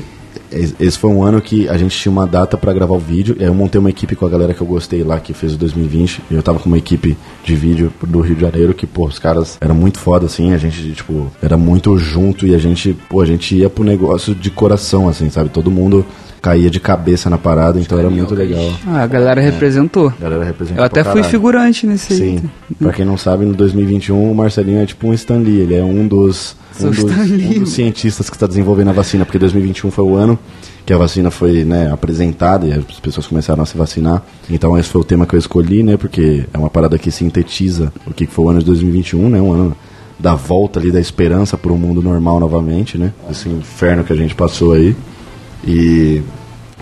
esse 0.52 0.98
foi 0.98 1.10
um 1.10 1.22
ano 1.22 1.40
que 1.40 1.68
a 1.68 1.76
gente 1.76 1.96
tinha 1.96 2.12
uma 2.12 2.26
data 2.26 2.56
para 2.56 2.72
gravar 2.72 2.94
o 2.94 2.98
vídeo. 2.98 3.36
Eu 3.38 3.54
montei 3.54 3.78
uma 3.78 3.90
equipe 3.90 4.16
com 4.16 4.26
a 4.26 4.28
galera 4.28 4.54
que 4.54 4.60
eu 4.60 4.66
gostei 4.66 5.02
lá, 5.02 5.20
que 5.20 5.32
fez 5.32 5.54
o 5.54 5.58
2020. 5.58 6.22
E 6.30 6.34
eu 6.34 6.42
tava 6.42 6.58
com 6.58 6.66
uma 6.66 6.78
equipe 6.78 7.16
de 7.44 7.54
vídeo 7.54 7.92
do 8.06 8.20
Rio 8.20 8.34
de 8.34 8.42
Janeiro 8.42 8.74
que, 8.74 8.86
pô, 8.86 9.06
os 9.06 9.18
caras 9.18 9.58
eram 9.60 9.74
muito 9.74 9.98
foda, 9.98 10.26
assim. 10.26 10.52
A 10.52 10.58
gente, 10.58 10.92
tipo, 10.92 11.30
era 11.42 11.56
muito 11.56 11.96
junto 11.98 12.46
e 12.46 12.54
a 12.54 12.58
gente, 12.58 12.96
pô, 13.08 13.20
a 13.20 13.26
gente 13.26 13.56
ia 13.56 13.68
pro 13.68 13.84
negócio 13.84 14.34
de 14.34 14.50
coração, 14.50 15.08
assim, 15.08 15.30
sabe? 15.30 15.48
Todo 15.50 15.70
mundo 15.70 16.04
caía 16.40 16.70
de 16.70 16.80
cabeça 16.80 17.28
na 17.28 17.36
parada, 17.36 17.80
então 17.80 17.98
era 17.98 18.08
muito 18.08 18.34
legal. 18.34 18.72
Ah, 18.86 19.02
a 19.02 19.06
galera 19.06 19.40
representou. 19.40 20.12
A 20.18 20.22
galera 20.22 20.44
representou. 20.44 20.82
Eu 20.82 20.86
até 20.86 21.04
fui 21.04 21.22
figurante 21.24 21.86
nesse 21.86 22.16
Sim. 22.16 22.40
Aí. 22.42 22.76
Pra 22.78 22.92
quem 22.92 23.04
não 23.04 23.16
sabe, 23.16 23.44
no 23.44 23.54
2021 23.54 24.30
o 24.30 24.34
Marcelinho 24.34 24.80
é 24.80 24.86
tipo 24.86 25.08
um 25.08 25.14
Stan 25.14 25.38
Lee, 25.38 25.60
ele 25.60 25.74
é 25.74 25.82
um 25.82 26.06
dos 26.06 26.56
um 26.84 26.90
dos, 26.90 27.04
um 27.04 27.60
dos, 27.60 27.72
cientistas 27.72 28.28
que 28.28 28.36
está 28.36 28.46
desenvolvendo 28.46 28.88
a 28.88 28.92
vacina, 28.92 29.24
porque 29.24 29.38
2021 29.38 29.90
foi 29.90 30.04
o 30.04 30.16
ano 30.16 30.38
que 30.84 30.92
a 30.92 30.96
vacina 30.96 31.30
foi 31.30 31.64
né, 31.64 31.90
apresentada 31.92 32.66
e 32.66 32.72
as 32.72 32.84
pessoas 33.00 33.26
começaram 33.26 33.62
a 33.62 33.66
se 33.66 33.76
vacinar. 33.76 34.22
Então 34.48 34.78
esse 34.78 34.88
foi 34.88 35.00
o 35.00 35.04
tema 35.04 35.26
que 35.26 35.34
eu 35.34 35.38
escolhi, 35.38 35.82
né? 35.82 35.96
Porque 35.96 36.46
é 36.52 36.58
uma 36.58 36.70
parada 36.70 36.98
que 36.98 37.10
sintetiza 37.10 37.92
o 38.06 38.14
que 38.14 38.26
foi 38.26 38.46
o 38.46 38.48
ano 38.48 38.60
de 38.60 38.64
2021, 38.66 39.28
né? 39.28 39.40
Um 39.40 39.52
ano 39.52 39.76
da 40.18 40.34
volta 40.34 40.80
ali, 40.80 40.90
da 40.90 41.00
esperança 41.00 41.58
para 41.58 41.72
um 41.72 41.76
mundo 41.76 42.00
normal 42.02 42.40
novamente, 42.40 42.96
né? 42.96 43.12
Esse 43.30 43.48
inferno 43.48 44.02
que 44.02 44.12
a 44.12 44.16
gente 44.16 44.34
passou 44.34 44.72
aí. 44.72 44.96
E 45.66 46.22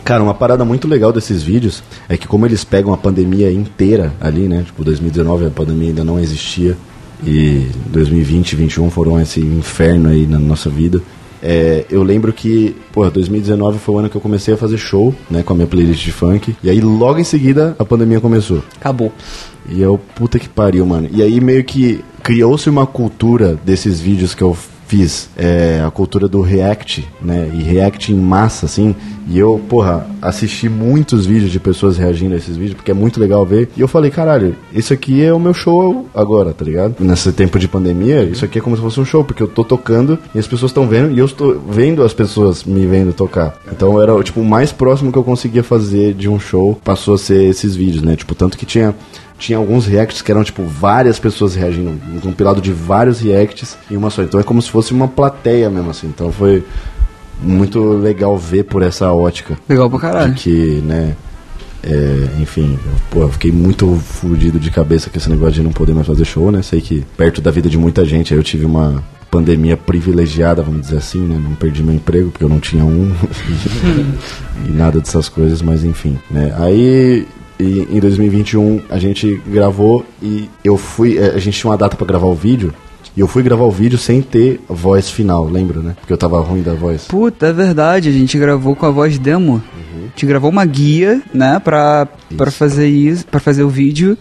Cara, 0.07 0.23
uma 0.23 0.35
parada 0.35 0.65
muito 0.65 0.87
legal 0.87 1.13
desses 1.13 1.43
vídeos 1.43 1.83
é 2.09 2.17
que 2.17 2.29
como 2.29 2.47
eles 2.47 2.63
pegam 2.63 2.95
a 2.95 2.97
pandemia 2.97 3.51
inteira 3.51 4.13
ali, 4.21 4.47
né? 4.47 4.63
Tipo, 4.65 4.85
2019 4.85 5.47
a 5.47 5.51
pandemia 5.51 5.89
ainda 5.89 6.05
não 6.05 6.17
existia 6.17 6.77
e 7.25 7.67
2020 7.89 8.53
e 8.53 8.57
2021 8.57 8.91
foram 8.91 9.21
esse 9.21 9.41
inferno 9.41 10.09
aí 10.09 10.27
na 10.27 10.39
nossa 10.39 10.69
vida. 10.69 11.01
É, 11.43 11.85
eu 11.91 12.03
lembro 12.03 12.33
que, 12.33 12.75
pô, 12.93 13.09
2019 13.09 13.79
foi 13.79 13.95
o 13.95 13.99
ano 13.99 14.09
que 14.09 14.17
eu 14.17 14.21
comecei 14.21 14.55
a 14.55 14.57
fazer 14.57 14.79
show, 14.79 15.15
né, 15.31 15.43
com 15.43 15.53
a 15.53 15.57
minha 15.57 15.67
playlist 15.67 16.05
de 16.05 16.13
funk. 16.13 16.57
E 16.63 16.71
aí 16.71 16.81
logo 16.81 17.19
em 17.19 17.25
seguida 17.25 17.77
a 17.79 17.85
pandemia 17.85 18.21
começou. 18.21 18.63
Acabou. 18.81 19.13
E 19.69 19.81
eu, 19.81 19.99
puta 20.15 20.39
que 20.39 20.49
pariu, 20.49 20.85
mano. 20.87 21.09
E 21.13 21.23
aí 21.23 21.41
meio 21.41 21.63
que 21.65 22.03
criou-se 22.23 22.69
uma 22.69 22.87
cultura 22.87 23.59
desses 23.65 24.01
vídeos 24.01 24.35
que 24.35 24.43
eu 24.43 24.57
fiz 24.87 25.29
é, 25.37 25.83
a 25.87 25.91
cultura 25.91 26.29
do 26.29 26.41
React, 26.41 27.07
né? 27.21 27.51
E 27.53 27.63
React 27.63 28.13
em 28.13 28.17
massa, 28.17 28.67
assim. 28.67 28.95
E 29.29 29.39
eu, 29.39 29.61
porra, 29.69 30.07
assisti 30.23 30.69
muitos 30.69 31.27
vídeos 31.27 31.51
de 31.51 31.59
pessoas 31.59 31.97
reagindo 31.99 32.35
a 32.35 32.37
esses 32.37 32.57
vídeos, 32.57 32.75
porque 32.75 32.93
é 32.93 32.95
muito 32.95 33.19
legal 33.19 33.45
ver. 33.45 33.69
E 33.77 33.81
eu 33.81 33.89
falei, 33.89 34.11
caralho, 34.11 34.55
isso 34.73 34.93
aqui 34.93 35.23
é 35.23 35.33
o 35.33 35.41
meu 35.41 35.53
show 35.53 36.07
agora, 36.15 36.53
tá 36.53 36.65
ligado? 36.65 36.97
Nesse 37.01 37.33
tempo 37.33 37.59
de 37.59 37.67
pandemia, 37.67 38.23
isso 38.23 38.45
aqui 38.45 38.59
é 38.59 38.63
como 38.63 38.77
se 38.77 38.83
fosse 38.83 39.01
um 39.01 39.05
show, 39.05 39.25
porque 39.25 39.43
eu 39.43 39.49
tô 39.49 39.65
tocando 39.65 40.19
e 40.35 40.39
as 40.39 40.47
pessoas 40.47 40.71
estão 40.71 40.87
vendo 40.87 41.13
e 41.13 41.19
eu 41.19 41.27
estou 41.27 41.61
vendo 41.69 42.05
as 42.05 42.15
pessoas 42.15 42.65
me 42.65 42.87
vendo 42.87 43.13
tocar. 43.13 43.59
Então 43.71 44.01
era, 44.01 44.23
tipo, 44.23 44.41
o 44.41 44.45
mais 44.45 44.71
próximo 44.71 45.11
que 45.11 45.19
eu 45.19 45.25
conseguia 45.25 45.65
fazer 45.65 46.15
de 46.15 46.29
um 46.29 46.39
show 46.39 46.79
passou 46.85 47.15
a 47.15 47.19
ser 47.19 47.45
esses 47.45 47.75
vídeos, 47.75 48.03
né? 48.03 48.15
Tipo, 48.15 48.35
tanto 48.35 48.57
que 48.57 48.65
tinha 48.65 48.95
tinha 49.39 49.59
alguns 49.59 49.87
reacts 49.87 50.23
que 50.23 50.31
eram, 50.31 50.43
tipo, 50.43 50.63
várias 50.65 51.19
pessoas 51.19 51.55
reagindo, 51.55 51.91
um 52.15 52.21
compilado 52.21 52.61
de 52.61 52.73
vários 52.73 53.21
reacts 53.21 53.77
em 53.91 53.97
uma 53.97 54.11
só. 54.11 54.23
Então 54.23 54.41
é 54.41 54.43
como 54.43 54.61
se 54.63 54.71
fosse 54.71 54.93
uma 54.93 55.09
plateia 55.09 55.69
mesmo, 55.69 55.91
assim. 55.91 56.07
Então 56.07 56.33
foi 56.33 56.65
muito 57.41 57.81
legal 57.93 58.37
ver 58.37 58.65
por 58.65 58.83
essa 58.83 59.13
ótica. 59.13 59.59
Legal 59.69 59.91
pra 59.91 59.99
caralho. 59.99 60.35
De 60.35 60.41
que, 60.43 60.83
né, 60.83 61.15
é, 61.83 62.41
enfim, 62.41 62.79
pô, 63.11 63.23
eu 63.23 63.29
fiquei 63.29 63.53
muito 63.53 63.95
fudido 63.97 64.59
de 64.59 64.71
cabeça 64.71 65.09
com 65.09 65.19
esse 65.19 65.31
negócio 65.31 65.55
de 65.55 65.63
não 65.63 65.71
poder 65.71 65.95
mais 65.95 66.07
fazer 66.07 66.25
show, 66.25 66.51
né? 66.51 66.61
Sei 66.63 66.81
que 66.81 67.05
perto 67.17 67.41
da 67.41 67.51
vida 67.51 67.69
de 67.69 67.79
muita 67.79 68.05
gente 68.05 68.35
eu 68.35 68.43
tive 68.43 68.65
uma 68.65 69.05
pandemia 69.31 69.77
privilegiada, 69.77 70.63
vamos 70.63 70.83
dizer 70.83 70.97
assim, 70.97 71.21
né? 71.21 71.39
Não 71.41 71.55
perdi 71.55 71.83
meu 71.83 71.95
emprego 71.95 72.31
porque 72.31 72.45
eu 72.45 72.49
não 72.49 72.59
tinha 72.59 72.85
um 72.85 73.15
e 74.67 74.71
nada 74.73 74.99
dessas 74.99 75.29
coisas, 75.29 75.63
mas 75.63 75.85
enfim, 75.85 76.19
né? 76.31 76.55
Aí 76.59 77.27
e 77.59 77.87
em 77.91 78.01
2021 78.01 78.83
a 78.89 78.99
gente 78.99 79.41
gravou 79.47 80.05
e 80.23 80.49
eu 80.65 80.77
fui. 80.77 81.19
Eh, 81.19 81.33
a 81.35 81.39
gente 81.39 81.59
tinha 81.59 81.71
uma 81.71 81.77
data 81.77 81.97
para 81.97 82.07
gravar 82.07 82.27
o 82.27 82.35
vídeo. 82.35 82.73
E 83.17 83.21
eu 83.21 83.27
fui 83.27 83.43
gravar 83.43 83.65
o 83.65 83.71
vídeo 83.71 83.97
sem 83.97 84.21
ter 84.21 84.61
voz 84.69 85.11
final, 85.11 85.49
lembra, 85.49 85.81
né? 85.81 85.97
Porque 85.99 86.13
eu 86.13 86.19
tava 86.19 86.39
ruim 86.41 86.61
da 86.61 86.75
voz. 86.75 87.07
Puta, 87.07 87.47
é 87.47 87.53
verdade, 87.53 88.11
a 88.11 88.13
gente 88.13 88.39
gravou 88.39 88.77
com 88.77 88.85
a 88.85 88.91
voz 88.91 89.19
demo. 89.19 89.53
Uhum. 89.53 90.01
A 90.05 90.09
gente 90.09 90.27
gravou 90.27 90.51
uma 90.51 90.67
guia, 90.67 91.23
né, 91.33 91.59
pra, 91.59 92.07
pra 92.37 92.51
fazer 92.51 92.89
isso, 92.89 93.27
para 93.27 93.41
fazer 93.41 93.63
o 93.63 93.71
vídeo. 93.71 94.19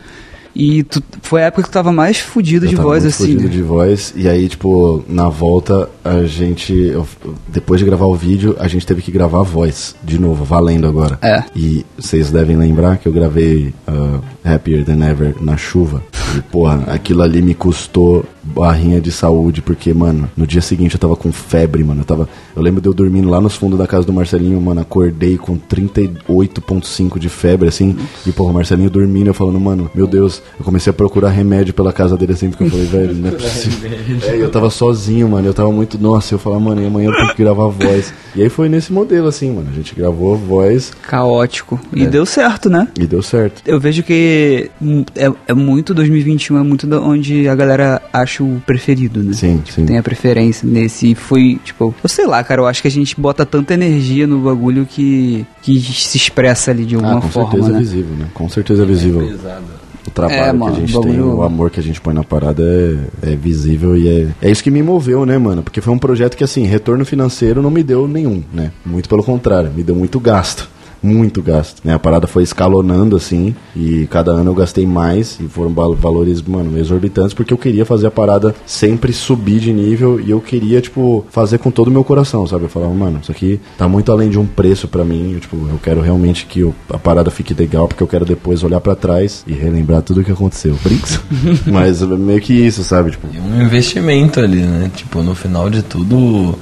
E 0.55 0.83
tu, 0.83 1.03
foi 1.21 1.43
a 1.43 1.47
época 1.47 1.63
que 1.63 1.69
tu 1.69 1.73
tava 1.73 1.91
mais 1.91 2.19
fudido 2.19 2.65
eu 2.65 2.69
de 2.69 2.75
voz, 2.75 3.05
assim. 3.05 3.33
Fudido 3.33 3.49
de 3.49 3.61
voz. 3.61 4.13
E 4.15 4.27
aí, 4.27 4.47
tipo, 4.47 5.03
na 5.07 5.27
volta, 5.27 5.89
a 6.03 6.23
gente. 6.23 6.73
Eu, 6.73 7.05
depois 7.49 7.79
de 7.79 7.85
gravar 7.85 8.05
o 8.05 8.15
vídeo, 8.15 8.55
a 8.57 8.67
gente 8.67 8.85
teve 8.85 9.01
que 9.01 9.11
gravar 9.11 9.41
a 9.41 9.43
voz 9.43 9.95
de 10.01 10.17
novo, 10.17 10.45
valendo 10.45 10.87
agora. 10.87 11.19
É. 11.21 11.43
E 11.53 11.85
vocês 11.97 12.31
devem 12.31 12.55
lembrar 12.55 12.97
que 12.97 13.07
eu 13.07 13.11
gravei 13.11 13.73
uh, 13.87 14.21
Happier 14.43 14.85
Than 14.85 15.05
Ever 15.05 15.35
na 15.41 15.57
chuva. 15.57 16.01
E, 16.37 16.41
porra, 16.41 16.83
aquilo 16.87 17.21
ali 17.21 17.41
me 17.41 17.53
custou 17.53 18.23
barrinha 18.45 19.01
de 19.01 19.11
saúde, 19.11 19.61
porque, 19.61 19.93
mano, 19.93 20.29
no 20.37 20.45
dia 20.45 20.61
seguinte 20.61 20.93
eu 20.93 20.99
tava 20.99 21.15
com 21.15 21.31
febre, 21.31 21.83
mano. 21.83 22.01
Eu, 22.01 22.05
tava, 22.05 22.29
eu 22.55 22.61
lembro 22.61 22.79
de 22.79 22.87
eu 22.87 22.93
dormindo 22.93 23.29
lá 23.29 23.41
nos 23.41 23.55
fundos 23.55 23.77
da 23.77 23.87
casa 23.87 24.05
do 24.05 24.13
Marcelinho, 24.13 24.61
mano, 24.61 24.81
acordei 24.81 25.37
com 25.37 25.57
38,5 25.57 27.17
de 27.17 27.27
febre, 27.27 27.67
assim. 27.67 27.95
E, 28.25 28.31
porra, 28.31 28.51
o 28.51 28.53
Marcelinho 28.53 28.89
dormindo, 28.89 29.27
eu 29.27 29.33
falando, 29.33 29.59
mano, 29.59 29.89
meu 29.95 30.05
Deus, 30.05 30.41
eu 30.59 30.63
comecei 30.63 30.91
a 30.91 30.93
procurar 30.93 31.29
remédio 31.29 31.73
pela 31.73 31.91
casa 31.91 32.15
dele, 32.15 32.33
assim, 32.33 32.49
porque 32.49 32.65
eu 32.65 32.69
falei, 32.69 32.85
velho, 32.85 33.15
não 33.15 33.29
é 33.29 33.31
possível. 33.31 33.91
é, 34.23 34.37
eu 34.37 34.51
tava 34.51 34.69
sozinho, 34.69 35.27
mano, 35.29 35.47
eu 35.47 35.53
tava 35.53 35.71
muito, 35.71 35.97
nossa, 35.97 36.35
eu 36.35 36.39
falava, 36.39 36.61
mano, 36.61 36.81
e 36.81 36.85
amanhã 36.85 37.09
eu 37.09 37.15
tenho 37.15 37.29
que 37.29 37.37
gravar 37.37 37.65
a 37.65 37.69
voz. 37.69 38.13
E 38.35 38.43
aí 38.43 38.49
foi 38.49 38.69
nesse 38.69 38.93
modelo, 38.93 39.27
assim, 39.27 39.51
mano, 39.51 39.69
a 39.71 39.75
gente 39.75 39.95
gravou 39.95 40.33
a 40.33 40.37
voz. 40.37 40.91
Caótico. 41.01 41.79
E 41.93 42.03
é. 42.03 42.07
deu 42.07 42.25
certo, 42.25 42.69
né? 42.69 42.87
E 42.99 43.07
deu 43.07 43.23
certo. 43.23 43.61
Eu 43.65 43.79
vejo 43.79 44.03
que 44.03 44.69
é, 45.15 45.31
é 45.47 45.53
muito 45.53 45.93
2021, 45.93 46.59
é 46.59 46.63
muito 46.63 46.85
onde 47.01 47.47
a 47.47 47.55
galera 47.55 48.01
acha 48.13 48.34
acho 48.35 48.43
o 48.43 48.61
preferido, 48.65 49.23
né? 49.23 49.33
Sim, 49.33 49.57
tipo, 49.57 49.71
sim. 49.71 49.85
Tem 49.85 49.97
a 49.97 50.03
preferência 50.03 50.67
nesse. 50.67 51.11
E 51.11 51.15
foi, 51.15 51.59
tipo, 51.63 51.93
eu 52.01 52.09
sei 52.09 52.25
lá, 52.25 52.43
cara, 52.43 52.61
eu 52.61 52.67
acho 52.67 52.81
que 52.81 52.87
a 52.87 52.91
gente 52.91 53.19
bota 53.19 53.45
tanta 53.45 53.73
energia 53.73 54.27
no 54.27 54.39
bagulho 54.39 54.85
que, 54.85 55.45
que 55.61 55.79
se 55.79 56.17
expressa 56.17 56.71
ali 56.71 56.85
de 56.85 56.95
alguma 56.95 57.17
ah, 57.17 57.21
com 57.21 57.29
forma. 57.29 57.49
Com 57.49 57.57
certeza 57.57 57.73
né? 57.73 57.77
é 57.77 57.81
visível, 57.81 58.15
né? 58.15 58.27
Com 58.33 58.49
certeza 58.49 58.83
é 58.83 58.85
visível. 58.85 59.21
É 59.21 59.27
pesado 59.27 59.85
o 60.07 60.11
trabalho 60.11 60.39
é, 60.39 60.53
mano, 60.53 60.71
que 60.71 60.77
a 60.77 60.85
gente 60.85 60.93
bagulho... 60.93 61.13
tem, 61.13 61.21
o 61.21 61.41
amor 61.41 61.71
que 61.71 61.79
a 61.79 61.83
gente 61.83 61.99
põe 61.99 62.13
na 62.13 62.23
parada 62.23 62.63
é, 62.63 63.31
é 63.31 63.35
visível 63.35 63.97
e 63.97 64.07
é, 64.07 64.27
é 64.39 64.51
isso 64.51 64.63
que 64.63 64.69
me 64.69 64.83
moveu, 64.83 65.25
né, 65.25 65.35
mano? 65.35 65.63
Porque 65.63 65.81
foi 65.81 65.91
um 65.91 65.97
projeto 65.97 66.37
que, 66.37 66.43
assim, 66.43 66.63
retorno 66.63 67.03
financeiro 67.03 67.59
não 67.59 67.71
me 67.71 67.81
deu 67.81 68.07
nenhum, 68.07 68.43
né? 68.53 68.71
Muito 68.85 69.09
pelo 69.09 69.23
contrário, 69.23 69.71
me 69.75 69.83
deu 69.83 69.95
muito 69.95 70.19
gasto 70.19 70.69
muito 71.05 71.41
gasto. 71.41 71.81
Né? 71.83 71.93
A 71.93 71.99
parada 71.99 72.27
foi 72.27 72.43
escalonando 72.43 73.15
assim, 73.15 73.55
e 73.75 74.07
cada 74.07 74.31
ano 74.31 74.51
eu 74.51 74.55
gastei 74.55 74.85
mais, 74.85 75.39
e 75.39 75.47
foram 75.47 75.73
valores, 75.95 76.41
mano, 76.41 76.77
exorbitantes, 76.77 77.33
porque 77.33 77.53
eu 77.53 77.57
queria 77.57 77.85
fazer 77.85 78.07
a 78.07 78.11
parada 78.11 78.55
sempre 78.65 79.13
subir 79.13 79.59
de 79.59 79.71
nível 79.71 80.19
e 80.19 80.31
eu 80.31 80.41
queria, 80.41 80.81
tipo, 80.81 81.25
fazer 81.29 81.59
com 81.59 81.71
todo 81.71 81.87
o 81.87 81.91
meu 81.91 82.03
coração, 82.03 82.45
sabe? 82.47 82.65
Eu 82.65 82.69
falava, 82.69 82.93
mano, 82.93 83.19
isso 83.21 83.31
aqui 83.31 83.59
tá 83.77 83.87
muito 83.87 84.11
além 84.11 84.29
de 84.29 84.39
um 84.39 84.45
preço 84.45 84.87
para 84.87 85.03
mim, 85.03 85.33
eu, 85.33 85.39
tipo, 85.39 85.55
eu 85.55 85.79
quero 85.81 86.01
realmente 86.01 86.45
que 86.45 86.67
a 86.89 86.97
parada 86.97 87.29
fique 87.29 87.53
legal, 87.53 87.87
porque 87.87 88.03
eu 88.03 88.07
quero 88.07 88.25
depois 88.25 88.63
olhar 88.63 88.81
para 88.81 88.95
trás 88.95 89.43
e 89.47 89.53
relembrar 89.53 90.01
tudo 90.01 90.21
o 90.21 90.23
que 90.23 90.31
aconteceu. 90.31 90.75
Brinks? 90.83 91.19
Mas 91.67 92.01
meio 92.01 92.41
que 92.41 92.53
isso, 92.53 92.83
sabe? 92.83 93.11
Tipo... 93.11 93.27
E 93.33 93.39
um 93.39 93.61
investimento 93.61 94.39
ali, 94.39 94.61
né? 94.61 94.91
Tipo, 94.95 95.21
no 95.21 95.35
final 95.35 95.69
de 95.69 95.81
tudo 95.81 96.55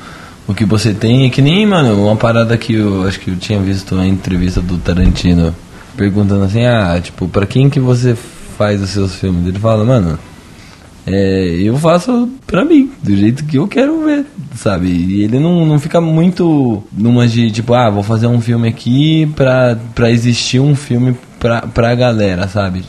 o 0.48 0.54
que 0.54 0.66
você 0.66 0.94
tem 0.94 1.26
é 1.26 1.30
que 1.30 1.42
nem, 1.42 1.66
mano, 1.66 2.06
uma 2.06 2.16
parada 2.16 2.58
que 2.58 2.74
eu 2.74 3.08
acho 3.08 3.20
que 3.20 3.32
eu 3.32 3.38
tinha 3.38 3.60
visto 3.60 3.96
na 3.96 4.06
entrevista 4.06 4.62
do 4.62 4.78
Tarantino 4.78 5.56
perguntando 5.96 6.44
assim, 6.44 6.66
ah, 6.66 7.00
tipo, 7.02 7.28
pra 7.28 7.46
quem 7.46 7.70
que 7.70 7.80
você 7.80 8.16
faz 8.58 8.82
os 8.82 8.90
seus 8.90 9.16
filmes? 9.16 9.48
Ele 9.48 9.60
fala, 9.60 9.86
mano, 9.86 10.20
é, 11.06 11.56
eu 11.62 11.78
faço 11.78 12.30
pra 12.48 12.64
mim, 12.64 12.92
do 13.02 13.16
jeito 13.16 13.46
que 13.46 13.58
eu 13.58 13.68
quero 13.68 14.06
ver, 14.06 14.26
sabe? 14.56 14.88
E 14.88 15.24
ele 15.24 15.40
não, 15.40 15.66
não 15.66 15.80
fica 15.80 16.00
muito 16.00 16.84
numa 16.92 17.28
de 17.28 17.52
tipo, 17.52 17.74
ah, 17.74 17.90
vou 17.90 18.04
fazer 18.04 18.28
um 18.28 18.40
filme 18.40 18.68
aqui 18.68 19.26
pra, 19.36 19.78
pra 19.94 20.12
existir 20.12 20.60
um 20.60 20.76
filme 20.76 21.16
pra, 21.40 21.62
pra 21.62 21.94
galera, 21.94 22.48
sabe? 22.48 22.84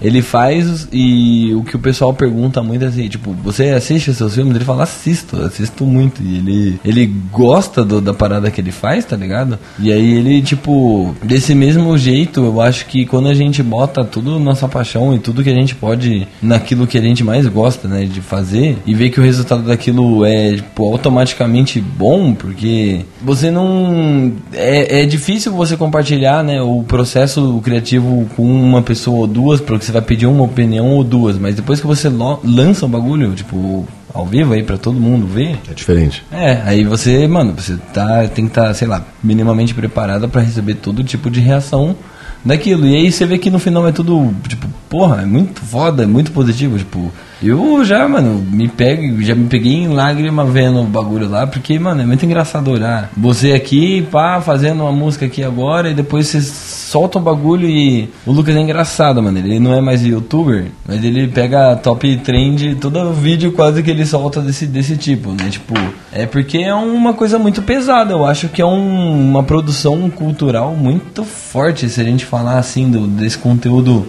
Ele 0.00 0.22
faz 0.22 0.88
e 0.92 1.52
o 1.54 1.62
que 1.62 1.76
o 1.76 1.78
pessoal 1.78 2.12
pergunta 2.14 2.62
muito 2.62 2.84
é 2.84 2.88
assim, 2.88 3.08
tipo, 3.08 3.32
você 3.32 3.70
assiste 3.70 4.12
seus 4.14 4.34
filmes? 4.34 4.54
Ele 4.54 4.64
fala, 4.64 4.84
assisto, 4.84 5.36
assisto 5.42 5.84
muito. 5.84 6.22
E 6.22 6.38
ele, 6.38 6.80
ele 6.84 7.06
gosta 7.32 7.84
do, 7.84 8.00
da 8.00 8.14
parada 8.14 8.50
que 8.50 8.60
ele 8.60 8.72
faz, 8.72 9.04
tá 9.04 9.16
ligado? 9.16 9.58
E 9.78 9.92
aí 9.92 10.14
ele, 10.14 10.42
tipo, 10.42 11.14
desse 11.22 11.54
mesmo 11.54 11.96
jeito, 11.98 12.40
eu 12.40 12.60
acho 12.60 12.86
que 12.86 13.04
quando 13.04 13.28
a 13.28 13.34
gente 13.34 13.62
bota 13.62 14.04
tudo 14.04 14.38
nossa 14.38 14.66
paixão 14.68 15.14
e 15.14 15.18
tudo 15.18 15.42
que 15.42 15.50
a 15.50 15.54
gente 15.54 15.74
pode 15.74 16.26
naquilo 16.42 16.86
que 16.86 16.98
a 16.98 17.02
gente 17.02 17.22
mais 17.22 17.46
gosta, 17.46 17.88
né, 17.88 18.04
de 18.04 18.20
fazer, 18.20 18.78
e 18.86 18.94
ver 18.94 19.10
que 19.10 19.20
o 19.20 19.22
resultado 19.22 19.62
daquilo 19.62 20.24
é, 20.24 20.56
tipo, 20.56 20.84
automaticamente 20.84 21.80
bom, 21.80 22.34
porque 22.34 23.00
você 23.22 23.50
não. 23.50 24.32
É, 24.52 25.02
é 25.02 25.06
difícil 25.06 25.52
você 25.52 25.76
compartilhar, 25.76 26.42
né, 26.42 26.60
o 26.60 26.82
processo 26.82 27.60
criativo 27.62 28.28
com 28.36 28.44
uma 28.44 28.82
pessoa 28.82 29.20
ou 29.20 29.26
duas, 29.26 29.60
porque 29.60 29.89
você 29.90 29.92
vai 29.92 30.02
pedir 30.02 30.26
uma 30.26 30.44
opinião 30.44 30.86
ou 30.86 31.02
duas, 31.04 31.36
mas 31.36 31.56
depois 31.56 31.80
que 31.80 31.86
você 31.86 32.08
lança 32.08 32.86
o 32.86 32.88
bagulho, 32.88 33.34
tipo, 33.34 33.86
ao 34.14 34.24
vivo 34.24 34.54
aí 34.54 34.62
para 34.62 34.78
todo 34.78 35.00
mundo 35.00 35.26
ver. 35.26 35.58
É 35.68 35.74
diferente. 35.74 36.24
É, 36.30 36.62
aí 36.64 36.84
você, 36.84 37.26
mano, 37.26 37.54
você 37.56 37.76
tá, 37.92 38.26
tem 38.28 38.44
que 38.44 38.52
estar, 38.52 38.68
tá, 38.68 38.74
sei 38.74 38.86
lá, 38.86 39.04
minimamente 39.22 39.74
preparada 39.74 40.28
para 40.28 40.42
receber 40.42 40.74
todo 40.74 41.02
tipo 41.02 41.28
de 41.28 41.40
reação 41.40 41.96
daquilo. 42.44 42.86
E 42.86 42.94
aí 42.94 43.10
você 43.10 43.26
vê 43.26 43.38
que 43.38 43.50
no 43.50 43.58
final 43.58 43.86
é 43.86 43.92
tudo, 43.92 44.32
tipo, 44.48 44.66
porra, 44.88 45.22
é 45.22 45.26
muito 45.26 45.60
foda, 45.60 46.04
é 46.04 46.06
muito 46.06 46.32
positivo, 46.32 46.78
tipo. 46.78 47.10
Eu 47.42 47.82
já, 47.84 48.06
mano, 48.06 48.44
me 48.50 48.68
pego, 48.68 49.22
já 49.22 49.34
me 49.34 49.48
peguei 49.48 49.72
em 49.72 49.88
lágrima 49.88 50.44
vendo 50.44 50.80
o 50.80 50.84
bagulho 50.84 51.28
lá, 51.28 51.46
porque, 51.46 51.78
mano, 51.78 52.02
é 52.02 52.06
muito 52.06 52.24
engraçado 52.24 52.70
olhar. 52.70 53.10
Você 53.16 53.52
aqui, 53.52 54.02
pá, 54.10 54.40
fazendo 54.40 54.82
uma 54.82 54.92
música 54.92 55.26
aqui 55.26 55.42
agora, 55.42 55.90
e 55.90 55.94
depois 55.94 56.26
você 56.26 56.40
solta 56.90 57.20
um 57.20 57.22
bagulho 57.22 57.68
e. 57.68 58.08
O 58.26 58.32
Lucas 58.32 58.56
é 58.56 58.60
engraçado, 58.60 59.22
mano. 59.22 59.38
Ele 59.38 59.60
não 59.60 59.72
é 59.72 59.80
mais 59.80 60.04
youtuber, 60.04 60.66
mas 60.86 61.04
ele 61.04 61.28
pega 61.28 61.76
top 61.76 62.16
trend, 62.16 62.74
todo 62.76 63.12
vídeo 63.12 63.52
quase 63.52 63.80
que 63.82 63.90
ele 63.90 64.04
solta 64.04 64.40
desse, 64.40 64.66
desse 64.66 64.96
tipo, 64.96 65.30
né? 65.30 65.48
Tipo, 65.48 65.74
é 66.12 66.26
porque 66.26 66.58
é 66.58 66.74
uma 66.74 67.14
coisa 67.14 67.38
muito 67.38 67.62
pesada. 67.62 68.12
Eu 68.12 68.26
acho 68.26 68.48
que 68.48 68.60
é 68.60 68.66
um, 68.66 69.30
uma 69.30 69.44
produção 69.44 70.10
cultural 70.10 70.74
muito 70.74 71.22
forte, 71.22 71.88
se 71.88 72.00
a 72.00 72.04
gente 72.04 72.24
falar 72.24 72.58
assim, 72.58 72.90
do, 72.90 73.06
desse 73.06 73.38
conteúdo 73.38 74.08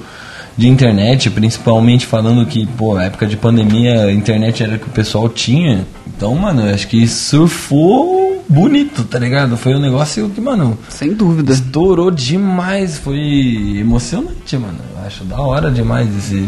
de 0.57 0.67
internet, 0.67 1.29
principalmente 1.29 2.05
falando 2.05 2.45
que, 2.47 2.65
pô, 2.65 2.99
época 2.99 3.27
de 3.27 3.37
pandemia, 3.37 4.05
a 4.05 4.11
internet 4.11 4.63
era 4.63 4.75
o 4.75 4.79
que 4.79 4.87
o 4.87 4.91
pessoal 4.91 5.29
tinha. 5.29 5.85
Então, 6.07 6.35
mano, 6.35 6.67
eu 6.67 6.73
acho 6.73 6.87
que 6.87 7.07
surfou 7.07 8.40
bonito, 8.51 9.03
tá 9.05 9.17
ligado? 9.17 9.55
Foi 9.57 9.73
um 9.73 9.79
negócio 9.79 10.29
que, 10.29 10.41
mano, 10.41 10.77
Sem 10.89 11.13
dúvida. 11.13 11.53
estourou 11.53 12.11
demais, 12.11 12.97
foi 12.97 13.77
emocionante, 13.79 14.57
mano. 14.57 14.77
Eu 14.95 15.05
acho 15.07 15.23
da 15.23 15.39
hora 15.39 15.71
demais 15.71 16.09
esse 16.17 16.47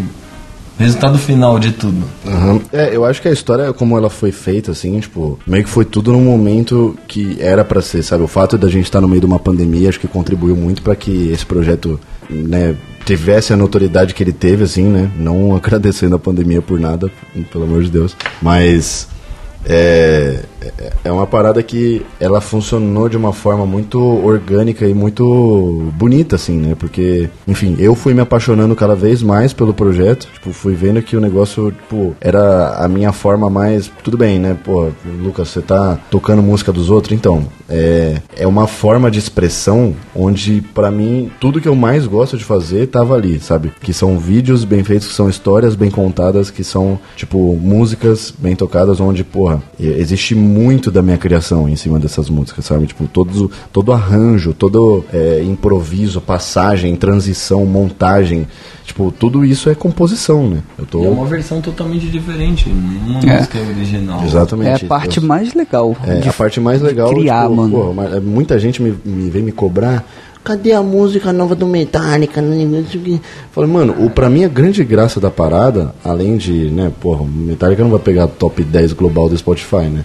resultado 0.78 1.18
final 1.18 1.58
de 1.60 1.72
tudo. 1.72 2.04
Aham. 2.28 2.60
É, 2.72 2.96
eu 2.96 3.06
acho 3.06 3.22
que 3.22 3.28
a 3.28 3.32
história, 3.32 3.72
como 3.74 3.98
ela 3.98 4.10
foi 4.10 4.32
feita, 4.32 4.72
assim, 4.72 5.00
tipo, 5.00 5.40
meio 5.48 5.64
que 5.64 5.70
foi 5.70 5.86
tudo 5.86 6.12
num 6.12 6.24
momento 6.24 6.98
que 7.08 7.38
era 7.40 7.64
pra 7.64 7.82
ser, 7.82 8.04
sabe? 8.04 8.24
O 8.24 8.28
fato 8.28 8.58
da 8.58 8.68
gente 8.68 8.86
estar 8.86 9.00
no 9.00 9.08
meio 9.08 9.22
de 9.22 9.26
uma 9.28 9.40
pandemia, 9.40 9.90
acho 9.90 10.00
que 10.00 10.08
contribuiu 10.08 10.56
muito 10.56 10.82
pra 10.82 10.96
que 10.96 11.30
esse 11.32 11.46
projeto, 11.46 12.00
né, 12.30 12.76
tivesse 13.06 13.54
a 13.54 13.58
notoriedade 13.58 14.14
que 14.14 14.24
ele 14.24 14.34
teve, 14.34 14.64
assim, 14.64 14.84
né? 14.86 15.10
Não 15.18 15.56
agradecendo 15.58 16.16
a 16.16 16.20
pandemia 16.20 16.62
por 16.62 16.80
nada, 16.80 17.10
pelo 17.52 17.64
amor 17.66 17.84
de 17.84 17.90
Deus. 17.90 18.16
Mas 18.42 19.08
é, 19.66 20.40
é- 20.78 20.92
é 21.06 21.12
uma 21.12 21.26
parada 21.28 21.62
que 21.64 22.06
ela 22.20 22.40
funcionou 22.42 23.10
de 23.10 23.18
uma 23.18 23.34
forma 23.34 23.66
muito 23.66 24.00
orgânica 24.00 24.86
e 24.88 24.94
muito 24.94 25.92
bonita, 25.96 26.36
assim, 26.36 26.58
né? 26.58 26.76
Porque, 26.78 27.30
enfim, 27.48 27.76
eu 27.80 27.96
fui 27.96 28.14
me 28.14 28.22
apaixonando 28.22 28.76
cada 28.76 28.96
vez 28.96 29.22
mais 29.22 29.54
pelo 29.54 29.74
projeto. 29.74 30.28
Tipo, 30.34 30.52
fui 30.54 30.74
vendo 30.76 31.02
que 31.02 31.16
o 31.16 31.22
negócio, 31.22 31.72
tipo, 31.72 32.16
era 32.22 32.76
a 32.78 32.88
minha 32.88 33.12
forma 33.12 33.50
mais. 33.50 33.92
Tudo 34.04 34.18
bem, 34.18 34.40
né? 34.40 34.56
Pô, 34.64 34.90
Lucas, 35.22 35.50
você 35.50 35.62
tá 35.62 35.98
tocando 36.10 36.42
música 36.42 36.72
dos 36.72 36.90
outros, 36.90 37.14
então. 37.14 37.46
É, 37.70 38.22
é 38.38 38.46
uma 38.48 38.68
forma 38.68 39.10
de 39.10 39.18
expressão 39.20 39.96
onde, 40.16 40.62
pra 40.74 40.92
mim, 40.92 41.32
tudo 41.40 41.60
que 41.62 41.68
eu 41.68 41.76
mais 41.76 42.06
gosto 42.06 42.38
de 42.38 42.44
fazer 42.44 42.88
tava 42.88 43.16
ali, 43.16 43.40
sabe? 43.40 43.72
Que 43.82 43.94
são 43.94 44.18
vídeos 44.20 44.64
bem 44.64 44.84
feitos, 44.84 45.08
que 45.08 45.14
são 45.14 45.30
histórias 45.30 45.74
bem 45.76 45.90
contadas, 45.90 46.52
que 46.52 46.64
são, 46.64 47.00
tipo, 47.16 47.56
músicas 47.60 48.34
bem 48.38 48.56
tocadas, 48.56 49.00
onde, 49.00 49.24
porra, 49.24 49.62
existe 49.80 50.36
muito 50.36 50.53
da 50.92 51.02
minha 51.02 51.18
criação 51.18 51.68
em 51.68 51.76
cima 51.76 52.00
dessas 52.00 52.30
músicas, 52.30 52.66
sabe? 52.66 52.86
Tipo, 52.88 53.08
todos, 53.08 53.50
todo 53.72 53.92
arranjo, 53.92 54.54
todo 54.54 55.04
é, 55.14 55.42
improviso, 55.44 56.22
passagem, 56.22 56.96
transição, 56.96 57.66
montagem. 57.66 58.48
Tipo, 58.86 59.12
tudo 59.12 59.46
isso 59.46 59.70
é 59.70 59.76
composição, 59.76 60.48
né? 60.50 60.60
Eu 60.78 60.86
tô. 60.86 61.02
E 61.02 61.06
é 61.06 61.10
uma 61.10 61.26
versão 61.26 61.62
totalmente 61.62 62.06
diferente, 62.08 62.70
nenhuma 62.70 63.32
É. 63.34 63.38
música 63.38 63.58
é 63.58 63.62
original. 63.62 64.24
Exatamente. 64.24 64.84
É 64.84 64.86
a 64.86 64.90
parte 64.90 65.18
Eu- 65.18 65.24
mais 65.24 65.54
legal. 65.54 65.96
É, 66.06 66.16
de 66.20 66.30
a 66.30 66.34
parte 66.34 66.60
mais 66.60 66.82
legal 66.82 67.10
criar, 67.14 67.44
tipo, 67.44 67.56
mano. 67.56 67.94
pô, 67.96 68.04
é, 68.04 68.20
muita 68.20 68.60
gente 68.60 68.82
me, 68.82 68.94
me 69.06 69.30
vem 69.30 69.42
me 69.44 69.52
cobrar. 69.52 70.06
Cadê 70.44 70.74
a 70.74 70.84
música 70.84 71.32
nova 71.32 71.56
do 71.56 71.66
Metallica? 71.66 72.44
Fala, 73.54 73.66
mano, 73.66 73.96
o, 74.06 74.10
pra 74.10 74.30
mim 74.30 74.44
a 74.44 74.50
grande 74.50 74.84
graça 74.84 75.18
da 75.18 75.32
parada, 75.32 75.96
além 76.04 76.36
de, 76.36 76.70
né, 76.70 76.92
porra, 77.00 77.22
o 77.22 77.26
Metallica 77.26 77.82
não 77.82 77.90
vai 77.92 78.00
pegar 78.00 78.28
top 78.28 78.62
10 78.62 78.92
global 78.92 79.30
do 79.30 79.38
Spotify, 79.38 79.86
né? 79.90 80.04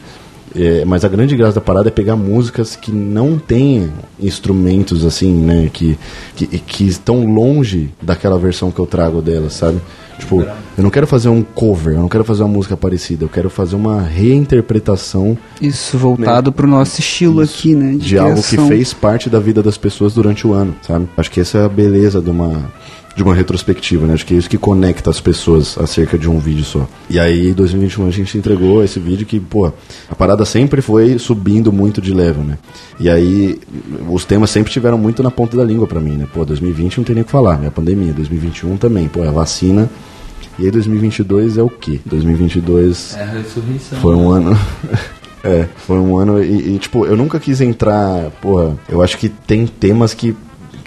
É, 0.55 0.85
mas 0.85 1.05
a 1.05 1.09
grande 1.09 1.37
graça 1.37 1.55
da 1.55 1.61
parada 1.61 1.89
é 1.89 1.91
pegar 1.91 2.17
músicas 2.17 2.77
que 2.77 2.91
não 2.91 3.39
têm 3.39 3.91
instrumentos 4.21 5.05
assim, 5.05 5.33
né? 5.33 5.71
Que, 5.73 5.99
que, 6.35 6.47
que 6.47 6.85
estão 6.87 7.27
longe 7.27 7.91
daquela 8.01 8.39
versão 8.39 8.71
que 8.71 8.79
eu 8.79 8.87
trago 8.87 9.21
delas, 9.21 9.55
sabe? 9.55 9.81
Tipo, 10.19 10.43
eu 10.43 10.83
não 10.83 10.91
quero 10.91 11.07
fazer 11.07 11.29
um 11.29 11.43
cover, 11.43 11.95
eu 11.95 12.01
não 12.01 12.09
quero 12.09 12.25
fazer 12.25 12.43
uma 12.43 12.53
música 12.53 12.77
parecida, 12.77 13.25
eu 13.25 13.29
quero 13.29 13.49
fazer 13.49 13.77
uma 13.77 14.03
reinterpretação 14.03 15.39
Isso 15.63 15.97
voltado 15.97 16.51
pro 16.51 16.67
nosso 16.67 16.99
estilo 17.01 17.43
Isso. 17.43 17.55
aqui, 17.55 17.75
né? 17.75 17.95
de 17.97 18.19
algo 18.19 18.43
que 18.43 18.57
fez 18.57 18.93
parte 18.93 19.31
da 19.31 19.39
vida 19.39 19.63
das 19.63 19.79
pessoas 19.79 20.15
durante 20.15 20.47
o 20.47 20.53
ano, 20.53 20.75
sabe? 20.83 21.09
Acho 21.17 21.31
que 21.31 21.41
essa 21.41 21.59
é 21.59 21.65
a 21.65 21.69
beleza 21.69 22.21
de 22.21 22.31
uma 22.31 22.69
de 23.19 23.25
uma 23.25 23.35
retrospectiva, 23.35 24.07
né? 24.07 24.15
Acho 24.15 24.25
que 24.25 24.33
é 24.33 24.37
isso 24.37 24.49
que 24.49 24.57
conecta 24.57 25.11
as 25.11 25.21
pessoas 25.21 25.77
acerca 25.77 26.17
de 26.17 26.31
um 26.31 26.39
vídeo 26.39 26.65
só. 26.65 26.89
E 27.11 27.19
aí, 27.19 27.51
em 27.51 27.53
2021 27.53 28.07
a 28.07 28.11
gente 28.13 28.39
entregou 28.39 28.83
esse 28.85 29.01
vídeo 29.01 29.27
que, 29.27 29.41
pô, 29.41 29.67
a 30.09 30.15
parada 30.15 30.45
sempre 30.45 30.81
foi 30.81 31.19
subindo 31.19 31.73
muito 31.73 32.01
de 32.01 32.15
level, 32.15 32.45
né? 32.45 32.59
E 33.01 33.11
aí 33.11 33.59
os 34.09 34.25
temas 34.25 34.51
sempre 34.51 34.73
tiveram 34.73 34.97
muito 34.97 35.21
na 35.21 35.33
ponta 35.33 35.57
da 35.57 35.65
língua 35.65 35.87
pra 35.87 36.01
mim, 36.01 36.13
né? 36.17 36.29
Pô, 36.33 36.45
2020 36.45 36.99
não 36.99 37.05
tem 37.05 37.15
nem 37.15 37.23
o 37.23 37.25
que 37.25 37.33
falar, 37.33 37.61
é 37.65 37.67
a 37.67 37.71
pandemia, 37.73 38.13
2021 38.13 38.77
também, 38.77 39.09
pô, 39.09 39.25
é 39.25 39.29
a 39.29 39.33
vacina. 39.33 39.91
E 40.57 40.65
aí 40.65 40.71
2022 40.71 41.59
é 41.59 41.63
o 41.63 41.69
quê? 41.69 42.01
2022 42.07 43.17
É 43.17 43.23
a 43.23 43.27
ressurreição. 43.27 43.99
foi 44.01 44.15
um 44.15 44.31
ano. 44.31 44.57
é, 45.43 45.67
foi 45.77 45.99
um 45.99 46.17
ano 46.17 46.43
e, 46.43 46.75
e, 46.75 46.79
tipo, 46.79 47.05
eu 47.05 47.17
nunca 47.17 47.41
quis 47.41 47.61
entrar. 47.61 48.31
Porra, 48.41 48.77
eu 48.89 49.03
acho 49.03 49.19
que 49.19 49.29
tem 49.29 49.67
temas 49.67 50.15
que. 50.15 50.37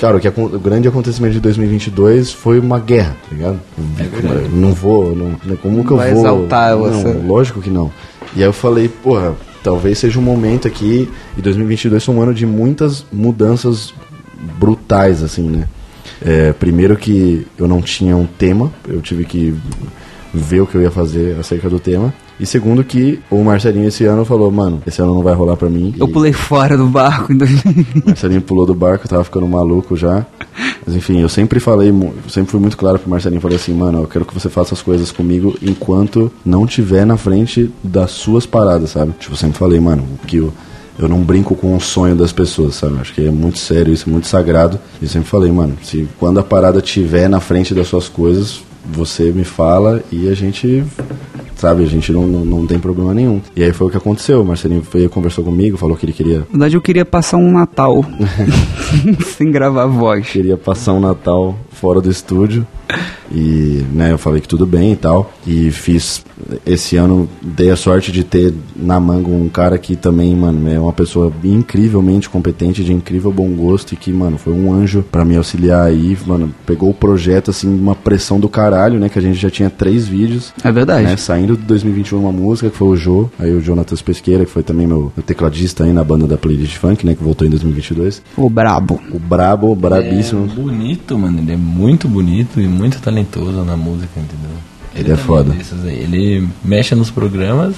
Cara, 0.01 0.17
o, 0.17 0.19
que, 0.19 0.27
o 0.27 0.59
grande 0.59 0.87
acontecimento 0.87 1.33
de 1.33 1.39
2022 1.39 2.33
foi 2.33 2.57
uma 2.57 2.79
guerra, 2.79 3.15
tá 3.21 3.35
ligado? 3.35 3.59
verdade. 3.77 4.49
não 4.51 4.73
vou. 4.73 5.15
Não, 5.15 5.27
né, 5.45 5.55
como 5.61 5.85
que 5.85 5.91
eu 5.91 5.97
Vai 5.97 6.11
vou. 6.11 6.21
exaltar 6.23 6.75
não, 6.75 6.87
essa- 6.87 7.19
lógico 7.23 7.61
que 7.61 7.69
não. 7.69 7.91
E 8.35 8.39
aí 8.39 8.47
eu 8.47 8.51
falei, 8.51 8.89
porra, 8.89 9.35
talvez 9.63 9.99
seja 9.99 10.17
um 10.17 10.23
momento 10.23 10.67
aqui. 10.67 11.07
E 11.37 11.41
2022 11.43 12.03
foi 12.03 12.15
um 12.15 12.19
ano 12.19 12.33
de 12.33 12.47
muitas 12.47 13.05
mudanças 13.13 13.93
brutais, 14.57 15.21
assim, 15.21 15.47
né? 15.47 15.67
É, 16.19 16.51
primeiro 16.51 16.97
que 16.97 17.45
eu 17.55 17.67
não 17.67 17.79
tinha 17.79 18.17
um 18.17 18.25
tema, 18.25 18.71
eu 18.87 19.01
tive 19.01 19.23
que 19.23 19.53
ver 20.33 20.61
o 20.61 20.65
que 20.65 20.73
eu 20.73 20.81
ia 20.81 20.89
fazer 20.89 21.37
acerca 21.39 21.69
do 21.69 21.79
tema. 21.79 22.11
E 22.41 22.45
segundo 22.47 22.83
que 22.83 23.19
o 23.29 23.43
Marcelinho 23.43 23.87
esse 23.87 24.03
ano 24.05 24.25
falou, 24.25 24.49
mano, 24.49 24.81
esse 24.87 24.99
ano 24.99 25.13
não 25.13 25.21
vai 25.21 25.35
rolar 25.35 25.55
pra 25.55 25.69
mim. 25.69 25.93
Eu 25.99 26.07
E 26.07 26.11
pulei 26.11 26.33
fora 26.33 26.75
do 26.75 26.87
barco 26.87 27.31
em 27.31 27.37
2020. 27.37 27.97
o 27.99 28.07
Marcelinho 28.07 28.41
pulou 28.41 28.65
do 28.65 28.73
barco, 28.73 29.07
tava 29.07 29.23
ficando 29.23 29.47
maluco 29.47 29.95
já. 29.95 30.25
Mas 30.83 30.95
enfim, 30.95 31.21
eu 31.21 31.29
sempre 31.29 31.59
falei, 31.59 31.93
sempre 32.27 32.49
fui 32.51 32.59
muito 32.59 32.75
claro 32.75 32.97
pro 32.97 33.07
Marcelinho, 33.11 33.39
falei 33.39 33.57
assim, 33.57 33.73
mano, 33.75 33.99
eu 34.01 34.07
quero 34.07 34.25
que 34.25 34.33
você 34.33 34.49
faça 34.49 34.73
as 34.73 34.81
coisas 34.81 35.11
comigo 35.11 35.55
enquanto 35.61 36.31
não 36.43 36.65
tiver 36.65 37.05
na 37.05 37.15
frente 37.15 37.69
das 37.83 38.09
suas 38.09 38.47
paradas, 38.47 38.89
sabe? 38.89 39.13
Tipo, 39.19 39.33
eu 39.33 39.37
sempre 39.37 39.59
falei, 39.59 39.79
mano, 39.79 40.03
que 40.25 40.37
eu, 40.37 40.51
eu 40.97 41.07
não 41.07 41.19
brinco 41.21 41.53
com 41.55 41.75
o 41.75 41.79
sonho 41.79 42.15
das 42.15 42.31
pessoas, 42.31 42.73
sabe? 42.73 42.97
Acho 42.99 43.13
que 43.13 43.23
é 43.27 43.29
muito 43.29 43.59
sério 43.59 43.93
isso, 43.93 44.09
é 44.09 44.11
muito 44.11 44.27
sagrado. 44.27 44.79
E 44.99 45.05
eu 45.05 45.09
sempre 45.09 45.29
falei, 45.29 45.51
mano, 45.51 45.77
se 45.83 46.07
quando 46.19 46.39
a 46.39 46.43
parada 46.43 46.81
tiver 46.81 47.29
na 47.29 47.39
frente 47.39 47.75
das 47.75 47.87
suas 47.87 48.09
coisas, 48.09 48.63
você 48.91 49.31
me 49.31 49.43
fala 49.43 50.01
e 50.11 50.27
a 50.27 50.33
gente 50.33 50.83
sabe? 51.62 51.84
A 51.84 51.88
gente 51.88 52.12
não, 52.12 52.26
não, 52.26 52.43
não 52.43 52.68
tem 52.68 52.80
problema 52.80 53.14
nenhum. 53.14 53.39
E 53.55 53.64
aí 53.64 53.72
foi 53.72 53.88
o 53.88 53.89
que 53.91 53.97
aconteceu. 53.97 54.41
O 54.41 54.45
Marcelinho 54.45 54.82
veio, 54.82 55.09
conversou 55.09 55.43
comigo, 55.43 55.78
falou 55.78 55.95
que 55.95 56.05
ele 56.05 56.14
queria, 56.14 56.39
Na 56.39 56.45
verdade, 56.51 56.76
eu 56.76 56.82
queria 56.82 57.05
passar 57.05 57.38
um 57.38 57.51
Natal 57.51 58.03
sem 59.38 59.51
gravar 59.51 59.86
voz. 59.86 60.28
queria 60.28 60.57
passar 60.57 60.93
um 60.93 60.99
Natal 60.99 61.55
fora 61.70 62.01
do 62.01 62.09
estúdio. 62.09 62.66
E, 63.34 63.84
né, 63.93 64.11
eu 64.11 64.17
falei 64.17 64.41
que 64.41 64.47
tudo 64.47 64.65
bem 64.65 64.91
e 64.93 64.95
tal. 64.95 65.32
E 65.45 65.71
fiz. 65.71 66.23
Esse 66.65 66.97
ano, 66.97 67.29
dei 67.41 67.69
a 67.69 67.75
sorte 67.75 68.11
de 68.11 68.23
ter 68.23 68.53
na 68.75 68.99
manga 68.99 69.29
um 69.29 69.47
cara 69.47 69.77
que 69.77 69.95
também, 69.95 70.36
mano, 70.36 70.67
é 70.69 70.79
uma 70.79 70.91
pessoa 70.91 71.32
incrivelmente 71.43 72.29
competente, 72.29 72.84
de 72.84 72.91
incrível 72.91 73.32
bom 73.32 73.49
gosto. 73.51 73.93
E 73.93 73.95
que, 73.95 74.11
mano, 74.11 74.38
foi 74.38 74.53
um 74.53 74.73
anjo 74.73 75.03
pra 75.11 75.23
me 75.23 75.38
auxiliar 75.38 75.86
aí. 75.86 76.17
Mano, 76.25 76.53
pegou 76.65 76.89
o 76.89 76.93
projeto, 76.93 77.51
assim, 77.51 77.67
uma 77.67 77.95
pressão 77.95 78.39
do 78.39 78.49
caralho, 78.49 78.99
né? 78.99 79.07
Que 79.07 79.19
a 79.19 79.21
gente 79.21 79.39
já 79.39 79.49
tinha 79.49 79.69
três 79.69 80.07
vídeos. 80.07 80.53
É 80.63 80.71
verdade. 80.71 81.05
né, 81.05 81.15
saindo 81.17 81.55
de 81.55 81.63
2021 81.63 82.19
uma 82.19 82.32
música 82.32 82.69
que 82.69 82.75
foi 82.75 82.88
o 82.88 82.95
Jô, 82.95 83.29
aí 83.39 83.51
o 83.53 83.61
Jonatas 83.61 84.01
Pesqueira, 84.01 84.45
que 84.45 84.51
foi 84.51 84.63
também 84.63 84.88
meu, 84.88 85.11
meu 85.15 85.23
tecladista 85.25 85.84
aí 85.84 85.93
na 85.93 86.03
banda 86.03 86.27
da 86.27 86.38
playlist 86.38 86.77
funk, 86.77 87.05
né, 87.05 87.15
que 87.15 87.23
voltou 87.23 87.45
em 87.47 87.49
2022. 87.49 88.21
O 88.36 88.49
brabo. 88.49 88.99
O 89.13 89.19
Brabo, 89.19 89.73
brabíssimo. 89.75 90.45
É 90.51 90.55
bonito, 90.55 91.17
mano. 91.17 91.39
Ele 91.39 91.53
é 91.53 91.57
muito 91.57 92.07
bonito 92.07 92.59
e 92.59 92.67
muito 92.67 92.99
talentoso 92.99 93.20
na 93.63 93.78
música, 93.78 94.19
entendeu? 94.19 94.57
Ele 94.93 95.11
é 95.11 95.15
também 95.15 95.26
foda. 95.26 95.53
desses 95.53 95.86
aí. 95.86 95.99
Ele 95.99 96.47
mexe 96.63 96.95
nos 96.95 97.09
programas. 97.09 97.76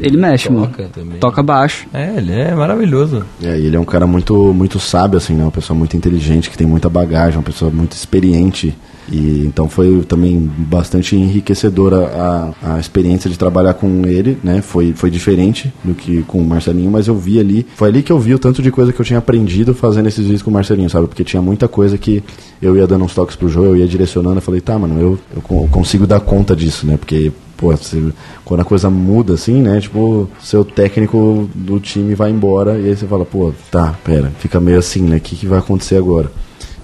Ele 0.00 0.16
mexe, 0.16 0.50
mano. 0.50 0.66
Toca 0.68 0.88
também. 0.92 1.18
Toca 1.18 1.42
baixo. 1.42 1.86
É, 1.92 2.14
ele 2.16 2.32
é 2.32 2.54
maravilhoso. 2.54 3.24
É, 3.42 3.58
e 3.58 3.66
ele 3.66 3.76
é 3.76 3.80
um 3.80 3.84
cara 3.84 4.06
muito, 4.06 4.34
muito 4.54 4.78
sábio, 4.78 5.18
assim, 5.18 5.34
né? 5.34 5.44
Uma 5.44 5.50
pessoa 5.50 5.76
muito 5.78 5.96
inteligente, 5.96 6.50
que 6.50 6.56
tem 6.58 6.66
muita 6.66 6.88
bagagem, 6.88 7.38
uma 7.38 7.44
pessoa 7.44 7.70
muito 7.70 7.92
experiente. 7.92 8.76
E 9.12 9.44
então 9.44 9.68
foi 9.68 10.02
também 10.06 10.38
bastante 10.56 11.16
enriquecedora 11.16 12.52
a, 12.62 12.74
a 12.74 12.78
experiência 12.78 13.28
de 13.28 13.36
trabalhar 13.36 13.74
com 13.74 14.06
ele, 14.06 14.38
né? 14.44 14.62
Foi, 14.62 14.92
foi 14.94 15.10
diferente 15.10 15.72
do 15.82 15.94
que 15.94 16.22
com 16.22 16.38
o 16.40 16.46
Marcelinho, 16.46 16.90
mas 16.90 17.08
eu 17.08 17.16
vi 17.16 17.40
ali. 17.40 17.66
Foi 17.74 17.88
ali 17.88 18.02
que 18.04 18.12
eu 18.12 18.18
vi 18.20 18.34
o 18.34 18.38
tanto 18.38 18.62
de 18.62 18.70
coisa 18.70 18.92
que 18.92 19.00
eu 19.00 19.04
tinha 19.04 19.18
aprendido 19.18 19.74
fazendo 19.74 20.06
esses 20.06 20.22
vídeos 20.24 20.42
com 20.42 20.50
o 20.50 20.54
Marcelinho, 20.54 20.88
sabe? 20.88 21.08
Porque 21.08 21.24
tinha 21.24 21.42
muita 21.42 21.66
coisa 21.66 21.98
que 21.98 22.22
eu 22.62 22.76
ia 22.76 22.86
dando 22.86 23.04
uns 23.04 23.14
toques 23.14 23.34
pro 23.34 23.48
João, 23.48 23.66
eu 23.66 23.76
ia 23.78 23.88
direcionando, 23.88 24.36
eu 24.36 24.42
falei, 24.42 24.60
tá, 24.60 24.78
mano, 24.78 25.00
eu, 25.00 25.18
eu 25.34 25.42
con- 25.42 25.66
consigo 25.68 26.06
dar 26.06 26.20
conta 26.20 26.54
disso, 26.54 26.86
né? 26.86 26.96
Porque 26.96 27.32
pô, 27.60 27.76
você- 27.76 28.12
quando 28.44 28.60
a 28.60 28.64
coisa 28.64 28.88
muda 28.88 29.34
assim, 29.34 29.60
né? 29.60 29.78
Tipo, 29.80 30.28
seu 30.42 30.64
técnico 30.64 31.48
do 31.54 31.78
time 31.78 32.14
vai 32.14 32.30
embora 32.30 32.78
e 32.78 32.88
aí 32.88 32.96
você 32.96 33.06
fala, 33.06 33.24
pô, 33.24 33.52
tá, 33.70 33.94
pera, 34.02 34.32
fica 34.38 34.58
meio 34.58 34.78
assim, 34.78 35.02
né? 35.02 35.18
O 35.18 35.20
que, 35.20 35.36
que 35.36 35.46
vai 35.46 35.58
acontecer 35.58 35.96
agora? 35.96 36.32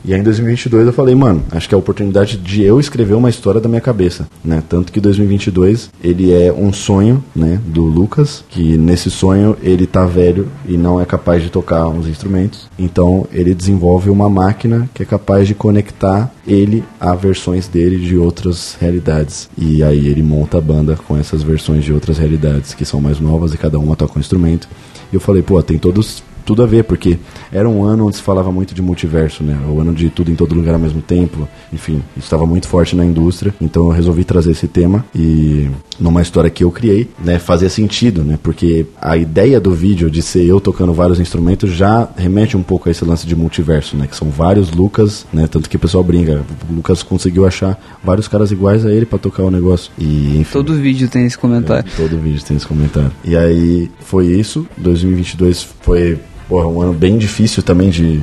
E 0.06 0.14
aí 0.14 0.20
em 0.20 0.22
2022 0.22 0.86
eu 0.86 0.92
falei, 0.92 1.16
mano, 1.16 1.42
acho 1.50 1.68
que 1.68 1.74
é 1.74 1.76
a 1.76 1.78
oportunidade 1.78 2.36
de 2.36 2.62
eu 2.62 2.78
escrever 2.78 3.14
uma 3.14 3.28
história 3.28 3.60
da 3.60 3.68
minha 3.68 3.80
cabeça, 3.80 4.28
né? 4.44 4.62
Tanto 4.68 4.92
que 4.92 5.00
2022 5.00 5.90
ele 6.02 6.32
é 6.32 6.52
um 6.52 6.72
sonho, 6.72 7.24
né, 7.34 7.60
do 7.66 7.82
Lucas, 7.82 8.44
que 8.48 8.78
nesse 8.78 9.10
sonho 9.10 9.56
ele 9.60 9.84
tá 9.84 10.06
velho 10.06 10.46
e 10.68 10.76
não 10.76 11.00
é 11.00 11.04
capaz 11.04 11.42
de 11.42 11.50
tocar 11.50 11.88
uns 11.88 12.06
instrumentos. 12.06 12.70
Então 12.78 13.26
ele 13.32 13.52
desenvolve 13.52 14.08
uma 14.08 14.30
máquina 14.30 14.88
que 14.94 15.02
é 15.02 15.06
capaz 15.06 15.48
de 15.48 15.56
conectar 15.56 16.32
ele 16.46 16.84
a 17.00 17.12
versões 17.16 17.66
dele 17.66 17.98
de 17.98 18.16
outras 18.16 18.76
realidades. 18.80 19.50
E 19.58 19.82
aí 19.82 20.06
ele 20.06 20.22
monta 20.22 20.58
a 20.58 20.60
banda 20.60 20.96
com 21.08 21.16
essas 21.16 21.42
versões 21.42 21.82
de 21.82 21.92
outras 21.92 22.16
realidades 22.16 22.74
que 22.74 22.84
são 22.84 23.00
mais 23.00 23.18
novas 23.18 23.52
e 23.52 23.58
cada 23.58 23.76
uma 23.76 23.96
toca 23.96 24.16
um 24.16 24.20
instrumento. 24.20 24.68
E 25.12 25.16
eu 25.16 25.20
falei, 25.20 25.42
pô, 25.42 25.60
tem 25.60 25.78
todos 25.78 26.22
tudo 26.46 26.62
a 26.62 26.66
ver, 26.66 26.84
porque 26.84 27.18
era 27.52 27.68
um 27.68 27.84
ano 27.84 28.06
onde 28.06 28.16
se 28.16 28.22
falava 28.22 28.50
muito 28.50 28.74
de 28.74 28.80
multiverso, 28.80 29.42
né? 29.42 29.58
O 29.68 29.80
ano 29.80 29.92
de 29.92 30.08
tudo 30.08 30.30
em 30.30 30.34
todo 30.34 30.54
lugar 30.54 30.74
ao 30.74 30.80
mesmo 30.80 31.02
tempo. 31.02 31.46
Enfim, 31.72 31.96
isso 32.16 32.24
estava 32.26 32.46
muito 32.46 32.68
forte 32.68 32.94
na 32.96 33.04
indústria. 33.04 33.52
Então 33.60 33.84
eu 33.86 33.90
resolvi 33.90 34.24
trazer 34.24 34.52
esse 34.52 34.68
tema 34.68 35.04
e 35.14 35.68
numa 35.98 36.22
história 36.22 36.48
que 36.48 36.62
eu 36.62 36.70
criei, 36.70 37.08
né, 37.22 37.38
fazia 37.38 37.68
sentido, 37.68 38.22
né? 38.22 38.38
Porque 38.42 38.86
a 39.00 39.16
ideia 39.16 39.60
do 39.60 39.72
vídeo 39.72 40.08
de 40.10 40.22
ser 40.22 40.44
eu 40.46 40.60
tocando 40.60 40.92
vários 40.92 41.18
instrumentos 41.18 41.70
já 41.72 42.08
remete 42.16 42.56
um 42.56 42.62
pouco 42.62 42.88
a 42.88 42.92
esse 42.92 43.04
lance 43.04 43.26
de 43.26 43.34
multiverso, 43.34 43.96
né? 43.96 44.06
Que 44.06 44.14
são 44.16 44.30
vários 44.30 44.70
Lucas, 44.70 45.26
né? 45.32 45.46
Tanto 45.46 45.68
que 45.68 45.76
o 45.76 45.80
pessoal 45.80 46.04
brinca, 46.04 46.44
o 46.70 46.72
Lucas 46.74 47.02
conseguiu 47.02 47.44
achar 47.46 47.78
vários 48.04 48.28
caras 48.28 48.52
iguais 48.52 48.86
a 48.86 48.90
ele 48.92 49.04
para 49.06 49.18
tocar 49.18 49.42
o 49.42 49.50
negócio. 49.50 49.90
E 49.98 50.38
enfim, 50.38 50.52
Todo 50.52 50.74
vídeo 50.74 51.08
tem 51.08 51.26
esse 51.26 51.36
comentário. 51.36 51.88
é, 51.92 51.96
todo 51.96 52.16
vídeo 52.18 52.42
tem 52.44 52.56
esse 52.56 52.66
comentário. 52.66 53.10
E 53.24 53.36
aí 53.36 53.90
foi 54.00 54.26
isso. 54.26 54.66
2022 54.78 55.66
foi 55.80 56.18
porra, 56.48 56.66
um 56.66 56.80
ano 56.80 56.92
bem 56.92 57.18
difícil 57.18 57.62
também 57.62 57.90
de, 57.90 58.20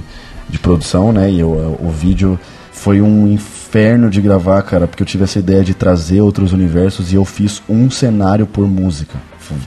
de 0.49 0.59
produção, 0.59 1.11
né? 1.11 1.31
E 1.31 1.43
o, 1.43 1.77
o 1.81 1.89
vídeo 1.89 2.39
foi 2.71 3.01
um 3.01 3.27
inferno 3.27 4.09
de 4.09 4.21
gravar, 4.21 4.61
cara, 4.63 4.87
porque 4.87 5.03
eu 5.03 5.07
tive 5.07 5.23
essa 5.23 5.39
ideia 5.39 5.63
de 5.63 5.73
trazer 5.73 6.21
outros 6.21 6.51
universos 6.51 7.11
e 7.11 7.15
eu 7.15 7.25
fiz 7.25 7.61
um 7.69 7.89
cenário 7.89 8.45
por 8.45 8.67
música. 8.67 9.17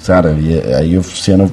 Cara, 0.05 0.33
e 0.33 0.75
aí 0.75 0.95
eu 0.95 1.03
sendo 1.03 1.53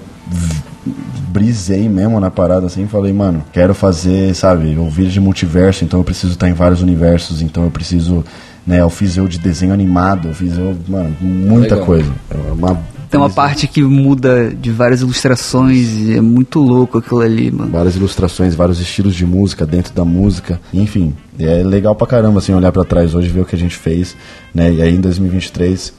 brisei 1.29 1.89
mesmo 1.89 2.19
na 2.19 2.29
parada 2.29 2.67
assim, 2.67 2.87
falei, 2.87 3.11
mano, 3.11 3.43
quero 3.51 3.73
fazer, 3.73 4.35
sabe, 4.35 4.77
um 4.77 4.89
vídeo 4.89 5.11
de 5.11 5.19
multiverso, 5.19 5.83
então 5.83 5.99
eu 5.99 6.03
preciso 6.03 6.33
estar 6.33 6.47
em 6.47 6.53
vários 6.53 6.81
universos, 6.81 7.41
então 7.41 7.63
eu 7.63 7.71
preciso, 7.71 8.23
né, 8.67 8.81
eu 8.81 8.89
fiz 8.89 9.17
eu 9.17 9.27
de 9.27 9.39
desenho 9.39 9.73
animado, 9.73 10.27
eu 10.27 10.33
fiz 10.33 10.57
eu, 10.57 10.75
mano, 10.87 11.15
muita 11.19 11.75
Legal. 11.75 11.85
coisa. 11.85 12.11
É 12.29 12.51
uma 12.51 12.79
Tem 13.13 13.19
uma 13.19 13.29
parte 13.29 13.67
que 13.67 13.83
muda 13.83 14.49
de 14.49 14.71
várias 14.71 15.01
ilustrações 15.01 15.87
e 15.99 16.17
é 16.17 16.21
muito 16.21 16.59
louco 16.59 16.97
aquilo 16.97 17.21
ali, 17.21 17.51
mano. 17.51 17.69
várias 17.69 17.95
ilustrações, 17.95 18.55
vários 18.55 18.79
estilos 18.79 19.13
de 19.13 19.23
música 19.23 19.67
dentro 19.67 19.93
da 19.93 20.03
música, 20.03 20.59
enfim, 20.73 21.13
é 21.39 21.61
legal 21.61 21.93
pra 21.93 22.07
caramba 22.07 22.39
assim 22.39 22.55
olhar 22.55 22.71
pra 22.71 22.83
trás 22.83 23.13
hoje 23.13 23.29
ver 23.29 23.41
o 23.41 23.45
que 23.45 23.55
a 23.55 23.59
gente 23.59 23.75
fez, 23.75 24.17
né? 24.51 24.73
E 24.73 24.81
aí 24.81 24.95
em 24.95 24.99
2023 24.99 25.93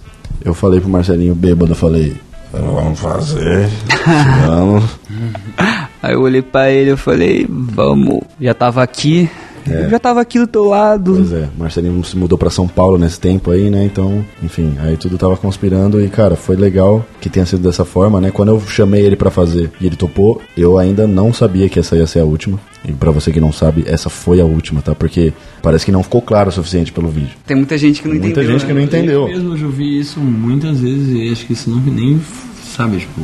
eu 0.45 0.55
falei 0.55 0.81
pro 0.81 0.89
Marcelinho 0.91 1.37
bêbado, 1.37 1.71
eu 1.71 1.77
falei, 1.77 2.17
vamos 2.53 2.99
fazer, 2.99 3.69
vamos. 4.49 4.83
Aí 6.03 6.15
eu 6.15 6.21
olhei 6.21 6.43
pra 6.43 6.69
ele 6.69 6.95
e 6.95 6.97
falei, 6.97 7.47
vamos. 7.49 8.23
Já 8.41 8.55
tava 8.55 8.83
aqui, 8.83 9.31
eu 9.67 9.91
já 9.91 9.99
tava 9.99 10.21
aqui 10.21 10.39
do 10.39 10.47
teu 10.47 10.65
lado. 10.65 11.15
Pois 11.15 11.33
é, 11.33 11.49
Marcelinho 11.59 12.03
se 12.05 12.17
mudou 12.17 12.37
pra 12.39 12.51
São 12.51 12.67
Paulo 12.69 12.99
nesse 12.99 13.19
tempo 13.19 13.51
aí, 13.51 13.71
né? 13.71 13.85
Então, 13.85 14.25
enfim, 14.43 14.77
aí 14.81 14.97
tudo 14.97 15.17
tava 15.19 15.37
conspirando 15.37 16.01
e, 16.01 16.09
cara, 16.09 16.37
foi 16.37 16.57
legal 16.57 17.05
que 17.21 17.29
tenha 17.29 17.47
sido 17.47 17.62
dessa 17.62 17.85
forma, 17.85 18.21
né? 18.21 18.31
Quando 18.31 18.49
eu 18.51 18.61
chamei 18.61 19.03
ele 19.05 19.17
pra 19.17 19.31
fazer 19.31 19.71
e 19.81 19.87
ele 19.87 19.97
topou, 19.97 20.41
eu 20.57 20.79
ainda 20.79 21.07
não 21.07 21.33
sabia 21.33 21.69
que 21.69 21.79
essa 21.79 21.97
ia 21.97 22.07
ser 22.07 22.21
a 22.21 22.25
última. 22.25 22.59
E 22.87 22.93
pra 22.93 23.11
você 23.11 23.33
que 23.33 23.41
não 23.41 23.51
sabe, 23.53 23.85
essa 23.87 24.11
foi 24.11 24.41
a 24.41 24.45
última, 24.45 24.83
tá? 24.83 24.95
Porque 24.95 25.33
parece 25.62 25.87
que 25.87 25.93
não 25.93 26.03
ficou 26.03 26.21
claro 26.21 26.51
o 26.51 26.53
suficiente 26.53 26.93
pelo 26.93 27.09
vídeo. 27.09 27.31
Tem 27.47 27.57
muita 27.57 27.79
gente 27.79 28.03
que 28.03 28.09
não 28.09 28.15
Muita 28.17 28.29
entendeu. 28.41 28.51
gente 28.53 28.67
que 28.67 28.73
não 28.73 28.81
né? 28.81 28.85
entendeu. 28.85 29.21
Eu 29.23 29.29
mesmo 29.29 29.57
já 29.57 29.67
ouvi 29.67 29.99
isso 29.99 30.21
muitas 30.21 30.81
vezes 30.81 31.09
e 31.09 31.33
acho 31.33 31.47
que 31.47 31.55
isso 31.55 31.71
não 31.71 31.81
nem, 31.81 32.21
sabe, 32.77 32.99
tipo, 32.99 33.21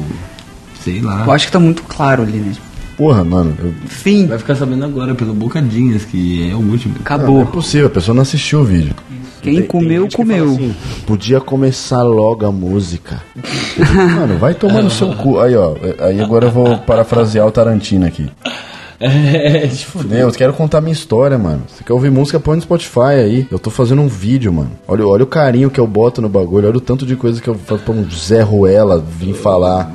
sei 0.82 1.00
lá. 1.02 1.24
Eu 1.26 1.32
acho 1.32 1.46
que 1.46 1.52
tá 1.52 1.60
muito 1.60 1.82
claro 1.82 2.22
ali, 2.22 2.38
né? 2.38 2.52
Porra, 3.00 3.24
mano, 3.24 3.56
eu... 3.58 3.72
Fim. 3.86 4.26
Vai 4.26 4.36
ficar 4.36 4.54
sabendo 4.54 4.84
agora 4.84 5.14
pelo 5.14 5.32
Bocadinhas, 5.32 6.04
que 6.04 6.50
é 6.50 6.54
o 6.54 6.58
último. 6.58 6.96
Acabou. 7.00 7.36
não 7.36 7.42
é 7.42 7.46
possível, 7.46 7.86
a 7.86 7.90
pessoa 7.90 8.14
não 8.14 8.20
assistiu 8.20 8.60
o 8.60 8.64
vídeo. 8.64 8.94
Quem 9.40 9.54
Tem- 9.54 9.62
tem 9.62 9.66
comeu, 9.66 10.06
que 10.06 10.16
comeu. 10.16 10.50
assim, 10.50 10.74
Podia 11.06 11.40
começar 11.40 12.02
logo 12.02 12.44
a 12.44 12.52
música. 12.52 13.22
Mano, 14.14 14.36
vai 14.36 14.52
tomar 14.52 14.82
no 14.82 14.90
seu 14.90 15.14
cu. 15.14 15.40
Aí, 15.40 15.56
ó. 15.56 15.76
Aí 15.98 16.20
agora 16.20 16.48
eu 16.48 16.50
vou 16.50 16.76
parafrasear 16.76 17.46
o 17.46 17.50
Tarantino 17.50 18.04
aqui. 18.06 18.28
É, 19.02 19.66
tipo, 19.66 20.00
eu 20.12 20.30
quero 20.30 20.52
contar 20.52 20.82
minha 20.82 20.92
história, 20.92 21.38
mano. 21.38 21.62
Você 21.66 21.82
quer 21.82 21.94
ouvir 21.94 22.10
música, 22.10 22.38
põe 22.38 22.56
no 22.56 22.60
Spotify 22.62 23.14
aí. 23.14 23.46
Eu 23.50 23.58
tô 23.58 23.70
fazendo 23.70 24.02
um 24.02 24.06
vídeo, 24.08 24.52
mano. 24.52 24.72
Olha, 24.86 25.06
olha 25.06 25.24
o 25.24 25.26
carinho 25.26 25.70
que 25.70 25.80
eu 25.80 25.86
boto 25.86 26.20
no 26.20 26.28
bagulho. 26.28 26.68
Olha 26.68 26.76
o 26.76 26.82
tanto 26.82 27.06
de 27.06 27.16
coisa 27.16 27.40
que 27.40 27.48
eu 27.48 27.54
faço 27.54 27.82
pra 27.82 27.94
um 27.94 28.04
Zé 28.10 28.42
Ruela 28.42 29.02
vir 29.02 29.32
falar. 29.32 29.90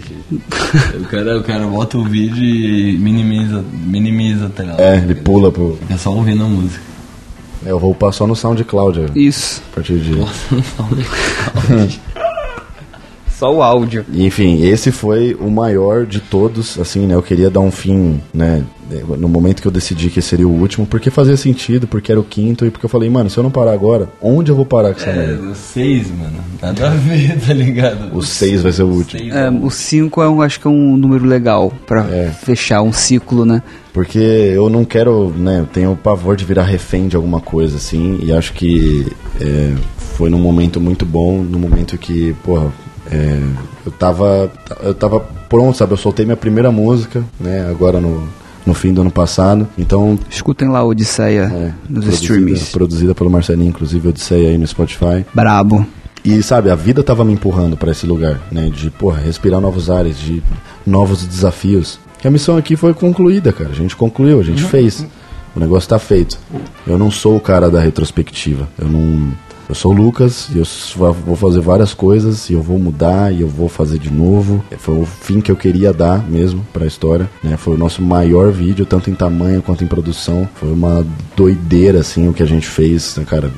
o, 1.00 1.04
cara, 1.04 1.38
o 1.38 1.42
cara 1.42 1.66
bota 1.66 1.98
o 1.98 2.04
vídeo 2.04 2.44
e 2.44 2.96
minimiza, 2.98 3.64
minimiza 3.72 4.46
a 4.46 4.50
tela. 4.50 4.76
É, 4.78 4.96
ele 4.96 5.14
pula 5.14 5.50
pro. 5.50 5.78
É 5.90 5.96
só 5.96 6.12
ouvindo 6.12 6.44
a 6.44 6.48
música. 6.48 6.82
É, 7.64 7.70
eu 7.70 7.78
vou 7.78 7.90
upar 7.90 8.12
só 8.12 8.26
no 8.26 8.36
SoundCloud 8.36 9.00
a 9.00 9.18
Isso. 9.18 9.62
partir 9.74 9.98
de. 9.98 10.12
Só 13.38 13.54
o 13.54 13.62
áudio. 13.62 14.04
Enfim, 14.12 14.62
esse 14.64 14.90
foi 14.90 15.36
o 15.38 15.48
maior 15.50 16.04
de 16.04 16.20
todos, 16.20 16.78
assim, 16.78 17.06
né? 17.06 17.14
Eu 17.14 17.22
queria 17.22 17.48
dar 17.48 17.60
um 17.60 17.70
fim, 17.70 18.20
né? 18.34 18.64
No 19.18 19.28
momento 19.28 19.60
que 19.60 19.68
eu 19.68 19.72
decidi 19.72 20.08
que 20.08 20.22
seria 20.22 20.48
o 20.48 20.50
último, 20.50 20.86
porque 20.86 21.10
fazia 21.10 21.36
sentido, 21.36 21.86
porque 21.86 22.10
era 22.10 22.18
o 22.18 22.24
quinto, 22.24 22.64
e 22.64 22.70
porque 22.70 22.86
eu 22.86 22.90
falei, 22.90 23.10
mano, 23.10 23.28
se 23.28 23.36
eu 23.36 23.44
não 23.44 23.50
parar 23.50 23.72
agora, 23.72 24.08
onde 24.20 24.50
eu 24.50 24.56
vou 24.56 24.64
parar 24.64 24.94
com 24.94 25.00
essa 25.00 25.10
É, 25.10 25.26
merda? 25.26 25.42
o 25.50 25.54
6, 25.54 26.10
mano. 26.10 26.38
Nada 26.60 26.86
a 26.88 26.90
ver, 26.94 27.38
tá 27.46 27.52
ligado? 27.52 28.16
O 28.16 28.22
seis 28.22 28.62
vai 28.62 28.72
ser 28.72 28.82
o 28.84 28.88
último. 28.88 29.20
seis 29.20 29.34
É, 29.34 29.50
o 29.50 29.70
5 29.70 30.22
é 30.22 30.28
um, 30.28 30.40
acho 30.40 30.58
que 30.58 30.66
é 30.66 30.70
um 30.70 30.96
número 30.96 31.26
legal 31.26 31.70
pra 31.86 32.02
É. 32.10 32.30
fechar 32.30 32.80
um 32.82 32.92
ciclo, 32.92 33.44
né? 33.44 33.62
Porque 33.92 34.18
eu 34.18 34.70
não 34.70 34.84
quero, 34.86 35.30
né? 35.36 35.60
Eu 35.60 35.66
tenho 35.66 35.92
o 35.92 35.96
pavor 35.96 36.34
de 36.34 36.44
virar 36.46 36.62
refém 36.64 37.08
de 37.08 37.14
alguma 37.16 37.40
coisa, 37.40 37.76
assim, 37.76 38.18
e 38.22 38.32
acho 38.32 38.54
que 38.54 39.06
é, 39.38 39.74
foi 40.16 40.30
num 40.30 40.40
momento 40.40 40.80
muito 40.80 41.04
bom, 41.04 41.42
num 41.42 41.58
momento 41.58 41.98
que, 41.98 42.34
porra, 42.42 42.72
é, 43.10 43.40
eu 43.86 43.92
tava. 43.92 44.50
Eu 44.82 44.94
tava 44.94 45.20
pronto, 45.48 45.76
sabe? 45.76 45.92
Eu 45.92 45.96
soltei 45.96 46.24
minha 46.24 46.36
primeira 46.36 46.70
música, 46.70 47.24
né? 47.40 47.66
Agora 47.70 48.00
no, 48.00 48.28
no 48.66 48.74
fim 48.74 48.92
do 48.92 49.00
ano 49.00 49.10
passado. 49.10 49.66
Então 49.78 50.18
Escutem 50.30 50.68
lá 50.68 50.84
Odisseia 50.84 51.42
É, 51.42 51.72
nos 51.88 52.04
produzida, 52.04 52.14
streams. 52.14 52.70
Produzida 52.72 53.14
pelo 53.14 53.30
Marcelinho, 53.30 53.68
inclusive, 53.70 54.08
Odisseia 54.08 54.50
aí 54.50 54.58
no 54.58 54.66
Spotify. 54.66 55.24
Brabo. 55.34 55.86
E, 56.24 56.42
sabe, 56.42 56.68
a 56.68 56.74
vida 56.74 57.02
tava 57.02 57.24
me 57.24 57.32
empurrando 57.32 57.76
pra 57.76 57.92
esse 57.92 58.04
lugar, 58.04 58.40
né? 58.50 58.68
De, 58.68 58.90
porra, 58.90 59.18
respirar 59.20 59.60
novos 59.60 59.88
ares, 59.88 60.18
de 60.18 60.42
novos 60.86 61.24
desafios. 61.24 61.98
Que 62.20 62.26
a 62.26 62.30
missão 62.30 62.56
aqui 62.56 62.76
foi 62.76 62.92
concluída, 62.92 63.52
cara. 63.52 63.70
A 63.70 63.74
gente 63.74 63.94
concluiu, 63.96 64.40
a 64.40 64.42
gente 64.42 64.62
fez. 64.64 65.06
O 65.56 65.60
negócio 65.60 65.88
tá 65.88 65.98
feito. 65.98 66.38
Eu 66.86 66.98
não 66.98 67.10
sou 67.10 67.36
o 67.36 67.40
cara 67.40 67.70
da 67.70 67.80
retrospectiva. 67.80 68.68
Eu 68.78 68.88
não. 68.88 69.32
Eu 69.68 69.74
sou 69.74 69.92
o 69.92 69.94
Lucas 69.94 70.48
eu 70.54 70.64
vou 71.12 71.36
fazer 71.36 71.60
várias 71.60 71.92
coisas 71.92 72.48
e 72.48 72.54
eu 72.54 72.62
vou 72.62 72.78
mudar 72.78 73.32
e 73.34 73.42
eu 73.42 73.48
vou 73.48 73.68
fazer 73.68 73.98
de 73.98 74.10
novo. 74.10 74.64
Foi 74.78 74.96
o 74.96 75.04
fim 75.04 75.42
que 75.42 75.52
eu 75.52 75.56
queria 75.56 75.92
dar 75.92 76.26
mesmo 76.26 76.66
pra 76.72 76.86
história, 76.86 77.28
né? 77.44 77.56
Foi 77.58 77.74
o 77.74 77.78
nosso 77.78 78.00
maior 78.00 78.50
vídeo, 78.50 78.86
tanto 78.86 79.10
em 79.10 79.14
tamanho 79.14 79.60
quanto 79.60 79.84
em 79.84 79.86
produção. 79.86 80.48
Foi 80.54 80.72
uma 80.72 81.06
doideira, 81.36 82.00
assim, 82.00 82.26
o 82.28 82.32
que 82.32 82.42
a 82.42 82.46
gente 82.46 82.66
fez, 82.66 83.16
né, 83.16 83.24
cara. 83.24 83.52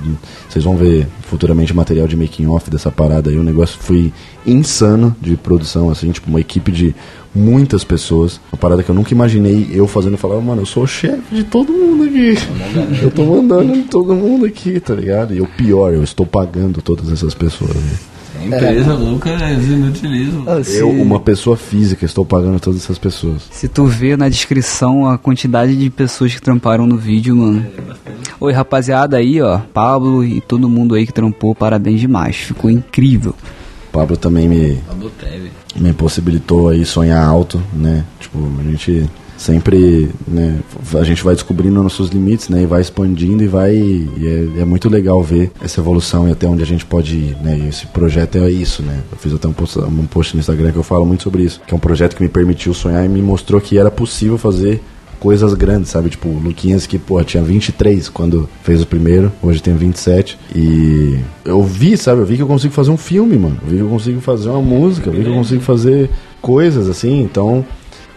Vocês 0.49 0.65
vão 0.65 0.77
ver 0.77 1.07
futuramente 1.23 1.75
material 1.75 2.09
de 2.09 2.17
making 2.17 2.49
off 2.49 2.69
dessa 2.69 2.91
parada 2.91 3.31
aí. 3.31 3.39
O 3.39 3.45
negócio 3.45 3.79
foi 3.79 4.13
insano 4.45 5.15
de 5.21 5.37
produção, 5.37 5.91
assim, 5.91 6.11
tipo, 6.11 6.29
uma 6.29 6.41
equipe 6.41 6.73
de 6.73 6.95
muitas 7.35 7.85
pessoas. 7.85 8.41
Uma 8.53 8.59
parada 8.59 8.83
que 8.83 8.91
eu 8.91 8.95
nunca 8.95 9.13
imaginei 9.15 9.69
eu 9.73 9.87
fazendo. 9.87 10.13
Eu 10.15 10.19
falava, 10.19 10.41
mano, 10.41 10.63
eu 10.63 10.67
sou 10.67 10.83
o 10.85 10.87
chefe 10.87 11.35
de 11.35 11.45
todo 11.45 11.73
mundo 11.73 12.05
aqui. 12.05 12.35
Eu 13.03 13.11
tô 13.11 13.25
mandando 13.25 13.75
em 13.75 13.83
todo 13.83 14.15
mundo 14.15 14.47
aqui, 14.47 14.79
tá 14.81 14.95
ligado? 14.95 15.35
E 15.35 15.41
o 15.41 15.47
pior, 15.47 15.93
eu 15.93 16.03
estou 16.03 16.27
pagando 16.27 16.81
todas 16.83 17.11
essas 17.11 17.35
pessoas. 17.35 17.75
né? 17.75 17.93
A 18.41 18.47
empresa 18.47 18.95
louca 18.95 19.29
eles 19.51 19.67
inutilizam. 19.69 20.45
Ah, 20.47 20.65
se, 20.65 20.79
Eu, 20.79 20.89
uma 20.91 21.21
pessoa 21.21 21.59
física, 21.59 22.07
estou 22.07 22.25
pagando 22.25 22.59
todas 22.59 22.83
essas 22.83 22.97
pessoas. 22.99 23.43
se 23.51 23.69
tu 23.69 23.85
vê 23.85 24.17
na 24.17 24.31
descrição 24.31 25.07
a 25.07 25.19
quantidade 25.19 25.77
de 25.77 25.91
pessoas 25.91 26.35
que 26.35 26.41
tramparam 26.41 26.87
no 26.87 26.97
vídeo, 26.97 27.37
mano. 27.37 27.67
Oi, 28.41 28.53
rapaziada 28.53 29.19
aí, 29.19 29.43
ó. 29.43 29.59
Pablo 29.75 30.25
e 30.25 30.41
todo 30.41 30.71
mundo 30.71 30.95
aí 30.95 31.07
que 31.07 31.13
trampou, 31.13 31.55
parabéns 31.55 32.01
demais. 32.01 32.37
Ficou 32.37 32.71
incrível. 32.71 33.35
Pablo 33.93 34.17
também 34.17 34.49
me, 34.49 34.77
Pablo 34.87 35.11
Teve. 35.11 35.51
me 35.77 35.93
possibilitou 35.93 36.69
aí 36.69 36.85
sonhar 36.85 37.25
alto, 37.25 37.61
né? 37.73 38.05
Tipo, 38.21 38.39
a 38.59 38.63
gente 38.63 39.09
sempre, 39.41 40.11
né, 40.29 40.61
a 40.95 41.03
gente 41.03 41.25
vai 41.25 41.35
descobrindo 41.35 41.83
nossos 41.83 42.11
limites, 42.11 42.51
né, 42.51 42.63
e 42.63 42.67
vai 42.67 42.83
expandindo 42.83 43.43
e 43.43 43.47
vai, 43.47 43.75
e 43.75 44.53
é, 44.59 44.61
é 44.61 44.65
muito 44.67 44.87
legal 44.87 45.23
ver 45.23 45.51
essa 45.63 45.81
evolução 45.81 46.29
e 46.29 46.33
até 46.33 46.47
onde 46.47 46.63
a 46.63 46.67
gente 46.67 46.85
pode 46.85 47.17
ir, 47.17 47.37
né, 47.43 47.59
e 47.59 47.69
esse 47.69 47.87
projeto 47.87 48.37
é 48.37 48.51
isso, 48.51 48.83
né, 48.83 49.01
eu 49.11 49.17
fiz 49.17 49.33
até 49.33 49.49
um 49.49 49.53
post, 49.55 49.79
um 49.79 50.07
post 50.07 50.37
no 50.37 50.41
Instagram 50.41 50.73
que 50.73 50.77
eu 50.77 50.83
falo 50.83 51.07
muito 51.07 51.23
sobre 51.23 51.43
isso, 51.43 51.59
que 51.67 51.73
é 51.73 51.77
um 51.77 51.81
projeto 51.81 52.17
que 52.17 52.23
me 52.23 52.29
permitiu 52.29 52.75
sonhar 52.75 53.03
e 53.03 53.09
me 53.09 53.23
mostrou 53.23 53.59
que 53.63 53.79
era 53.79 53.91
possível 53.91 54.37
fazer 54.37 54.83
coisas 55.21 55.55
grandes, 55.55 55.91
sabe? 55.91 56.11
Tipo, 56.11 56.29
o 56.29 56.39
Luquinhas 56.39 56.87
que, 56.87 56.99
pô, 56.99 57.23
tinha 57.23 57.43
23 57.43 58.09
quando 58.09 58.49
fez 58.63 58.83
o 58.83 58.87
primeiro, 58.87 59.31
hoje 59.43 59.63
tem 59.63 59.77
27. 59.77 60.39
E 60.57 61.19
eu 61.45 61.63
vi, 61.63 61.97
sabe? 61.97 62.23
Eu 62.23 62.27
vi 62.27 62.37
que 62.37 62.43
eu 62.43 62.47
consigo 62.47 62.73
fazer 62.73 62.91
um 62.91 62.97
filme, 62.97 63.37
mano. 63.37 63.59
Eu 63.63 63.69
vi 63.69 63.77
que 63.77 63.83
eu 63.83 63.89
consigo 63.89 64.21
fazer 64.21 64.49
uma 64.49 64.63
música, 64.63 65.11
eu 65.11 65.13
vi 65.13 65.23
que 65.23 65.29
eu 65.29 65.35
consigo 65.35 65.63
fazer 65.63 66.11
coisas 66.41 66.89
assim, 66.89 67.21
então 67.21 67.65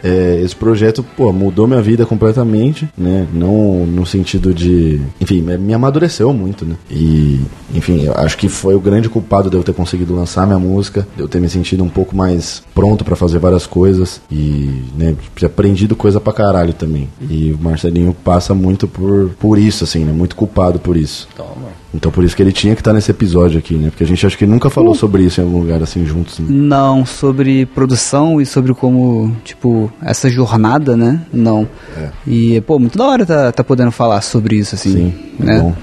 é, 0.03 0.41
esse 0.43 0.55
projeto, 0.55 1.03
pô, 1.15 1.31
mudou 1.31 1.65
minha 1.65 1.81
vida 1.81 2.05
completamente, 2.05 2.89
né? 2.97 3.25
Não 3.33 3.85
no 3.85 4.05
sentido 4.05 4.53
de. 4.53 4.99
Enfim, 5.21 5.41
me 5.41 5.73
amadureceu 5.73 6.33
muito, 6.33 6.65
né? 6.65 6.75
E, 6.91 7.39
enfim, 7.73 8.07
acho 8.15 8.37
que 8.37 8.49
foi 8.49 8.75
o 8.75 8.79
grande 8.79 9.07
culpado 9.07 9.49
de 9.49 9.55
eu 9.55 9.63
ter 9.63 9.73
conseguido 9.73 10.13
lançar 10.13 10.45
minha 10.45 10.59
música, 10.59 11.07
de 11.15 11.21
eu 11.21 11.27
ter 11.27 11.39
me 11.39 11.47
sentido 11.47 11.83
um 11.83 11.89
pouco 11.89 12.15
mais 12.15 12.61
pronto 12.75 13.05
para 13.05 13.15
fazer 13.15 13.39
várias 13.39 13.65
coisas 13.65 14.21
e, 14.29 14.83
né, 14.97 15.15
aprendido 15.45 15.95
coisa 15.95 16.19
pra 16.19 16.33
caralho 16.33 16.73
também. 16.73 17.07
E 17.29 17.53
o 17.53 17.57
Marcelinho 17.63 18.13
passa 18.23 18.53
muito 18.53 18.87
por, 18.87 19.29
por 19.39 19.57
isso, 19.57 19.83
assim, 19.83 20.03
né? 20.03 20.11
Muito 20.11 20.35
culpado 20.35 20.79
por 20.79 20.97
isso. 20.97 21.27
Toma. 21.35 21.82
Então 21.93 22.11
por 22.11 22.23
isso 22.23 22.35
que 22.35 22.41
ele 22.41 22.51
tinha 22.51 22.73
que 22.73 22.81
estar 22.81 22.91
nesse 22.91 23.11
episódio 23.11 23.59
aqui, 23.59 23.75
né? 23.75 23.89
Porque 23.89 24.03
a 24.03 24.07
gente 24.07 24.25
acho 24.25 24.37
que 24.37 24.45
nunca 24.45 24.69
falou 24.69 24.95
sobre 24.95 25.23
isso 25.23 25.39
em 25.39 25.43
algum 25.43 25.59
lugar 25.59 25.81
assim 25.83 26.05
juntos. 26.05 26.39
Né? 26.39 26.47
Não, 26.49 27.05
sobre 27.05 27.65
produção 27.67 28.41
e 28.41 28.45
sobre 28.45 28.73
como, 28.73 29.35
tipo, 29.43 29.91
essa 30.01 30.29
jornada, 30.29 30.97
né? 30.97 31.21
Não. 31.31 31.67
É. 31.95 32.09
E, 32.25 32.61
pô, 32.61 32.79
muito 32.79 32.97
da 32.97 33.05
hora 33.05 33.25
tá, 33.25 33.51
tá 33.51 33.63
podendo 33.63 33.91
falar 33.91 34.21
sobre 34.21 34.55
isso, 34.55 34.73
assim. 34.73 34.91
Sim, 34.91 35.13
é 35.39 35.45
né? 35.45 35.59
bom. 35.59 35.75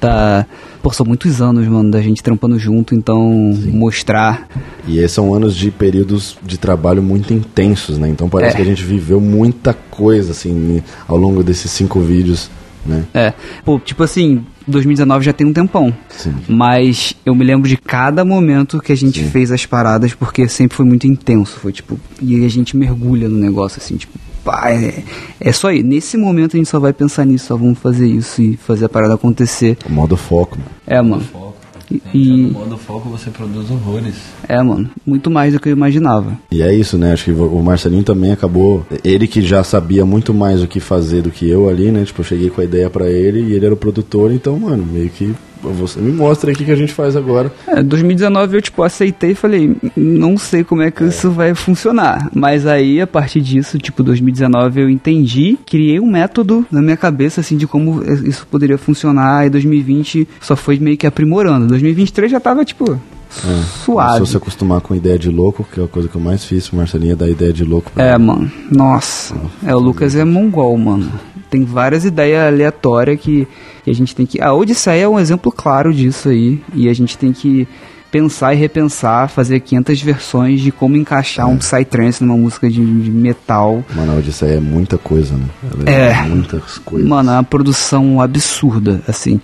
Tá. 0.00 0.46
Pô, 0.82 0.90
são 0.90 1.04
muitos 1.04 1.42
anos, 1.42 1.66
mano, 1.68 1.90
da 1.90 2.00
gente 2.00 2.22
trampando 2.22 2.58
junto, 2.58 2.94
então 2.94 3.52
Sim. 3.54 3.70
mostrar. 3.70 4.48
E 4.86 4.98
esses 4.98 5.12
são 5.12 5.34
anos 5.34 5.54
de 5.54 5.70
períodos 5.70 6.38
de 6.42 6.56
trabalho 6.56 7.02
muito 7.02 7.34
intensos, 7.34 7.98
né? 7.98 8.08
Então 8.08 8.28
parece 8.28 8.54
é. 8.54 8.56
que 8.56 8.62
a 8.62 8.64
gente 8.64 8.82
viveu 8.82 9.20
muita 9.20 9.74
coisa, 9.74 10.32
assim, 10.32 10.82
ao 11.06 11.18
longo 11.18 11.42
desses 11.42 11.70
cinco 11.70 12.00
vídeos, 12.00 12.50
né? 12.84 13.04
É. 13.14 13.32
Pô, 13.64 13.78
tipo 13.78 14.02
assim, 14.02 14.44
2019 14.66 15.24
já 15.24 15.32
tem 15.32 15.46
um 15.46 15.52
tempão. 15.52 15.94
Sim. 16.08 16.34
Mas 16.48 17.14
eu 17.24 17.34
me 17.34 17.44
lembro 17.44 17.68
de 17.68 17.76
cada 17.76 18.24
momento 18.24 18.80
que 18.80 18.92
a 18.92 18.96
gente 18.96 19.22
Sim. 19.22 19.30
fez 19.30 19.50
as 19.50 19.66
paradas, 19.66 20.14
porque 20.14 20.48
sempre 20.48 20.76
foi 20.76 20.86
muito 20.86 21.06
intenso. 21.06 21.58
Foi 21.58 21.72
tipo, 21.72 21.98
e 22.20 22.44
a 22.44 22.48
gente 22.48 22.76
mergulha 22.76 23.28
no 23.28 23.36
negócio, 23.36 23.80
assim, 23.82 23.96
tipo, 23.96 24.18
pá, 24.44 24.70
é, 24.70 25.02
é 25.40 25.52
só 25.52 25.68
aí. 25.68 25.82
Nesse 25.82 26.16
momento 26.16 26.56
a 26.56 26.58
gente 26.58 26.68
só 26.68 26.78
vai 26.78 26.92
pensar 26.92 27.24
nisso, 27.24 27.46
só 27.46 27.56
vamos 27.56 27.78
fazer 27.78 28.06
isso 28.06 28.40
e 28.40 28.56
fazer 28.56 28.86
a 28.86 28.88
parada 28.88 29.14
acontecer. 29.14 29.76
O 29.86 29.92
modo 29.92 30.16
foco, 30.16 30.58
mano. 30.58 30.70
É, 30.86 31.02
mano. 31.02 31.49
Foco. 31.90 32.16
E, 32.16 32.28
no 32.28 32.50
modo 32.50 32.78
foco 32.78 33.08
você 33.08 33.30
produz 33.30 33.70
horrores. 33.70 34.14
É, 34.48 34.62
mano, 34.62 34.88
muito 35.04 35.30
mais 35.30 35.52
do 35.52 35.60
que 35.60 35.68
eu 35.68 35.72
imaginava. 35.72 36.38
E 36.50 36.62
é 36.62 36.72
isso, 36.74 36.96
né? 36.96 37.12
Acho 37.12 37.24
que 37.24 37.32
o 37.32 37.62
Marcelinho 37.62 38.04
também 38.04 38.32
acabou. 38.32 38.86
Ele 39.04 39.26
que 39.26 39.42
já 39.42 39.64
sabia 39.64 40.04
muito 40.04 40.32
mais 40.32 40.62
o 40.62 40.68
que 40.68 40.78
fazer 40.78 41.22
do 41.22 41.30
que 41.30 41.48
eu 41.48 41.68
ali, 41.68 41.90
né? 41.90 42.04
Tipo, 42.04 42.20
eu 42.20 42.24
cheguei 42.24 42.50
com 42.50 42.60
a 42.60 42.64
ideia 42.64 42.88
para 42.88 43.10
ele 43.10 43.40
e 43.40 43.52
ele 43.54 43.66
era 43.66 43.74
o 43.74 43.78
produtor, 43.78 44.32
então, 44.32 44.58
mano, 44.58 44.84
meio 44.84 45.10
que 45.10 45.34
você 45.62 46.00
me 46.00 46.12
mostra 46.12 46.50
aí 46.50 46.54
o 46.54 46.58
que, 46.58 46.64
que 46.64 46.72
a 46.72 46.76
gente 46.76 46.92
faz 46.92 47.16
agora. 47.16 47.52
É, 47.66 47.82
2019 47.82 48.56
eu, 48.56 48.62
tipo, 48.62 48.82
aceitei 48.82 49.32
e 49.32 49.34
falei, 49.34 49.76
não 49.96 50.36
sei 50.36 50.64
como 50.64 50.82
é 50.82 50.90
que 50.90 51.04
é. 51.04 51.08
isso 51.08 51.30
vai 51.30 51.54
funcionar. 51.54 52.28
Mas 52.34 52.66
aí, 52.66 53.00
a 53.00 53.06
partir 53.06 53.40
disso, 53.40 53.78
tipo, 53.78 54.02
2019 54.02 54.80
eu 54.80 54.90
entendi, 54.90 55.58
criei 55.66 56.00
um 56.00 56.10
método 56.10 56.66
na 56.70 56.80
minha 56.80 56.96
cabeça, 56.96 57.40
assim, 57.40 57.56
de 57.56 57.66
como 57.66 58.02
isso 58.04 58.46
poderia 58.50 58.78
funcionar. 58.78 59.46
E 59.46 59.50
2020 59.50 60.28
só 60.40 60.56
foi 60.56 60.78
meio 60.78 60.96
que 60.96 61.06
aprimorando. 61.06 61.66
2023 61.66 62.30
já 62.32 62.40
tava, 62.40 62.64
tipo, 62.64 62.98
é, 63.44 63.62
suave. 63.84 64.14
Se 64.14 64.32
você 64.32 64.36
acostumar 64.36 64.80
com 64.80 64.94
ideia 64.94 65.18
de 65.18 65.30
louco, 65.30 65.64
que 65.64 65.80
é 65.80 65.84
a 65.84 65.88
coisa 65.88 66.08
que 66.08 66.16
eu 66.16 66.20
mais 66.20 66.44
fiz, 66.44 66.70
Marcelinha, 66.70 67.16
dar 67.16 67.28
ideia 67.28 67.52
de 67.52 67.64
louco. 67.64 67.90
Pra 67.92 68.04
é, 68.04 68.18
mim. 68.18 68.26
mano. 68.26 68.52
Nossa. 68.70 69.34
é, 69.64 69.74
o 69.74 69.78
Lucas 69.78 70.14
é 70.14 70.24
mongol, 70.24 70.76
mano. 70.76 71.10
Tem 71.48 71.64
várias 71.64 72.04
ideias 72.04 72.46
aleatórias 72.46 73.20
que, 73.20 73.46
que 73.84 73.90
a 73.90 73.94
gente 73.94 74.14
tem 74.14 74.24
que. 74.24 74.40
A 74.40 74.52
Odisseia 74.52 75.04
é 75.04 75.08
um 75.08 75.18
exemplo 75.18 75.50
claro 75.50 75.92
disso 75.92 76.28
aí. 76.28 76.60
E 76.74 76.88
a 76.88 76.92
gente 76.92 77.18
tem 77.18 77.32
que 77.32 77.66
pensar 78.10 78.52
e 78.52 78.56
repensar, 78.56 79.28
fazer 79.28 79.60
500 79.60 80.02
versões 80.02 80.60
de 80.60 80.72
como 80.72 80.96
encaixar 80.96 81.46
é. 81.46 81.48
um 81.48 81.56
Psytrance 81.56 82.22
numa 82.22 82.36
música 82.36 82.68
de, 82.68 82.84
de, 82.84 83.10
metal. 83.10 83.84
Mano, 83.94 84.12
a 84.12 84.16
Odisseia 84.16 84.56
é 84.56 84.60
muita 84.60 84.98
coisa, 84.98 85.34
né? 85.36 85.46
Ela 85.62 85.90
é, 85.90 86.10
é 86.10 86.22
muitas 86.22 86.78
coisas. 86.78 87.08
Mano, 87.08 87.30
é 87.30 87.34
uma 87.34 87.44
produção 87.44 88.20
absurda, 88.20 89.00
assim. 89.06 89.40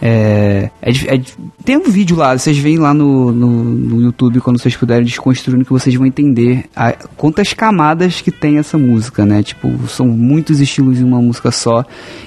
É, 0.00 0.70
é, 0.80 0.90
é, 0.90 1.20
tem 1.64 1.76
um 1.76 1.90
vídeo 1.90 2.16
lá, 2.16 2.36
vocês 2.36 2.56
veem 2.56 2.78
lá 2.78 2.94
no, 2.94 3.32
no, 3.32 3.64
no, 3.64 4.00
YouTube 4.00 4.40
quando 4.40 4.60
vocês 4.60 4.76
puderem 4.76 5.04
desconstruindo 5.04 5.64
que 5.64 5.72
vocês 5.72 5.94
vão 5.94 6.06
entender 6.06 6.66
a, 6.74 6.92
quantas 7.16 7.52
camadas 7.52 8.20
que 8.20 8.30
tem 8.30 8.58
essa 8.58 8.78
música, 8.78 9.26
né? 9.26 9.42
Tipo, 9.42 9.88
são 9.88 10.06
muitos 10.06 10.60
estilos 10.60 11.00
em 11.00 11.04
uma 11.04 11.20
música 11.20 11.50
só. 11.50 11.84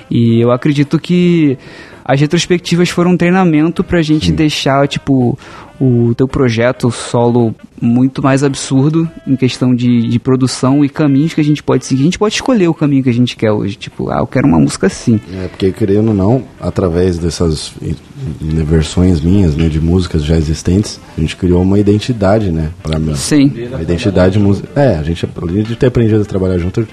E 0.10 0.42
eu 0.42 0.52
acredito 0.52 1.00
que 1.00 1.58
as 2.04 2.20
retrospectivas 2.20 2.90
foram 2.90 3.12
um 3.12 3.18
treinamento 3.18 3.84
pra 3.84 4.02
gente 4.02 4.28
Sim. 4.28 4.36
deixar, 4.36 4.86
tipo, 4.88 5.40
o 5.82 6.14
teu 6.14 6.28
projeto 6.28 6.92
solo 6.92 7.56
muito 7.82 8.22
mais 8.22 8.44
absurdo 8.44 9.10
em 9.26 9.36
questão 9.36 9.74
de, 9.74 10.08
de 10.08 10.20
produção 10.20 10.86
e 10.86 10.90
caminhos 10.90 11.34
que 11.34 11.42
a 11.42 11.44
gente 11.44 11.64
pode 11.64 11.88
seguir. 11.88 12.02
A 12.02 12.06
gente 12.06 12.20
pode 12.20 12.36
escolher 12.36 12.68
o 12.68 12.74
caminho 12.74 13.02
que 13.02 13.10
a 13.10 13.14
gente 13.14 13.36
quer 13.36 13.52
hoje. 13.52 13.76
Tipo, 13.76 14.12
ah, 14.12 14.20
eu 14.20 14.28
quero 14.28 14.48
uma 14.48 14.60
música 14.60 14.86
assim. 14.86 15.20
É, 15.34 15.48
porque 15.48 15.72
querendo 15.72 16.10
ou 16.10 16.14
não, 16.14 16.44
através 16.60 17.18
dessas 17.18 17.74
versões 18.40 19.22
minhas, 19.22 19.56
né, 19.56 19.68
de 19.70 19.82
músicas 19.82 20.24
já 20.24 20.38
existentes, 20.38 21.00
a 21.18 21.20
gente 21.20 21.36
criou 21.36 21.64
uma 21.64 21.80
identidade, 21.80 22.52
né, 22.52 22.70
para 22.84 23.00
mim. 23.00 23.16
Sim. 23.16 23.52
A 23.76 23.82
identidade 23.82 24.38
música. 24.38 24.70
É, 24.80 24.98
a 24.98 25.04
gente, 25.04 25.28
além 25.42 25.64
de 25.64 25.76
ter 25.76 25.88
aprendido 25.88 26.22
a 26.22 26.26
trabalhar 26.26 26.60
junto, 26.60 26.88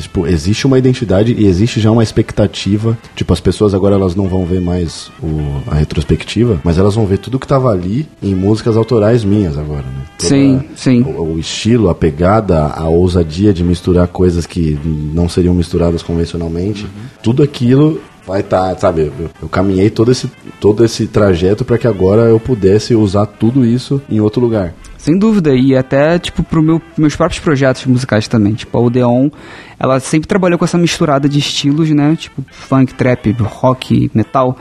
Tipo, 0.00 0.26
existe 0.26 0.66
uma 0.66 0.78
identidade 0.78 1.34
e 1.34 1.46
existe 1.46 1.80
já 1.80 1.90
uma 1.90 2.02
expectativa. 2.02 2.96
Tipo, 3.14 3.32
as 3.32 3.40
pessoas 3.40 3.74
agora 3.74 3.94
elas 3.94 4.14
não 4.14 4.26
vão 4.26 4.44
ver 4.46 4.60
mais 4.60 5.10
o, 5.22 5.70
a 5.70 5.74
retrospectiva, 5.74 6.60
mas 6.64 6.78
elas 6.78 6.94
vão 6.94 7.06
ver 7.06 7.18
tudo 7.18 7.38
que 7.38 7.46
tava 7.46 7.70
ali 7.70 8.06
em 8.22 8.31
músicas 8.34 8.76
autorais 8.76 9.24
minhas 9.24 9.56
agora, 9.56 9.82
né? 9.82 10.02
Toda, 10.18 10.28
sim, 10.28 10.60
sim. 10.74 11.02
O, 11.02 11.34
o, 11.34 11.38
estilo, 11.38 11.88
a 11.88 11.94
pegada, 11.94 12.66
a 12.66 12.88
ousadia 12.88 13.52
de 13.52 13.64
misturar 13.64 14.06
coisas 14.08 14.46
que 14.46 14.78
não 14.84 15.28
seriam 15.28 15.54
misturadas 15.54 16.02
convencionalmente. 16.02 16.84
Uhum. 16.84 16.90
Tudo 17.22 17.42
aquilo 17.42 18.00
vai 18.26 18.40
estar, 18.40 18.74
tá, 18.74 18.78
sabe? 18.78 19.12
Eu, 19.18 19.30
eu, 19.42 19.48
caminhei 19.48 19.90
todo 19.90 20.12
esse, 20.12 20.30
todo 20.60 20.84
esse 20.84 21.06
trajeto 21.06 21.64
para 21.64 21.78
que 21.78 21.86
agora 21.86 22.22
eu 22.22 22.38
pudesse 22.38 22.94
usar 22.94 23.26
tudo 23.26 23.64
isso 23.64 24.00
em 24.08 24.20
outro 24.20 24.40
lugar. 24.40 24.74
Sem 24.96 25.18
dúvida, 25.18 25.52
e 25.52 25.76
até, 25.76 26.16
tipo, 26.18 26.44
pro 26.44 26.62
meu, 26.62 26.80
meus 26.96 27.16
próprios 27.16 27.40
projetos 27.40 27.84
musicais 27.86 28.28
também. 28.28 28.54
Tipo, 28.54 28.78
a 28.78 28.80
Odeon, 28.80 29.30
ela 29.78 29.98
sempre 29.98 30.28
trabalhou 30.28 30.56
com 30.56 30.64
essa 30.64 30.78
misturada 30.78 31.28
de 31.28 31.40
estilos, 31.40 31.90
né? 31.90 32.14
Tipo, 32.16 32.44
funk, 32.52 32.94
trap, 32.94 33.32
rock, 33.40 34.10
metal. 34.14 34.56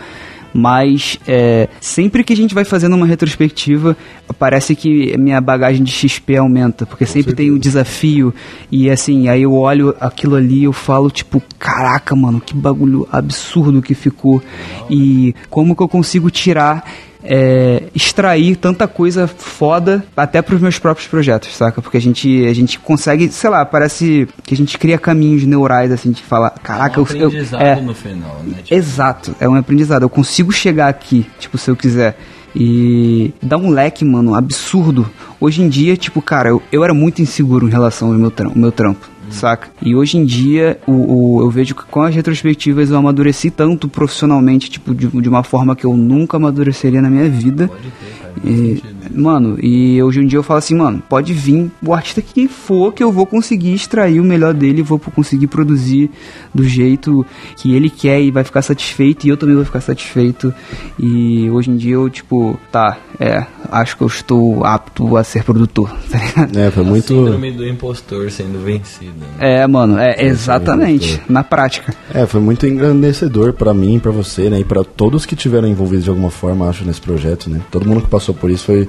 Mas 0.54 1.18
é, 1.28 1.70
sempre 1.80 2.24
que 2.24 2.34
a 2.34 2.36
gente 2.36 2.54
vai 2.54 2.66
fazendo 2.66 2.96
uma 2.96 3.06
retrospectiva, 3.06 3.96
parece 4.38 4.76
que 4.76 5.18
minha 5.18 5.40
bagagem 5.40 5.84
de 5.84 5.92
XP 5.92 6.38
aumenta, 6.38 6.86
porque 6.86 7.06
com 7.06 7.12
sempre 7.12 7.32
certeza. 7.32 7.50
tem 7.50 7.52
um 7.52 7.60
desafio. 7.60 8.34
E 8.72 8.90
assim, 8.90 9.30
aí 9.30 9.44
eu 9.44 9.54
olho 9.54 9.96
aquilo 10.00 10.36
ali 10.36 10.64
eu 10.64 10.74
falo, 10.74 11.10
tipo, 11.10 11.42
caraca, 11.58 12.16
mano, 12.16 12.42
que 12.42 12.54
bagulho 12.54 13.08
absurdo 13.12 13.82
que 13.82 13.94
ficou. 13.94 14.42
E 14.90 15.34
como 15.50 15.76
que 15.76 15.84
eu 15.84 15.88
consigo 15.88 16.30
tirar 16.30 16.86
é, 17.24 17.84
extrair 17.94 18.56
tanta 18.56 18.88
coisa 18.88 19.28
foda 19.28 20.04
até 20.16 20.42
para 20.42 20.56
os 20.56 20.62
meus 20.62 20.80
próprios 20.80 21.08
projetos, 21.08 21.56
saca? 21.56 21.82
Porque 21.82 21.98
a 21.98 22.02
gente, 22.02 22.46
a 22.46 22.54
gente 22.54 22.80
consegue, 22.80 23.30
sei 23.30 23.50
lá, 23.50 23.66
parece 23.66 24.28
que 24.44 24.54
a 24.54 24.58
gente 24.58 24.78
cria 24.78 24.98
caminhos 24.98 25.44
neurais, 25.44 25.92
assim, 25.92 26.12
de 26.12 26.22
falar, 26.22 26.52
caraca, 26.52 27.00
é 27.00 27.04
um 27.04 27.08
eu, 27.16 27.32
eu, 27.32 27.60
é, 27.60 27.82
no 27.82 27.94
final, 27.94 28.42
né? 28.44 28.58
Tipo... 28.64 28.74
Exato, 28.74 29.36
é 29.40 29.48
um 29.48 29.56
aprendizado. 29.56 30.04
Eu 30.04 30.10
consigo 30.10 30.52
chegar 30.52 30.88
aqui, 30.88 31.26
tipo, 31.40 31.58
se 31.58 31.70
eu 31.70 31.76
quiser. 31.76 32.18
E 32.54 33.34
dá 33.42 33.58
um 33.58 33.70
leque, 33.70 34.04
mano, 34.04 34.36
absurdo. 34.36 35.10
Hoje 35.40 35.62
em 35.62 35.70
dia, 35.70 35.96
tipo, 35.96 36.22
cara, 36.22 36.50
eu, 36.50 36.62
eu 36.72 36.84
era 36.84 36.94
muito 36.94 37.22
inseguro 37.22 37.68
em 37.68 37.72
relação 37.72 38.10
ao 38.10 38.14
meu, 38.16 38.30
trampo, 38.30 38.60
meu 38.60 38.72
trampo 38.72 39.11
saca? 39.32 39.70
E 39.82 39.96
hoje 39.96 40.18
em 40.18 40.26
dia, 40.26 40.80
o, 40.88 40.92
o, 41.38 41.42
eu 41.42 41.50
vejo 41.50 41.76
que 41.76 41.84
com 41.84 42.02
as 42.02 42.14
retrospectivas 42.14 42.90
eu 42.90 42.98
amadureci 42.98 43.50
tanto 43.50 43.88
profissionalmente, 43.88 44.70
tipo, 44.70 44.94
de, 44.94 45.08
de 45.08 45.30
uma 45.30 45.44
forma 45.44 45.76
que 45.76 45.86
eu 45.86 45.96
nunca 45.96 46.38
amadureceria 46.38 47.02
na 47.02 47.10
minha 47.10 47.30
vida. 47.30 47.68
Pode 47.68 47.84
ter, 47.84 48.20
cara. 48.22 48.31
E, 48.44 48.82
mano, 49.14 49.58
e 49.62 50.02
hoje 50.02 50.22
em 50.22 50.28
dia 50.28 50.40
eu 50.40 50.44
falo 50.44 50.60
assim, 50.60 50.76
mano, 50.76 51.02
pode 51.08 51.34
vir 51.34 51.72
o 51.86 51.94
artista 51.94 52.22
que 52.22 52.48
for 52.48 52.94
que 52.94 53.04
eu 53.04 53.12
vou 53.12 53.26
conseguir 53.26 53.74
extrair 53.74 54.20
o 54.20 54.24
melhor 54.24 54.54
dele, 54.54 54.82
vou 54.82 55.00
conseguir 55.00 55.48
produzir 55.48 56.10
do 56.54 56.64
jeito 56.64 57.26
que 57.58 57.74
ele 57.74 57.90
quer 57.90 58.22
e 58.22 58.32
vai 58.32 58.44
ficar 58.44 58.62
satisfeito 58.62 59.26
e 59.26 59.30
eu 59.30 59.38
também 59.38 59.56
vou 59.56 59.66
ficar 59.66 59.82
satisfeito. 59.82 60.54
E 60.98 61.50
hoje 61.50 61.72
em 61.72 61.78
dia 61.78 61.96
eu, 61.96 62.10
tipo, 62.10 62.60
tá, 62.72 62.98
é, 63.20 63.46
acho 63.72 63.98
que 63.98 64.04
eu 64.04 64.08
estou 64.08 64.66
apto 64.66 65.18
a 65.18 65.24
ser 65.24 65.44
produtor, 65.44 65.90
tá 66.10 66.18
ligado? 66.18 66.60
É, 66.60 66.72
foi 66.72 66.84
muito. 66.84 67.08
síndrome 67.08 67.52
do 67.52 67.68
impostor 67.68 68.30
sendo 68.32 68.60
vencido. 68.64 69.14
Né? 69.20 69.62
É, 69.62 69.68
mano, 69.68 69.98
é 69.98 70.26
exatamente, 70.26 71.22
na 71.28 71.44
prática. 71.44 71.94
É, 72.14 72.26
foi 72.26 72.42
muito 72.42 72.66
engrandecedor 72.66 73.54
para 73.54 73.74
mim, 73.74 74.00
para 74.00 74.12
você, 74.12 74.50
né, 74.50 74.60
e 74.60 74.66
para 74.66 74.84
todos 74.84 75.26
que 75.26 75.36
tiveram 75.36 75.68
envolvidos 75.68 76.04
de 76.06 76.10
alguma 76.10 76.32
forma, 76.32 76.70
acho, 76.70 76.86
nesse 76.86 77.02
projeto, 77.02 77.50
né? 77.50 77.62
Todo 77.72 77.88
mundo 77.88 78.02
que 78.02 78.10
passou 78.10 78.21
por 78.34 78.50
isso 78.50 78.66
foi 78.66 78.88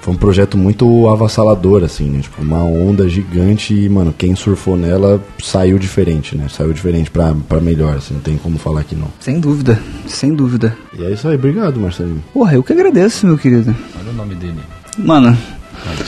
foi 0.00 0.14
um 0.14 0.16
projeto 0.16 0.56
muito 0.56 1.06
avassalador, 1.08 1.84
assim, 1.84 2.08
né? 2.08 2.20
Tipo, 2.20 2.40
uma 2.40 2.64
onda 2.64 3.06
gigante 3.06 3.74
e, 3.74 3.86
mano, 3.86 4.14
quem 4.16 4.34
surfou 4.34 4.74
nela 4.74 5.22
saiu 5.42 5.78
diferente, 5.78 6.34
né? 6.34 6.46
Saiu 6.48 6.72
diferente 6.72 7.10
pra, 7.10 7.34
pra 7.46 7.60
melhor, 7.60 7.96
assim, 7.98 8.14
não 8.14 8.20
tem 8.22 8.38
como 8.38 8.58
falar 8.58 8.82
que 8.84 8.94
não. 8.96 9.08
Sem 9.20 9.38
dúvida, 9.38 9.78
sem 10.06 10.34
dúvida. 10.34 10.74
E 10.98 11.04
é 11.04 11.10
isso 11.12 11.28
aí, 11.28 11.34
obrigado, 11.34 11.78
Marcelinho. 11.78 12.24
Porra, 12.32 12.54
eu 12.54 12.62
que 12.62 12.72
agradeço, 12.72 13.26
meu 13.26 13.36
querido. 13.36 13.76
Olha 14.00 14.10
o 14.10 14.14
nome 14.14 14.34
dele. 14.36 14.60
Mano, 14.96 15.36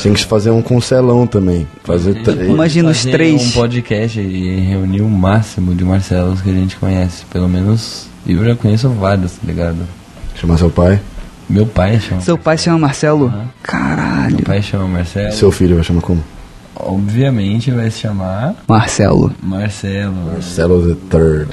Tem 0.02 0.14
que 0.14 0.24
fazer 0.24 0.50
um 0.50 0.62
concelão 0.62 1.26
também. 1.26 1.66
Fazer 1.84 2.22
três. 2.22 2.48
Imagina 2.48 2.90
os 2.90 2.96
Fazer 2.98 3.10
três. 3.12 3.42
um 3.42 3.50
podcast 3.50 4.18
e 4.20 4.60
reunir 4.60 5.02
o 5.02 5.08
máximo 5.08 5.74
de 5.74 5.84
Marcelos 5.84 6.40
que 6.40 6.48
a 6.48 6.54
gente 6.54 6.76
conhece. 6.76 7.24
Pelo 7.30 7.48
menos 7.48 8.06
eu 8.26 8.42
já 8.42 8.56
conheço 8.56 8.88
vários, 8.88 9.32
tá 9.32 9.46
ligado? 9.46 9.78
Chamar 10.34 10.56
seu 10.56 10.70
pai. 10.70 10.98
Meu 11.52 11.66
pai 11.66 12.00
chama. 12.00 12.20
seu 12.22 12.38
pai 12.38 12.56
se 12.56 12.64
chama 12.64 12.78
Marcelo? 12.78 13.26
Aham. 13.26 13.48
Caralho. 13.62 14.36
Meu 14.36 14.44
pai 14.44 14.62
chama 14.62 14.88
Marcelo. 14.88 15.32
Seu 15.32 15.50
filho 15.52 15.74
vai 15.76 15.84
chamar 15.84 16.00
como? 16.00 16.22
Obviamente 16.74 17.70
vai 17.70 17.90
se 17.90 18.00
chamar 18.00 18.54
Marcelo. 18.66 19.30
Marcelo. 19.42 20.14
Marcelo 20.32 20.94
the 20.94 20.96
Third. 21.10 21.48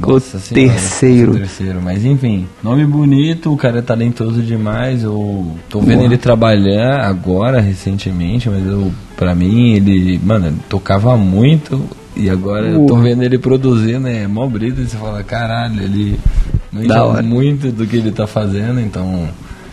Nossa 0.00 0.36
O 0.36 0.40
Senhora, 0.40 0.72
terceiro. 0.72 1.32
o 1.32 1.34
terceiro. 1.36 1.80
Mas 1.82 2.04
enfim, 2.04 2.46
nome 2.62 2.84
bonito, 2.84 3.50
o 3.52 3.56
cara 3.56 3.78
é 3.78 3.82
talentoso 3.82 4.42
demais. 4.42 5.02
Eu 5.02 5.50
tô 5.70 5.80
vendo 5.80 6.04
ele 6.04 6.18
trabalhar 6.18 7.00
agora, 7.00 7.60
recentemente, 7.60 8.48
mas 8.50 8.64
eu, 8.66 8.92
pra 9.16 9.34
mim, 9.34 9.72
ele, 9.72 10.20
mano, 10.22 10.46
ele 10.48 10.56
tocava 10.68 11.16
muito. 11.16 11.82
E 12.14 12.28
agora 12.28 12.66
eu 12.68 12.84
tô 12.86 12.96
vendo 12.96 13.22
ele 13.22 13.38
produzindo, 13.38 14.06
é 14.06 14.26
mó 14.26 14.46
brisa. 14.46 14.82
E 14.82 14.86
você 14.86 14.96
fala, 14.96 15.22
caralho, 15.24 15.82
ele 15.82 16.18
Da 16.72 16.78
manja 16.80 17.04
hora. 17.04 17.22
muito 17.22 17.72
do 17.72 17.86
que 17.86 17.96
ele 17.96 18.10
tá 18.12 18.26
fazendo, 18.26 18.80
então. 18.80 19.28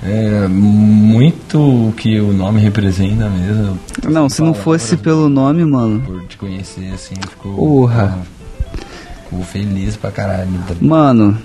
É 0.08 0.48
muito 0.48 1.58
o 1.60 1.92
que 1.94 2.20
o 2.20 2.32
nome 2.32 2.60
representa 2.60 3.28
mesmo. 3.30 3.80
Não, 4.08 4.30
se 4.30 4.42
não 4.42 4.54
fosse 4.54 4.96
pelo 4.98 5.28
nome, 5.30 5.66
mano. 5.66 6.00
Por 6.02 6.24
te 6.28 6.38
conhecer 6.38 6.92
assim, 6.94 7.16
ficou. 7.28 7.56
Porra. 7.56 8.20
Ficou 9.24 9.44
feliz 9.44 9.96
pra 9.96 10.12
caralho. 10.12 10.48
Mano, 10.80 11.36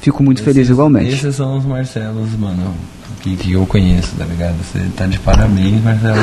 fico 0.00 0.22
muito 0.22 0.42
feliz 0.42 0.58
esses- 0.58 0.70
igualmente. 0.70 1.08
Esses 1.14 1.34
são 1.36 1.56
os 1.56 1.64
Marcelos, 1.64 2.32
mano, 2.38 2.74
que, 3.22 3.36
que 3.36 3.52
eu 3.52 3.64
conheço, 3.66 4.14
tá 4.16 4.24
ligado? 4.24 4.54
Você 4.62 4.80
tá 4.96 5.06
de 5.06 5.18
parabéns, 5.20 5.82
Marcelo. 5.82 6.16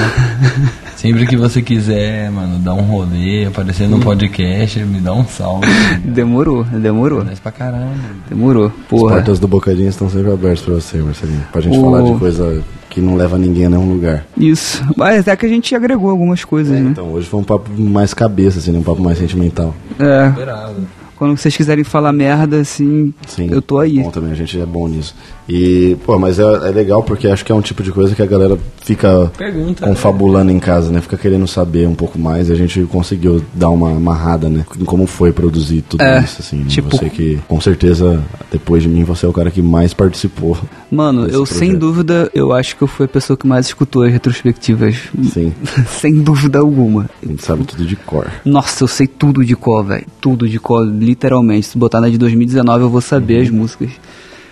Sempre 0.95 1.26
que 1.26 1.38
você 1.38 1.62
quiser, 1.62 2.30
mano, 2.30 2.60
dar 2.60 2.74
um 2.74 2.82
rolê, 2.82 3.45
aparecer 3.45 3.88
no 3.88 4.00
podcast, 4.02 4.80
me 4.82 5.00
dá 5.00 5.14
um 5.14 5.26
salve. 5.26 5.66
Demorou, 6.04 6.64
demorou. 6.66 7.24
Mas 7.26 7.39
pra 7.39 7.52
caralho. 7.54 7.89
Demororou. 8.28 8.68
As 8.68 8.88
Porra. 8.89 9.14
portas 9.16 9.39
do 9.39 9.47
Bocadinho 9.47 9.88
estão 9.88 10.10
sempre 10.10 10.30
abertas 10.32 10.60
pra 10.62 10.74
você, 10.76 10.97
Marcelinho. 10.97 11.41
Pra 11.54 11.62
gente 11.62 11.78
O- 11.78 11.82
falar 11.82 12.02
de 12.02 12.20
coisa 12.20 12.62
que 12.89 13.00
não 13.00 13.16
leva 13.16 13.38
ninguém 13.38 13.68
a 13.68 13.70
nenhum 13.70 13.89
lugar. 13.89 14.26
Isso. 14.36 14.84
Mas 14.97 15.22
até 15.22 15.36
que 15.38 15.45
a 15.45 15.50
gente 15.50 15.74
agregou 15.74 16.10
algumas 16.10 16.43
coisas, 16.43 16.78
né? 16.78 16.89
Então, 16.91 17.06
hoje 17.14 17.28
foi 17.28 17.39
um 17.39 17.43
papo 17.43 17.70
mais 17.80 18.14
cabeça, 18.14 18.60
assim, 18.60 18.72
né? 18.72 18.80
um 18.80 18.84
papo 18.84 19.02
mais 19.02 19.18
sentimental. 19.18 19.74
É. 19.97 20.28
Esperado. 20.28 20.76
Quando 21.16 21.38
vocês 21.38 21.56
quiserem 21.56 21.84
falar 21.84 22.12
merda, 22.14 22.62
assim, 22.62 23.14
Sim. 23.28 23.47
eu 23.52 23.62
tô 23.62 23.78
aí. 23.78 24.02
Bom 24.02 24.10
também, 24.10 24.32
a 24.32 24.36
gente 24.36 24.60
é 24.60 24.66
bom 24.66 24.88
nisso. 24.88 25.14
E, 25.52 25.97
pô, 26.06 26.20
mas 26.20 26.38
é, 26.38 26.43
é 26.43 26.70
legal 26.72 27.02
porque 27.02 27.28
acho 27.28 27.43
que 27.43 27.52
é 27.52 27.56
um 27.56 27.62
tipo 27.62 27.82
de 27.82 27.91
coisa 27.91 28.14
que 28.14 28.22
a 28.22 28.26
galera 28.28 28.56
fica 28.84 29.32
Pergunta. 29.36 29.84
confabulando 29.88 30.52
em 30.52 30.60
casa, 30.60 30.91
né? 30.91 31.02
Fica 31.02 31.18
querendo 31.18 31.47
saber 31.47 31.88
um 31.88 31.95
pouco 31.95 32.20
mais 32.20 32.50
e 32.50 32.52
a 32.52 32.56
gente 32.56 32.84
conseguiu 32.84 33.43
dar 33.56 33.70
uma 33.70 33.89
amarrada, 33.89 34.47
né? 34.47 34.64
Em 34.80 34.86
como 34.86 35.08
foi 35.08 35.32
produzir 35.32 35.82
tudo 35.89 36.02
É, 36.04 36.20
isso, 36.24 36.38
assim. 36.39 36.58
né? 36.58 36.66
tipo- 36.68 36.95
Você 36.95 37.10
que, 37.10 37.39
com 37.47 37.60
certeza, 37.60 38.24
depois 38.52 38.84
de 38.84 38.89
mim, 38.89 39.04
você 39.04 39.26
é 39.26 39.30
o 39.30 39.34
cara 39.34 39.50
que 39.50 39.60
mais 39.62 39.91
participou. 39.91 40.56
Mano, 40.91 41.26
eu 41.26 41.43
sem 41.47 41.70
projeto. 41.70 41.80
dúvida, 41.80 42.32
eu 42.36 42.54
acho 42.54 42.76
que 42.76 42.84
eu 42.84 42.88
fui 42.88 43.06
a 43.06 43.10
pessoa 43.10 43.36
que 43.36 43.47
mais 43.47 43.66
escutou 43.66 44.04
as 44.04 44.12
retrospectivas. 44.12 44.97
Sim, 45.34 45.52
sem 46.00 46.22
dúvida 46.22 46.60
alguma. 46.60 47.10
a 47.24 47.26
gente 47.26 47.43
sabe 47.43 47.64
tudo 47.64 47.84
de 47.86 47.95
cor. 47.95 48.28
Nossa, 48.45 48.84
eu 48.84 48.88
sei 48.88 49.08
tudo 49.08 49.43
de 49.43 49.56
cor, 49.56 49.84
velho. 49.84 50.06
Tudo 50.22 50.47
de 50.47 50.60
cor, 50.60 50.86
literalmente. 50.86 51.66
Se 51.66 51.78
botar 51.78 52.00
na 52.00 52.08
de 52.10 52.20
2019, 52.20 52.84
eu 52.84 52.89
vou 52.89 53.02
saber 53.02 53.38
Uhum. 53.38 53.41
as 53.43 53.50
músicas. 53.50 53.89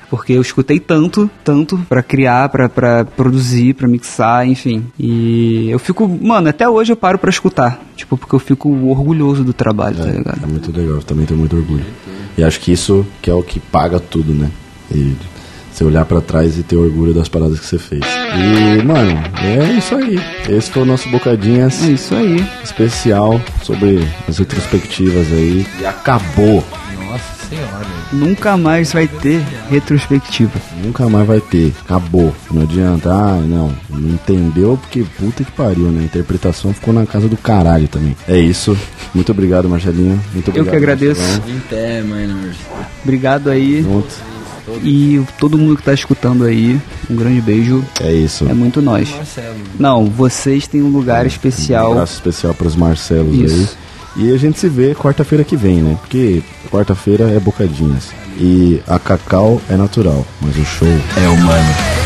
Porque 0.09 0.33
eu 0.33 0.41
escutei 0.41 0.79
tanto, 0.79 1.29
tanto 1.43 1.77
pra 1.89 2.01
criar, 2.01 2.47
pra, 2.49 2.69
pra 2.69 3.03
produzir, 3.03 3.73
pra 3.73 3.87
mixar, 3.87 4.47
enfim. 4.47 4.85
E 4.97 5.69
eu 5.69 5.79
fico, 5.79 6.07
mano, 6.07 6.47
até 6.47 6.67
hoje 6.67 6.93
eu 6.93 6.95
paro 6.97 7.17
pra 7.17 7.29
escutar. 7.29 7.81
Tipo, 7.95 8.17
porque 8.17 8.33
eu 8.33 8.39
fico 8.39 8.69
orgulhoso 8.87 9.43
do 9.43 9.51
trabalho, 9.53 9.97
tá 9.97 10.05
ligado? 10.05 10.39
É, 10.41 10.43
é 10.45 10.47
muito 10.47 10.71
legal, 10.71 10.95
eu 10.95 11.03
também 11.03 11.25
tenho 11.25 11.39
muito 11.39 11.55
orgulho. 11.57 11.85
E 12.37 12.43
acho 12.43 12.59
que 12.61 12.71
isso 12.71 13.05
que 13.21 13.29
é 13.29 13.33
o 13.33 13.43
que 13.43 13.59
paga 13.59 13.99
tudo, 13.99 14.33
né? 14.33 14.49
E 14.93 15.13
você 15.73 15.83
olhar 15.83 16.05
pra 16.05 16.21
trás 16.21 16.57
e 16.57 16.63
ter 16.63 16.75
orgulho 16.77 17.13
das 17.13 17.27
paradas 17.27 17.59
que 17.59 17.65
você 17.65 17.77
fez. 17.77 18.01
E, 18.05 18.81
mano, 18.83 19.11
é 19.43 19.73
isso 19.73 19.93
aí. 19.93 20.19
Esse 20.49 20.71
foi 20.71 20.83
o 20.83 20.85
nosso 20.85 21.09
Bocadinhas 21.09 21.83
É 21.83 21.91
isso 21.91 22.15
aí. 22.15 22.43
especial 22.63 23.41
sobre 23.61 24.07
as 24.27 24.37
retrospectivas 24.39 25.27
aí. 25.33 25.67
E 25.81 25.85
acabou. 25.85 26.63
Nossa 27.47 27.55
senhora. 27.55 27.87
Nunca 28.13 28.57
mais 28.57 28.91
vai 28.93 29.07
ter 29.07 29.41
retrospectiva. 29.69 30.59
Nunca 30.83 31.07
mais 31.09 31.27
vai 31.27 31.39
ter. 31.41 31.73
Acabou. 31.81 32.33
Não 32.51 32.63
adianta. 32.63 33.11
Ah, 33.11 33.41
não. 33.45 33.73
Não 33.89 34.09
entendeu 34.09 34.77
porque 34.81 35.05
puta 35.17 35.43
que 35.43 35.51
pariu, 35.51 35.89
né? 35.91 36.01
A 36.01 36.05
interpretação 36.05 36.73
ficou 36.73 36.93
na 36.93 37.05
casa 37.05 37.27
do 37.27 37.37
caralho 37.37 37.87
também. 37.87 38.15
É 38.27 38.37
isso. 38.37 38.77
Muito 39.13 39.31
obrigado, 39.31 39.69
Marcelinho. 39.69 40.21
Muito 40.33 40.47
Eu 40.49 40.61
obrigado. 40.61 40.69
que 40.71 40.75
agradeço. 40.75 41.41
Até, 41.65 42.01
miners. 42.01 42.57
Obrigado 43.03 43.49
aí. 43.49 43.81
Junto. 43.81 44.37
E 44.83 45.21
todo 45.39 45.57
mundo 45.57 45.77
que 45.77 45.83
tá 45.83 45.93
escutando 45.93 46.43
aí, 46.43 46.79
um 47.09 47.15
grande 47.15 47.39
beijo. 47.39 47.83
É 48.01 48.11
isso. 48.11 48.45
É 48.49 48.53
muito 48.53 48.81
nós. 48.81 49.09
Marcelo. 49.09 49.55
Não, 49.79 50.05
vocês 50.05 50.67
têm 50.67 50.81
um 50.81 50.89
lugar 50.89 51.25
especial. 51.25 51.89
Um 51.89 51.93
abraço 51.93 52.15
especial 52.15 52.53
para 52.53 52.67
os 52.67 52.75
Marcelos 52.75 53.33
Isso. 53.33 53.77
aí. 53.81 53.86
E 54.17 54.33
a 54.33 54.37
gente 54.37 54.59
se 54.59 54.67
vê 54.67 54.95
quarta-feira 54.95 55.43
que 55.43 55.55
vem, 55.55 55.81
né? 55.81 55.95
Porque 56.01 56.41
quarta-feira 56.71 57.25
é 57.29 57.39
bocadinhas. 57.39 58.11
E 58.39 58.81
a 58.87 58.97
Cacau 58.97 59.61
é 59.69 59.77
natural, 59.77 60.25
mas 60.41 60.57
o 60.57 60.65
show 60.65 60.87
É 60.87 61.27
humano. 61.29 61.96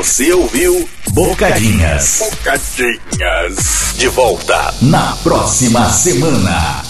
Você 0.00 0.32
ouviu 0.32 0.88
Bocadinhas. 1.10 2.20
Bocadinhas. 2.30 3.92
De 3.98 4.08
volta 4.08 4.74
na 4.80 5.14
próxima 5.16 5.90
semana. 5.90 6.89